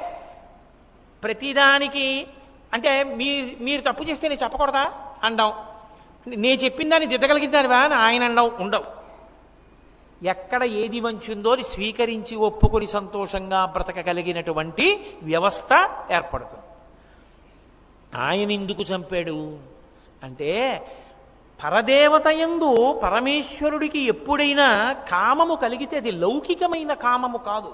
[1.24, 2.28] ప్రతిదానికి
[2.74, 4.92] అంటే మీ మీరు తప్పు చేస్తే నేను చెప్పకూడదా?
[5.24, 5.54] అండం.
[6.28, 9.06] నేను చెప్పిన దాన్ని దిద్దగలిగిద్దానివా అని ఆయన అండవు ఉండవు.
[10.26, 16.64] ఎక్కడ ఏది మంచిందో అని స్వీకరించి ఒప్పుకొని సంతోషంగా బ్రతకగలిగినటువంటి వ్యవస్థ ఏర్పడుతుంది.
[18.18, 19.58] ఆయన ఎందుకు చంపాడు?
[20.24, 20.82] అంటే
[21.64, 27.74] పరదేవతయందు పరమేశ్వరుడికి ఎప్పుడైనా కామము కలిగితే అది లౌకికమైన కామము కాదు.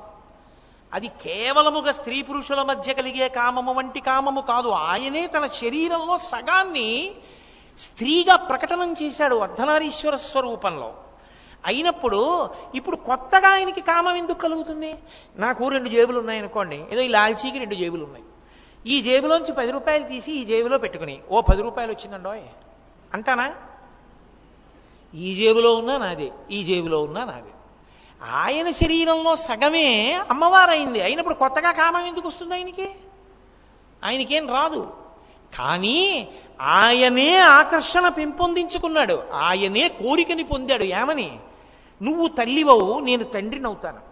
[0.94, 4.68] అది కేవలముగా స్త్రీ పురుషుల మధ్య కలిగే కామము వంటి కామము కాదు.
[4.68, 7.12] ఆయనే తన శరీరంలో సగాన్ని
[7.80, 10.94] స్త్రీగా ప్రకటనం చేశాడు అర్ధనారీశ్వర స్వరూపంలో.
[11.66, 14.96] అయినప్పుడు ఇప్పుడు కొత్తగా ఆయనకి కామం ఎందుకు కలుగుతుంది?
[15.36, 16.84] నాకు రెండు జేబులు ఉన్నాయనుకోండి.
[16.92, 18.26] ఏదో ఈ లాల్చీకి రెండు జేబులు ఉన్నాయి.
[18.88, 22.42] ఈ జేబులోంచి పది రూపాయలు తీసి ఈ జేబులో పెట్టుకుని ఓ పది రూపాయలు వచ్చిందండోయ్.
[23.14, 23.54] అంటానా?
[25.16, 27.52] ఈ జేబులో ఉన్నా నాదే ఈ జేబులో ఉన్నా నాదే.
[28.34, 31.02] ఆయన శరీరంలో సగమే అమ్మవారైంది.
[31.02, 32.90] అయినప్పుడు కొత్తగా కామం ఎందుకు వస్తుంది ఆయనకి?
[34.04, 34.94] ఆయనకేం రాదు.
[35.58, 36.28] కానీ
[36.62, 39.24] ఆయనే ఆకర్షణ పెంపొందించుకున్నాడు.
[39.34, 40.84] ఆయనే కోరికని పొందాడు.
[40.84, 41.40] ఏమని?
[42.04, 44.12] నువ్వు తల్లివవు నేను తండ్రినవుతాను.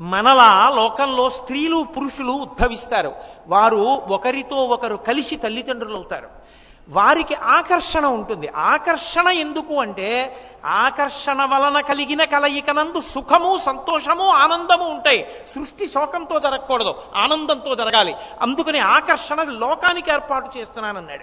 [0.00, 3.12] మనలా లోకంలో స్త్రీలు పురుషులు ఉద్భవిస్తారు.
[3.46, 3.76] వారు
[4.10, 6.39] ఒకరితో ఒకరు కలిసి తల్లిదండ్రులు అవుతారు
[6.88, 8.48] వారికి ఆకర్షణ ఉంటుంది.
[8.48, 15.34] ఆకర్షణ ఎందుకు అంటే ఆకర్షణ వలన కలిగిన కలయికనందు సుఖము సంతోషము ఆనందము ఉంటాయి.
[15.48, 18.16] సృష్టి శోకంతో జరగకూడదు ఆనందంతో జరగాలి.
[18.40, 21.22] అందుకని ఆకర్షణ లోకానికి ఏర్పాటు చేస్తున్నానన్నాడు.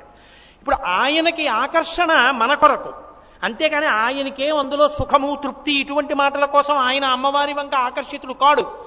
[0.59, 2.93] ఇప్పుడు ఆయనకి ఆకర్షణ మన కొరకు.
[3.43, 8.85] అంతేకాని ఆయనకే అందులో సుఖము తృప్తి ఇటువంటి మాటల కోసం ఆయన అమ్మవారి వంక ఆకర్షితుడు కాడు.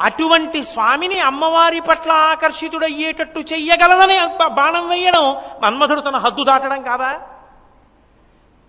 [0.00, 7.20] అటువంటి స్వామిని అమ్మవారి పట్ల ఆకర్షితుడయ్యేటట్టు చెయ్యగలదని బాణం వేయడం మన్మధుడు తన హద్దు దాటడం కాదా?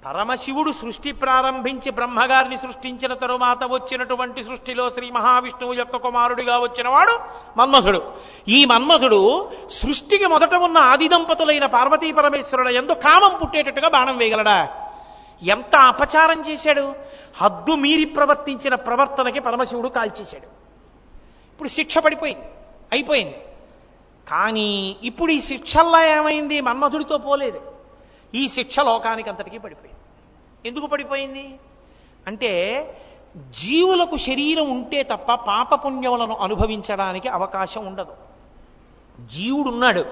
[0.06, 7.20] పరమశివుడు సృష్టి ప్రారంభించి బ్రహ్మగారిని సృష్టించిన తరువాత వచ్చినటువంటి సృష్టిలో శ్రీ మహావిష్ణువు యొక్క కుమారుడిగా వచ్చినవాడు
[7.58, 8.02] మన్మధుడు.
[8.48, 14.68] ఈ మన్మధుడు సృష్టికి మొదట ఉన్న ఆది దంపతులైన పార్వతీ పరమేశ్వరుల ఎందు కామం పుట్టేటట్టుగా బాణం వేయగలడా?
[15.44, 16.96] ఎంత అపచారం చేశాడు?
[17.42, 20.53] హద్దు మీరి ప్రవర్తించిన ప్రవర్తనకి పరమశివుడు కాల్చేశాడు.
[21.64, 22.46] ఇప్పుడు శిక్ష పడిపోయింది
[22.92, 23.38] అయిపోయింది.
[24.30, 26.62] కానీ ఇప్పుడు ఈ శిక్షల్లో ఏమైంది?
[26.62, 27.62] మన్మధుడితో పోలేదు.
[28.36, 30.00] ఈ శిక్ష లోకానికి అంతటికీ పడిపోయింది.
[30.68, 31.60] ఎందుకు పడిపోయింది?
[32.28, 32.52] అంటే
[33.38, 38.14] జీవులకు శరీరం ఉంటే తప్ప పాపపుణ్యములను అనుభవించడానికి అవకాశం ఉండదు.
[39.34, 40.06] జీవుడు ఉన్నాడు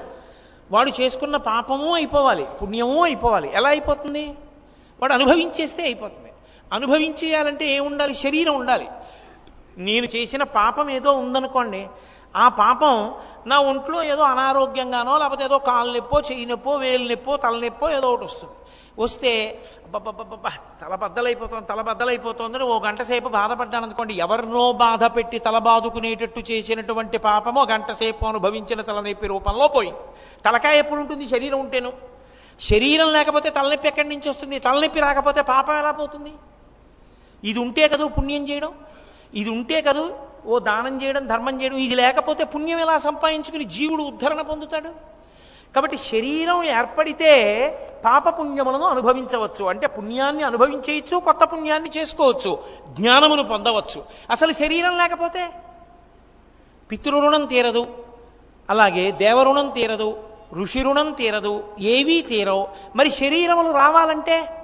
[0.72, 3.52] వాడు చేసుకున్న పాపము అయిపోవాలి పుణ్యము అయిపోవాలి.
[3.54, 4.28] ఎలా అయిపోతుంది?
[5.00, 6.32] వాడు అనుభవించేస్తే అయిపోతుంది.
[6.74, 8.16] అనుభవించేయాలంటే ఏముండాలి?
[8.16, 8.88] శరీరం ఉండాలి.
[9.78, 11.88] నేను చేసిన పాపం ఏదో ఉందనుకోండి
[12.36, 13.14] ఆ పాపం
[13.48, 18.26] నా ఒంట్లో ఏదో అనారోగ్యంగానో లేకపోతే ఏదో కాలు నొప్పో చెయ్యి నొప్పో వేలు నొప్పో తలనొప్పో ఏదో ఒకటి
[18.26, 18.54] వస్తుంది.
[19.00, 20.50] వస్తే అబ్బబ్బబ్బబ్బా
[20.82, 27.18] తల బద్దలైపోతుంది తల బద్దలైపోతుందని ఓ గంట సేపు బాధపడ్డాను అనుకోండి ఎవరినో బాధ పెట్టి తల బాదుకునేటట్టు చేసినటువంటి
[27.18, 30.00] పాపమో గంట సేపు అనుభవించిన తలనొప్పి రూపంలో పోయింది.
[30.46, 31.28] తలకాయ ఎప్పుడు ఉంటుంది?
[31.28, 31.92] శరీరం ఉంటేను.
[32.60, 34.60] శరీరం లేకపోతే తలనొప్పి ఎక్కడి నుంచి వస్తుంది?
[34.60, 36.34] తలనొప్పి రాకపోతే పాపం ఎలా పోతుంది?
[37.44, 38.74] ఇది ఉంటే కదా పుణ్యం చేయడం?
[39.34, 40.10] ఇది ఉంటే కదూ
[40.46, 44.90] ఓ దానం చేయడం ధర్మం చేయడం ఇది లేకపోతే పుణ్యం ఎలా సంపాదించుకుని జీవుడు ఉద్ధరణ పొందుతాడు?
[45.76, 47.32] కాబట్టి శరీరం ఏర్పడితే
[48.06, 49.66] పాపపుణ్యములను అనుభవించవచ్చు.
[49.66, 52.60] అంటే పుణ్యాన్ని అనుభవించేయచ్చు కొత్త పుణ్యాన్ని చేసుకోవచ్చు
[52.90, 54.04] జ్ఞానమును పొందవచ్చు.
[54.30, 55.50] అసలు శరీరం లేకపోతే
[56.92, 57.86] పితృరుణం తీరదు
[58.70, 60.24] అలాగే దేవరుణం తీరదు
[60.54, 62.68] ఋషి రుణం తీరదు ఏవీ తీరవు.
[62.96, 64.61] మరి శరీరములు రావాలంటే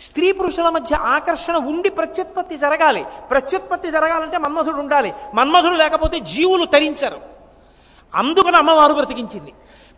[0.00, 3.04] స్త్రీ పురుషుల మధ్య ఆకర్షణ ఉండి ప్రత్యుత్పత్తి జరగాలి.
[3.30, 5.12] ప్రత్యుత్పత్తి జరగాలంటే మన్మధుడు ఉండాలి.
[5.34, 7.20] మన్మధుడు లేకపోతే జీవులు తరించరు.
[8.14, 9.52] అందుకని అమ్మవారు బ్రతికించింది.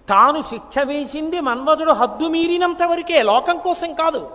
[0.09, 3.23] తాను శిక్ష వేసింది మన్మధుడు హద్దు మీరినంత వరకే.
[3.23, 4.31] లోకం కోసం కాదు.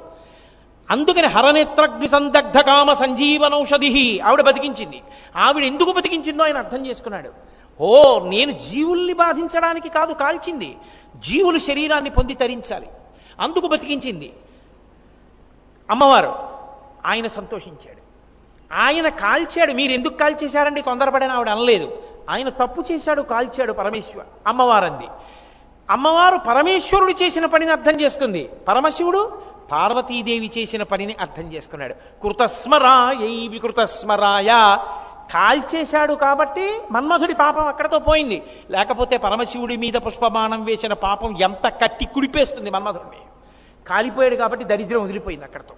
[0.92, 5.02] అందుకని హరనేత్రగ్ని సందగ్ధ కామ సంజీవనౌషధి ఆవిడ బతికించింది
[5.36, 7.30] ఆవిడ ఎందుకు బతికించిందో ఆయన అర్థం చేసుకున్నాడు.
[7.82, 10.78] ఓ నేను జీవుల్ని బాధించడానికి కాదు కాల్చింది.
[11.16, 12.88] జీవులు శరీరాన్ని పొంది తరించాలి.
[13.40, 14.34] అందుకు బతికించింది
[15.90, 16.36] అమ్మవారు
[17.06, 18.06] ఆయన సంతోషించాడు.
[18.74, 20.82] ఆయన కాల్చాడు మీరు ఎందుకు కాల్చేశారండి?
[20.82, 22.04] తొందరపడిన ఆవిడ అనలేదు.
[22.30, 25.08] ఆయన తప్పు చేశాడు కాల్చాడు పరమేశ్వర అమ్మవారంది.
[25.90, 28.50] అమ్మవారు పరమేశ్వరుడు చేసిన పనిని అర్థం చేసుకుంది.
[28.68, 31.94] పరమశివుడు పార్వతీదేవి చేసిన పనిని అర్థం చేసుకున్నాడు.
[31.94, 34.78] కృతస్మరాయ వికృతస్మరాయ.
[35.34, 38.44] కాల్చేశాడు కాబట్టి మన్మధుడి పాపం అక్కడతో పోయింది.
[38.72, 43.22] లేకపోతే పరమశివుడి మీద పుష్పమానం వేసిన పాపం ఎంత కట్టి కుడిపేస్తుంది మన్మధుడిని
[43.90, 45.76] కాలిపోయాడు కాబట్టి దరిద్రం వదిలిపోయింది అక్కడతో.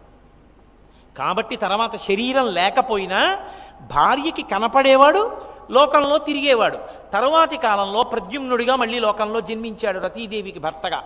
[1.18, 3.40] కాబట్టి తర్వాత శరీరం లేకపోయినా
[3.82, 5.38] భార్యకి కనపడేవాడు
[5.72, 6.78] లోకంలో తిరిగేవాడు.
[7.14, 11.04] తరువాతి కాలంలో ప్రద్యుమ్నుడిగా మళ్ళీ లోకంలో జన్మించాడు రతీదేవికి భర్తగా.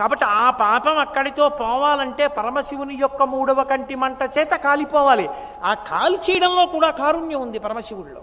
[0.00, 5.28] కాబట్టి ఆ పాపం అక్కడితో పోవాలంటే పరమశివుని యొక్క మూడవ కంటి మంట చేత కాలిపోవాలి.
[5.64, 8.22] ఆ కాల్చేయడంలో కూడా కారుణ్యం ఉంది పరమశివుడిలో.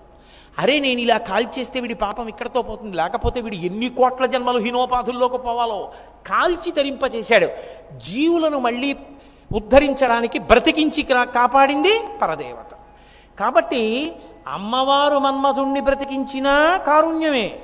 [0.60, 2.98] అరే నేను ఇలా కాల్చేస్తే వీడి పాపం ఇక్కడతో పోతుంది.
[2.98, 5.92] లేకపోతే వీడు ఎన్ని కోట్ల జన్మలు హీనోపాధుల్లోకి పోవాలో
[6.28, 7.48] కాల్చి తరింపచేశాడు.
[7.98, 8.96] జీవులను మళ్ళీ
[9.54, 12.76] ఉద్ధరించడానికి బ్రతికించి కాపాడింది పరదేవత.
[13.40, 14.12] కాబట్టి
[14.48, 17.60] అమ్మవారు మన్మధుణ్ణి బ్రతికించినా కారుణ్యమే.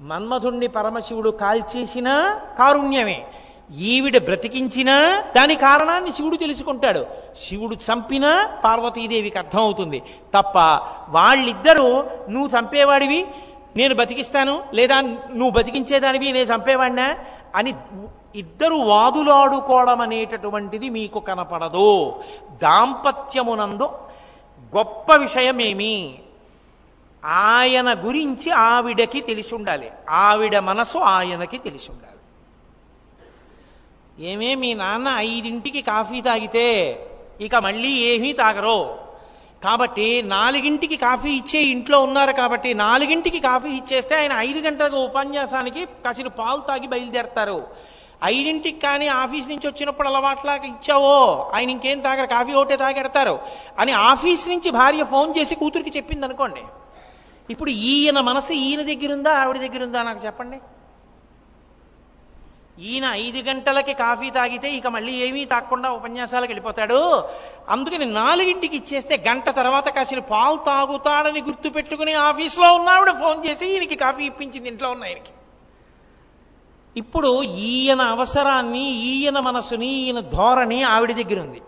[0.00, 3.26] మన్మధుణ్ణి పరమశివుడు కాల్చేసినా కారుణ్యమే.
[3.70, 7.06] ఈవిడ బ్రతికించినా దాని కారణాన్ని శివుడు తెలుసుకుంటాడు.
[7.48, 10.02] శివుడు చంపినా పార్వతీదేవికి అర్థమవుతుంది.
[10.34, 10.58] తప్ప
[11.08, 13.26] వాళ్ళిద్దరూ నువ్వు చంపేవాడివి
[13.76, 17.16] నేను బతికిస్తాను లేదా నువ్వు బతికించేదానివి నేను చంపేవాడినా
[17.54, 17.74] అని
[18.34, 22.20] ఇద్దరు వాదులాడుకోవడం అనేటటువంటిది మీకు కనపడదు.
[22.62, 23.84] దాంపత్యమునందు
[24.76, 26.18] గొప్ప విషయమేమి?
[27.24, 32.19] ఆయన గురించి ఆవిడకి తెలిసి ఉండాలి ఆవిడ మనసు ఆయనకి తెలిసి ఉండాలి
[34.28, 36.66] ఏమే మీ నాన్న ఐదింటికి కాఫీ తాగితే
[37.46, 38.80] ఇక మళ్ళీ ఏమీ తాగరు.
[39.62, 46.28] కాబట్టి నాలుగింటికి కాఫీ ఇచ్చే ఇంట్లో ఉన్నారు కాబట్టి నాలుగింటికి కాఫీ ఇచ్చేస్తే ఆయన ఐదు గంటలకు ఉపన్యాసానికి కాసిన
[46.40, 47.58] పాలు తాగి బయలుదేరతారు.
[48.32, 51.14] ఐదింటికి కానీ ఆఫీస్ నుంచి వచ్చినప్పుడు అలవాట్లాగా ఇచ్చావో
[51.54, 53.36] ఆయన ఇంకేం తాగరు కాఫీ ఒకటే తాగెడతారు
[53.82, 56.64] అని ఆఫీస్ నుంచి భార్య ఫోన్ చేసి కూతురికి చెప్పింది అనుకోండి
[57.48, 60.58] ఇప్పుడు ఈయన మనసు ఈయన దగ్గరుందా ఆవిడ దగ్గర ఉందా నాకు చెప్పండి.
[62.88, 67.00] ఈయన ఐదు గంటలకి కాఫీ తాగితే ఇక మళ్ళీ ఏమీ తాగకుండా ఉపన్యాసాలకు వెళ్ళిపోతాడు.
[67.68, 74.24] అందుకని నాలుగింటికి ఇచ్చేస్తే గంట తర్వాత కాసిన పాలు తాగుతాడని గుర్తుపెట్టుకుని ఆఫీస్లో ఉన్నావిడ ఫోన్ చేసి ఈయనకి కాఫీ
[74.24, 75.32] ఇప్పించింది ఇంట్లో ఉన్న ఆయనకి.
[76.96, 81.60] ఇప్పుడు ఈయన అవసరాన్ని ఈయన మనసుని ఈయన ధోరణి ఆవిడ దగ్గర ఉంది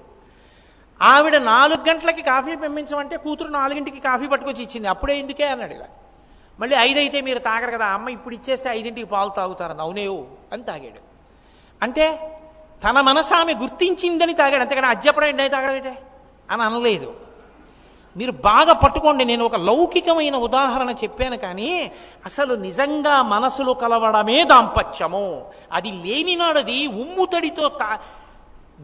[1.01, 4.89] ఆవిడ నాలుగు గంటలకి కాఫీ పంపించమంటే కూతురు నాలుగింటికి కాఫీ పట్టుకొచ్చి ఇచ్చింది.
[4.89, 5.87] అప్పుడే ఎందుకే అన్నాడు ఇలా.
[6.63, 9.81] మళ్ళీ ఐదైతే మీరు తాగరు కదా అమ్మ ఇప్పుడు ఇచ్చేస్తే ఐదింటికి పాలు తాగుతారని.
[9.81, 11.01] అవునేవు అని తాగాడు.
[11.83, 12.39] అంటే
[12.85, 14.63] తన మనసు ఆమె గుర్తించిందని తాగాడు.
[14.63, 16.03] అంతేగాని అజ్జపడం ఏంటి తాగడం ఏంటే
[16.51, 17.15] అని అనలేదు.
[18.17, 21.93] మీరు బాగా పట్టుకోండి నేను ఒక లౌకికమైన ఉదాహరణ చెప్పాను కానీ
[22.25, 25.45] అసలు నిజంగా మనసులు కలవడమే దాంపత్యము.
[25.73, 27.99] అది లేనినాడది ఉమ్ముతడితో తా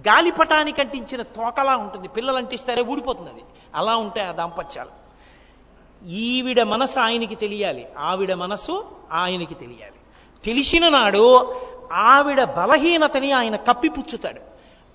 [0.09, 2.09] గాలిపటానికి అంటించిన తోకలా ఉంటుంది.
[2.09, 3.43] పిల్లలు అంటిస్తారే ఊడిపోతుంది అది.
[3.75, 5.08] అలా ఉంటాయి ఆ దాంపత్యాలు.
[6.07, 7.89] ఈవిడ మనసు ఆయనకి తెలియాలి.
[7.99, 9.97] ఆవిడ మనసు ఆయనకి తెలియాలి.
[10.45, 11.55] తెలిసిన నాడు
[11.93, 14.41] ఆవిడ బలహీనతని ఆయన కప్పిపుచ్చుతాడు.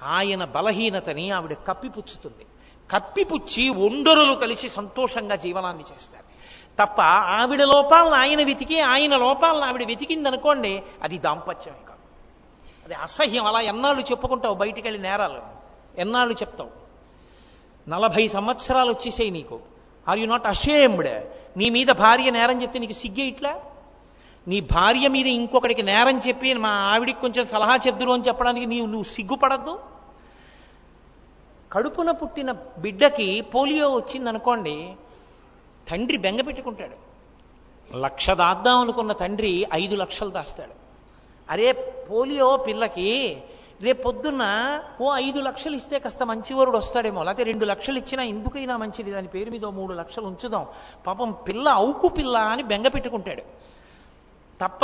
[0.03, 2.45] ఆయన బలహీనతని ఆవిడ కప్పిపుచ్చుతుంది.
[2.91, 6.33] కప్పిపుచ్చి ఒండరులు కలిసి సంతోషంగా జీవనాన్ని చేస్తారు.
[6.85, 11.99] తప్ప ఆవిడ లోపాలను ఆయన వెతికి ఆయన లోపాలను ఆవిడ వెతికిందనుకోండి అది దాంపత్యమే కాదు.
[12.85, 13.45] అది అసహ్యం.
[13.45, 14.55] అలా ఎన్నాళ్ళు చెప్పుకుంటావు?
[14.55, 15.41] బయటికి వెళ్ళి నేరాలు.
[15.97, 16.69] ఎన్నాళ్ళు చెప్తావు?
[17.89, 19.59] నలభై సంవత్సరాలు వచ్చేసాయి నీకు.
[20.07, 21.23] ఆర్ యు నాట్ అషేమ్డ్
[21.57, 23.61] నీ మీద భార్య నేరం చెప్తే నీకు సిగ్గే ఇట్లా?
[24.47, 29.03] నీ భార్య మీద ఇంకొకడికి నేరం చెప్పి మా ఆవిడికి కొంచెం సలహా చెప్దురు అని చెప్పడానికి నీవు నువ్వు
[29.03, 29.79] సిగ్గుపడద్దు?
[31.71, 34.93] కడుపున పుట్టిన బిడ్డకి పోలియో వచ్చిందనుకోండి
[35.91, 37.13] తండ్రి బెంగ పెట్టుకుంటాడు.
[37.97, 40.75] లక్ష దాద్దాం అనుకున్న తండ్రి ఐదు లక్షలు దాస్తాడు.
[41.49, 41.71] అరే
[42.11, 43.37] పోలియో పిల్లకి
[43.81, 47.23] రేపొద్దున్న ఓ ఐదు లక్షలు ఇస్తే కాస్త మంచివరుడు వస్తాడేమో.
[47.23, 49.11] లేకపోతే రెండు లక్షలు ఇచ్చినా ఎందుకైనా మంచిది.
[49.11, 50.65] దాని పేరు మీద మూడు లక్షలు ఉంచుదాం.
[51.07, 53.41] పాపం పిల్ల అవుకు పిల్ల అని బెంగ పెట్టుకుంటాడు.
[54.61, 54.81] తప్ప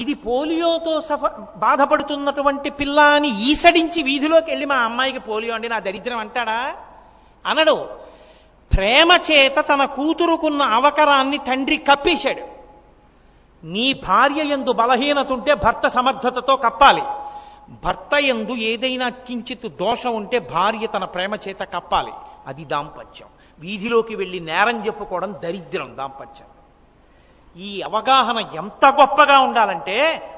[0.00, 1.20] ఇది పోలియోతో సఫ
[1.56, 6.74] బాధపడుతున్నటువంటి పిల్ల అని ఈసడించి వీధిలోకి వెళ్ళి మా అమ్మాయికి పోలియో అండి నా దరిద్రం అంటాడా?
[7.46, 7.88] అనడు.
[8.72, 12.54] ప్రేమ చేత తన కూతురుకున్న అవకరాన్ని తండ్రి కప్పేశాడు.
[13.66, 17.02] నీ భార్య ఎందు బలహీనత ఉంటే భర్త సమర్థతతో కప్పాలి.
[17.68, 22.12] భర్త ఎందు ఏదైనా కించిత్ దోషం ఉంటే భార్య తన ప్రేమ చేత కప్పాలి.
[22.46, 23.28] అది దాంపత్యం.
[23.58, 26.48] వీధిలోకి వెళ్ళి నేరం చెప్పుకోవడం దరిద్రం దాంపత్యం.
[27.60, 30.30] ఈ అవగాహన ఎంత గొప్పగా ఉండాలంటే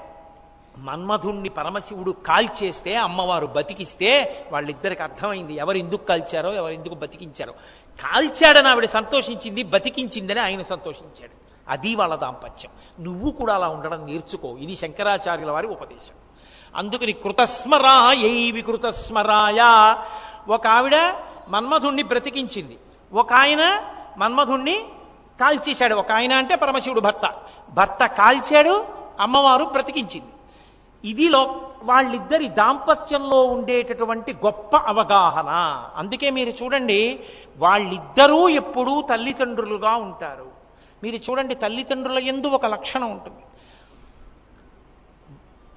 [0.79, 7.53] మన్మధుణ్ణి పరమశివుడు కాల్చేస్తే అమ్మవారు బతికిస్తే వాళ్ళిద్దరికి అర్థమైంది ఎవరు ఎందుకు కాల్చారో ఎవరు ఎందుకు బతికించారో.
[8.01, 11.33] కాల్చాడని ఆవిడ సంతోషించింది బతికించిందని ఆయన సంతోషించాడు.
[11.69, 13.05] అది వాళ్ళ దాంపత్యం.
[13.05, 14.57] నువ్వు కూడా అలా ఉండడం నేర్చుకో.
[14.57, 16.15] ఇది శంకరాచార్యుల వారి ఉపదేశం.
[16.77, 18.51] అందుకని కృతస్మరాయై.
[18.51, 19.61] వికృతస్మరాయ
[20.49, 20.97] ఒక ఆవిడ
[21.49, 22.79] మన్మధుణ్ణి బ్రతికించింది.
[23.13, 23.83] ఒక ఆయన
[24.19, 24.85] మన్మధుణ్ణి
[25.41, 25.95] కాల్చేశాడు.
[25.95, 27.35] ఒక ఆయన అంటే పరమశివుడు భర్త.
[27.75, 28.85] భర్త కాల్చాడు
[29.21, 30.33] అమ్మవారు బ్రతికించింది.
[31.11, 35.83] ఇదిలో వాళ్ళిద్దరి దాంపత్యంలో ఉండేటటువంటి గొప్ప అవగాహన.
[35.97, 37.21] అందుకే మీరు చూడండి
[37.59, 40.47] వాళ్ళిద్దరూ ఎప్పుడూ తల్లిదండ్రులుగా ఉంటారు.
[41.03, 43.43] మీరు చూడండి తల్లిదండ్రుల ఎందు ఒక లక్షణం ఉంటుంది.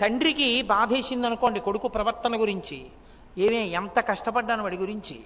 [0.01, 2.85] తండ్రికి బాధేసింది అనుకోండి కొడుకు ప్రవర్తన గురించి.
[3.37, 5.19] ఏమే ఎంత కష్టపడ్డాను వాడి గురించి?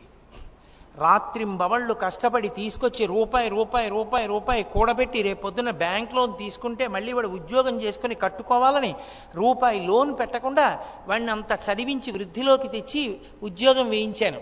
[0.98, 7.82] రాత్రింబవళ్ళు కష్టపడి తీసుకొచ్చి రూపాయి రూపాయి రూపాయి రూపాయి కూడబెట్టి రేపొద్దున బ్యాంక్ లోన్ తీసుకుంటే మళ్ళీ వాడు ఉద్యోగం
[7.82, 8.96] చేసుకుని కట్టుకోవాలని
[9.36, 14.42] రూపాయి లోన్ పెట్టకుండా వాడిని అంత చదివించి వృద్ధిలోకి తెచ్చి ఉద్యోగం వేయించాను.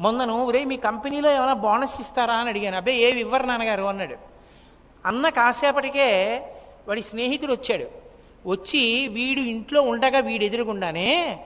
[0.00, 2.34] మొన్నను రే మీ కంపెనీలో ఏమైనా బోనస్ ఇస్తారా?
[2.34, 2.76] అని అడిగాను.
[2.76, 4.16] అబ్బాయి ఏవి ఇవ్వరు నాన్నగారు అన్నాడు.
[5.06, 6.38] అన్న కాసేపటికే
[6.88, 8.01] వాడి స్నేహితుడు వచ్చాడు.
[8.46, 11.44] వచ్చి వీడు ఇంట్లో ఉండగా వీడు ఎదురుగుండానే?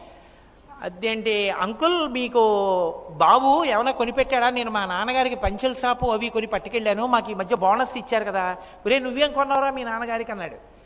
[0.82, 2.42] అదేంటి అంకుల్ మీకు
[3.10, 4.50] బాబు ఏమైనా కొనిపెట్టాడా?
[4.50, 7.06] నేను మా నాన్నగారికి పంచెల సాపు అవి కొని పట్టుకెళ్ళాను.
[7.06, 8.56] మాకు ఈ మధ్య బోనస్ ఇచ్చారు కదా.
[8.86, 9.70] ఒరే నువ్వేం కొన్నావురా?
[9.70, 10.76] మీ నాన్నగారికి అన్నాడు.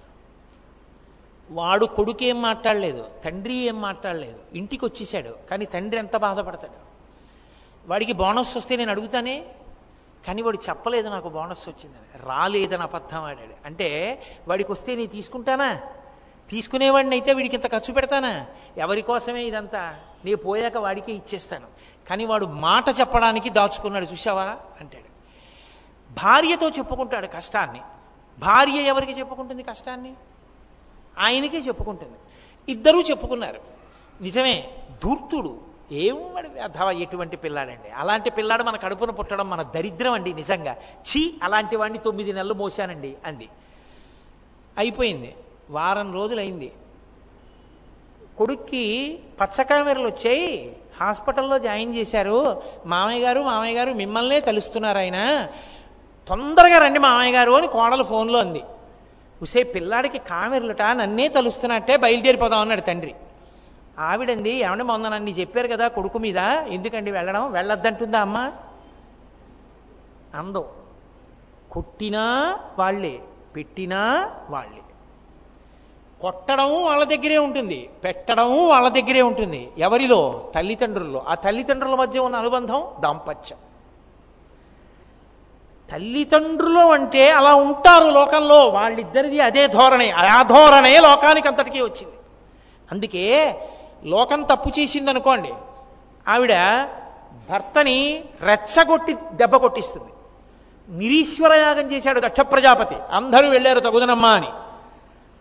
[1.50, 4.38] వాడు కొడుకు ఏం మాట్లాడలేదు తండ్రి ఏం మాట్లాడలేదు.
[4.54, 6.90] ఇంటికి వచ్చేసాడు కానీ తండ్రి ఎంత బాధపడతాడు?
[7.88, 9.42] వాడికి బోనస్ వస్తే నేను అడుగుతానే?
[10.26, 12.26] కానీ వాడు చెప్పలేదు నాకు బోనస్ వచ్చిందని.
[12.26, 13.66] రాలేదని అబద్ధం ఆడాడు.
[13.66, 15.80] అంటే వాడికి వస్తే నేను తీసుకుంటానా?
[16.50, 18.46] తీసుకునేవాడిని అయితే వీడికి ఇంత ఖర్చు పెడతానా?
[18.76, 20.00] ఎవరి కోసమే ఇదంతా?
[20.24, 21.66] నీ పోయాక వాడికే ఇచ్చేస్తాను.
[22.08, 25.10] కానీ వాడు మాట చెప్పడానికి దాచుకున్నాడు చూసావా అంటాడు.
[26.12, 27.80] భార్యతో చెప్పుకుంటాడు కష్టాన్ని.
[28.38, 30.14] భార్య ఎవరికి చెప్పుకుంటుంది కష్టాన్ని?
[31.18, 32.14] ఆయనకే చెప్పుకుంటుంది.
[32.68, 33.60] ఇద్దరూ చెప్పుకున్నారు.
[34.20, 34.70] నిజమే
[35.04, 35.60] ధూర్తుడు
[35.92, 37.90] ఏం అథవా ఎటువంటి పిల్లాడండి?
[37.90, 40.72] అలాంటి పిల్లాడు మన కడుపున పుట్టడం మన దరిద్రం అండి నిజంగా.
[41.00, 43.48] ఛీ అలాంటి వాడిని తొమ్మిది నెలలు మోసానండి అంది.
[44.78, 45.36] అయిపోయింది.
[45.70, 46.72] వారం రోజులైంది.
[48.38, 50.76] కొడుక్కి పచ్చకామెరలు వచ్చాయి.
[51.00, 52.62] హాస్పిటల్లో జాయిన్ చేశారు.
[52.86, 55.48] మామయ్య గారు మామయ్య గారు మిమ్మల్నే తలుస్తున్నారు ఆయన.
[56.28, 58.62] తొందరగా రండి మామయ్య గారు అని కోడలు ఫోన్లో అంది.
[59.42, 63.14] ఉసే పిల్లాడికి కామెర్లుట నన్నే తలుస్తున్నట్టే బయలుదేరిపోదాం అన్నాడు తండ్రి.
[63.98, 66.38] ఆవిడంది ఏమండి మొన్న నన్ను చెప్పారు కదా కొడుకు మీద?
[66.68, 67.52] ఎందుకండి వెళ్ళడం?
[67.52, 68.52] వెళ్ళొద్దంటుందా అమ్మ?
[70.34, 70.64] అందం
[71.70, 73.20] కొట్టినా వాళ్ళే
[73.56, 74.82] పెట్టినా వాళ్ళే.
[76.22, 77.90] కొట్టడం వాళ్ళ దగ్గరే ఉంటుంది.
[78.04, 79.70] పెట్టడం వాళ్ళ దగ్గరే ఉంటుంది.
[79.78, 80.48] ఎవరిలో?
[80.54, 81.24] తల్లిదండ్రుల్లో.
[81.28, 83.58] ఆ తల్లిదండ్రుల మధ్య ఉన్న అనుబంధం దాంపత్యం.
[85.92, 88.68] తల్లిదండ్రులు అంటే అలా ఉంటారు లోకంలో.
[88.68, 90.10] వాళ్ళిద్దరిది అదే ధోరణి.
[90.10, 92.14] ఆ ధోరణే లోకానికి అంతటికీ వచ్చింది.
[92.92, 93.58] అందుకే
[94.04, 95.52] లోకం తప్పు చేసింది అనుకోండి
[96.28, 96.52] ఆవిడ
[97.50, 100.08] భర్తని రెచ్చగొట్టి దెబ్బ కొట్టిస్తుంది.
[100.88, 104.48] నిరీశ్వర యాగం చేశాడు దక్ష ప్రజాపతి అందరూ వెళ్ళారు తగుదనమ్మా అని.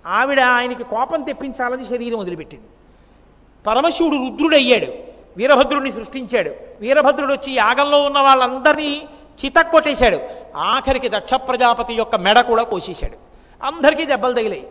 [0.09, 2.65] ఆవిడ ఆయనకి కోపం తెప్పించాలని శరీరం వదిలిపెట్టింది.
[3.67, 4.85] పరమశివుడు రుద్రుడయ్యాడు.
[5.37, 6.51] వీరభద్రుడిని సృష్టించాడు.
[6.79, 9.01] వీరభద్రుడు వచ్చి యాగంలో ఉన్న వాళ్ళందరినీ
[9.45, 10.19] చితక్కొట్టేశాడు.
[10.55, 13.17] ఆఖరికి దక్ష ప్రజాపతి యొక్క మెడ కూడా కోసేశాడు.
[13.65, 14.67] అందరికీ దెబ్బలు తగిలాయి.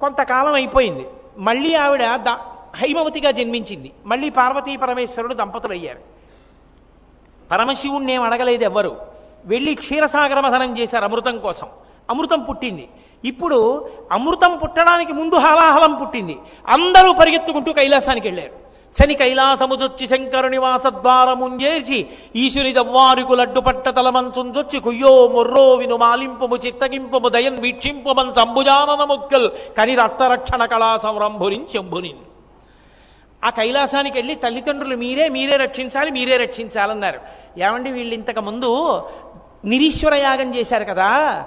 [0.00, 1.06] కొంతకాలం అయిపోయింది.
[1.38, 2.28] మళ్ళీ ఆవిడ ద
[2.74, 3.92] హైమవతిగా జన్మించింది.
[4.06, 5.98] మళ్ళీ పార్వతీ పరమేశ్వరుడు దంపతులు అయ్యారు
[7.50, 8.96] పరమశివుణ్ణి ఏం అడగలేదు ఎవ్వరు
[9.44, 11.68] వెళ్ళి క్షీరసాగరమధనం చేశారు అమృతం కోసం.
[12.10, 12.88] అమృతం పుట్టింది.
[13.24, 16.38] ఇప్పుడు అమృతం పుట్టడానికి ముందు హలాహలం పుట్టింది.
[16.68, 18.68] అందరూ పరిగెత్తుకుంటూ కైలాసానికి వెళ్ళారు.
[18.98, 22.06] శని కైలాసముదొచ్చి శంకరుని వాసద్వారముంజేసి
[22.36, 30.64] ఈశుని దవ్వారుకు లడ్డుపట్ట తలమంచుంజొచ్చి కుయ్యో మొర్రో విను మాలింపము చిత్తగింపము దయన్ వీక్షింపమన్ సంభుజానన ముక్కల్ కని రక్తరక్షణ
[30.64, 32.18] కళా సంరంభుని శంభునిన్
[33.44, 37.20] ఆ కైలాసానికి వెళ్ళి తల్లిదండ్రులు మీరే మీరే రక్షించాలి మీరే రక్షించాలన్నారు.
[37.60, 39.02] ఏమండి వీళ్ళు ఇంతకు ముందు
[39.64, 41.44] నిరీశ్వర యాగం చేశారు కదా?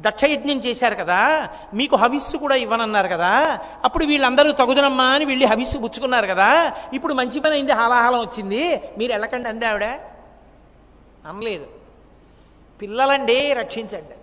[0.00, 6.26] దక్షయజ్ఞం చేశారు కదా మీకు హవిస్సు కూడా ఇవ్వనన్నారు కదా అప్పుడు వీళ్ళందరూ తగుదనమ్మా అని వెళ్ళి హవిస్సు పుచ్చుకున్నారు
[6.26, 9.84] కదా ఇప్పుడు మంచి పని అయింది హాలాహలం వచ్చింది మీరు వెళ్ళకండి అంది ఆవిడ.
[11.26, 11.66] అనలేదు
[12.82, 14.16] పిల్లలండి రక్షించండి.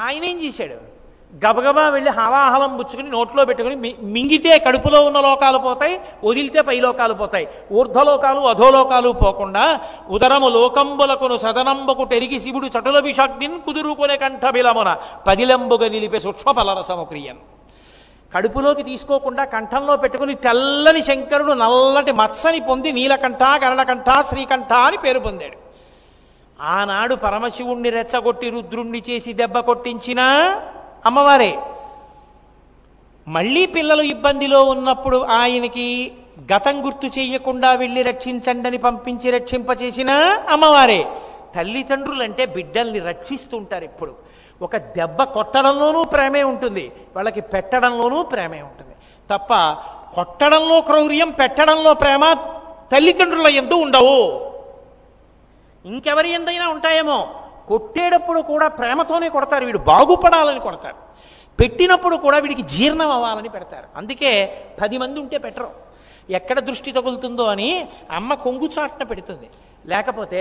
[0.00, 0.91] ఆయన ఏం చేశాడు?
[1.34, 7.14] గబగబా వెళ్ళి హలాహలం పుచ్చుకుని నోట్లో పెట్టుకుని మి- మింగితే కడుపులో ఉన్న లోకాలు పోతాయి వదిలితే పై లోకాలు
[7.14, 7.48] పోతాయి.
[7.72, 14.96] ఊర్ధ్వలోకాలు అధోలోకాలు పోకుండా ఉదరము లోకంబులకును సదనంబకు టెరిగి శివుడు చటుల కుదురుకునే కుదురుకొనే కంఠబిలమున
[15.26, 17.36] పదిలంబుగా నిలిపే సూక్ష్మ ఫలరసము క్రియన్.
[18.34, 25.56] కడుపులోకి తీసుకోకుండా కంఠంలో పెట్టుకుని తెల్లని శంకరుడు నల్లటి మత్సని పొంది నీలకంఠ గరళకంఠ శ్రీకంఠ అని పేరు పొందాడు.
[26.62, 30.20] ఆనాడు పరమశివుణ్ణి రెచ్చగొట్టి రుద్రుణ్ణి చేసి దెబ్బ కొట్టించిన
[31.06, 31.58] అమ్మవారే
[33.28, 36.12] మళ్ళీ పిల్లలు ఇబ్బందిలో ఉన్నప్పుడు ఆయనకి
[36.52, 40.10] గతం గుర్తు చేయకుండా వెళ్ళి రక్షించండి అని పంపించి రక్షింపచేసిన
[40.48, 41.04] అమ్మవారే.
[41.54, 44.14] తల్లిదండ్రులంటే బిడ్డల్ని రక్షిస్తుంటారు ఎప్పుడు.
[44.62, 48.94] ఒక దెబ్బ కొట్టడంలోనూ ప్రేమే ఉంటుంది వాళ్ళకి పెట్టడంలోనూ ప్రేమే ఉంటుంది.
[49.30, 49.54] తప్ప
[50.14, 52.32] కొట్టడంలో క్రౌర్యం పెట్టడంలో ప్రేమ
[52.92, 54.50] తల్లిదండ్రుల ఎందు ఉండవు.
[55.86, 57.28] ఇంకెవరి ఎందైనా ఉంటాయేమో.
[57.68, 60.98] కొట్టేటప్పుడు కూడా ప్రేమతోనే కొడతారు వీడు బాగుపడాలని కొడతారు.
[61.60, 63.86] పెట్టినప్పుడు కూడా వీడికి జీర్ణం అవ్వాలని పెడతారు.
[63.96, 64.32] అందుకే
[64.82, 65.70] పది మంది ఉంటే పెట్టరు
[66.30, 69.48] ఎక్కడ దృష్టి తగులుతుందో అని అమ్మ కొంగు చాటున పెడుతుంది.
[69.86, 70.40] లేకపోతే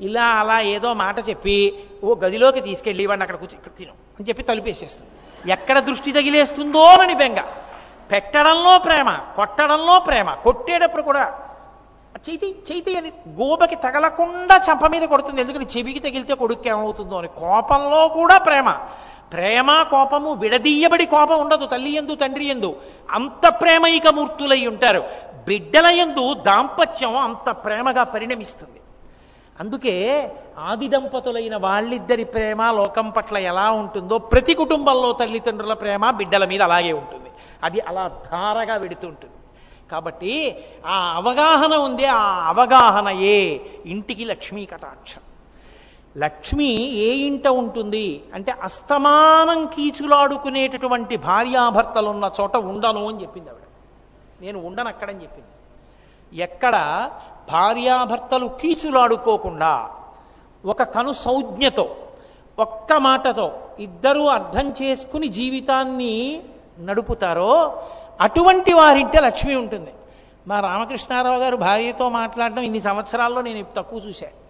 [0.00, 1.56] ఇలా అలా ఏదో మాట చెప్పి
[2.04, 5.10] ఓ గదిలోకి తీసుకెళ్ళి వాడిని అక్కడ కూర్చో ఇక్కడ తిను అని చెప్పి తలుపేసేస్తుంది.
[5.52, 7.40] ఎక్కడ దృష్టి తగిలేస్తుందో అని బెంగ.
[8.10, 11.24] పెట్టడంలో ప్రేమ కొట్టడంలో ప్రేమ కొట్టేటప్పుడు కూడా
[12.18, 15.40] చేతి చేతి అని గోబకి తగలకుండా చంప మీద కొడుతుంది.
[15.40, 15.66] ఎందుకని?
[15.76, 17.28] చెవికి తగిలితే కొడుకు ఏమవుతుందో అని.
[17.28, 18.70] కోపంలో కూడా ప్రేమ.
[19.32, 21.66] ప్రేమ కోపము విడదీయబడి కోపం ఉండదు.
[21.66, 22.76] తల్లి ఎందు తండ్రి ఎందు
[23.10, 25.04] అంత ప్రేమైక మూర్తులై ఉంటారు.
[25.46, 28.80] బిడ్డల ఎందు దాంపత్యం అంత ప్రేమగా పరిణమిస్తుంది.
[29.60, 36.62] అందుకే ఆది దంపతులైన వాళ్ళిద్దరి ప్రేమ లోకం పట్ల ఎలా ఉంటుందో ప్రతి కుటుంబంలో తల్లిదండ్రుల ప్రేమ బిడ్డల మీద
[36.62, 37.30] అలాగే ఉంటుంది.
[37.62, 39.34] అది అలా ధారగా వెడుతుంటుంది.
[39.90, 45.20] కాబట్టి ఆ అవగాహన ఉంది ఆ అవగాహనయే ఇంటికి లక్ష్మీ కటాక్షం.
[46.18, 48.22] లక్ష్మి ఏ ఇంట ఉంటుంది?
[48.34, 53.62] అంటే అస్తమానం కీచులాడుకునేటటువంటి భార్యాభర్తలున్న చోట ఉండను అని చెప్పింది ఆవిడ.
[54.42, 55.48] నేను ఉండను అక్కడని చెప్పింది.
[56.42, 56.74] ఎక్కడ?
[57.52, 59.90] భార్యాభర్తలు కీచులాడుకోకుండా
[60.64, 61.96] ఒక కను సౌజ్ఞతో
[62.58, 66.42] ఒక్క మాటతో ఇద్దరూ అర్థం చేసుకుని జీవితాన్ని
[66.80, 67.82] నడుపుతారో
[68.20, 69.92] అటువంటి వారింటే లక్ష్మి ఉంటుంది.
[70.46, 74.40] మా రామకృష్ణారావు గారు భార్యతో మాట్లాడడం ఇన్ని సంవత్సరాల్లో నేను తక్కువ చూశాను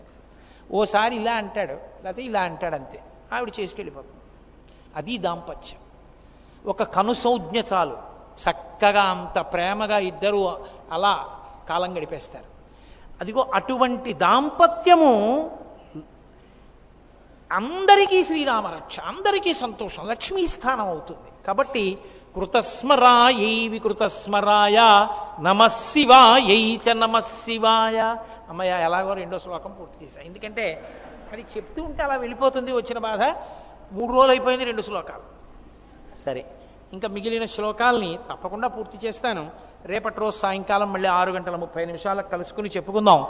[0.74, 3.02] ఓసారి ఇలా అంటాడు లేకపోతే ఇలా అంటాడు అంతే.
[3.32, 4.16] ఆవిడ చేసుకెళ్ళిపోతుంది.
[4.96, 5.80] అది దాంపత్యం.
[6.66, 7.96] ఒక కనుసౌజ్ఞ చాలు.
[8.40, 12.44] చక్కగా అంత ప్రేమగా ఇద్దరు అలా కాలం గడిపేస్తారు.
[13.20, 15.50] అదిగో అటువంటి దాంపత్యము
[17.52, 21.46] అందరికీ శ్రీరామరక్ష అందరికీ సంతోషం లక్ష్మీ స్థానం అవుతుంది.
[21.46, 21.98] కాబట్టి
[22.36, 24.78] కృతస్మరాయై వికృతస్మరాయ
[25.40, 27.98] నమశివాయై చ నమశివాయ
[28.48, 30.20] అమ్మయ్య ఎలాగో రెండో శ్లోకం పూర్తి చేశా.
[30.20, 30.64] ఎందుకంటే
[31.32, 33.22] అది చెప్తూ ఉంటే అలా వెళ్ళిపోతుంది వచ్చిన బాధ.
[33.92, 35.26] మూడు రోజులు అయిపోయింది రెండు శ్లోకాలు.
[36.24, 36.44] సరే
[36.92, 39.50] ఇంకా మిగిలిన శ్లోకాల్ని తప్పకుండా పూర్తి చేస్తాను.
[39.84, 43.26] రేపటి రోజు సాయంకాలం మళ్ళీ ఆరు గంటల ముప్పై నిమిషాలకు కలుసుకుని చెప్పుకుందాం.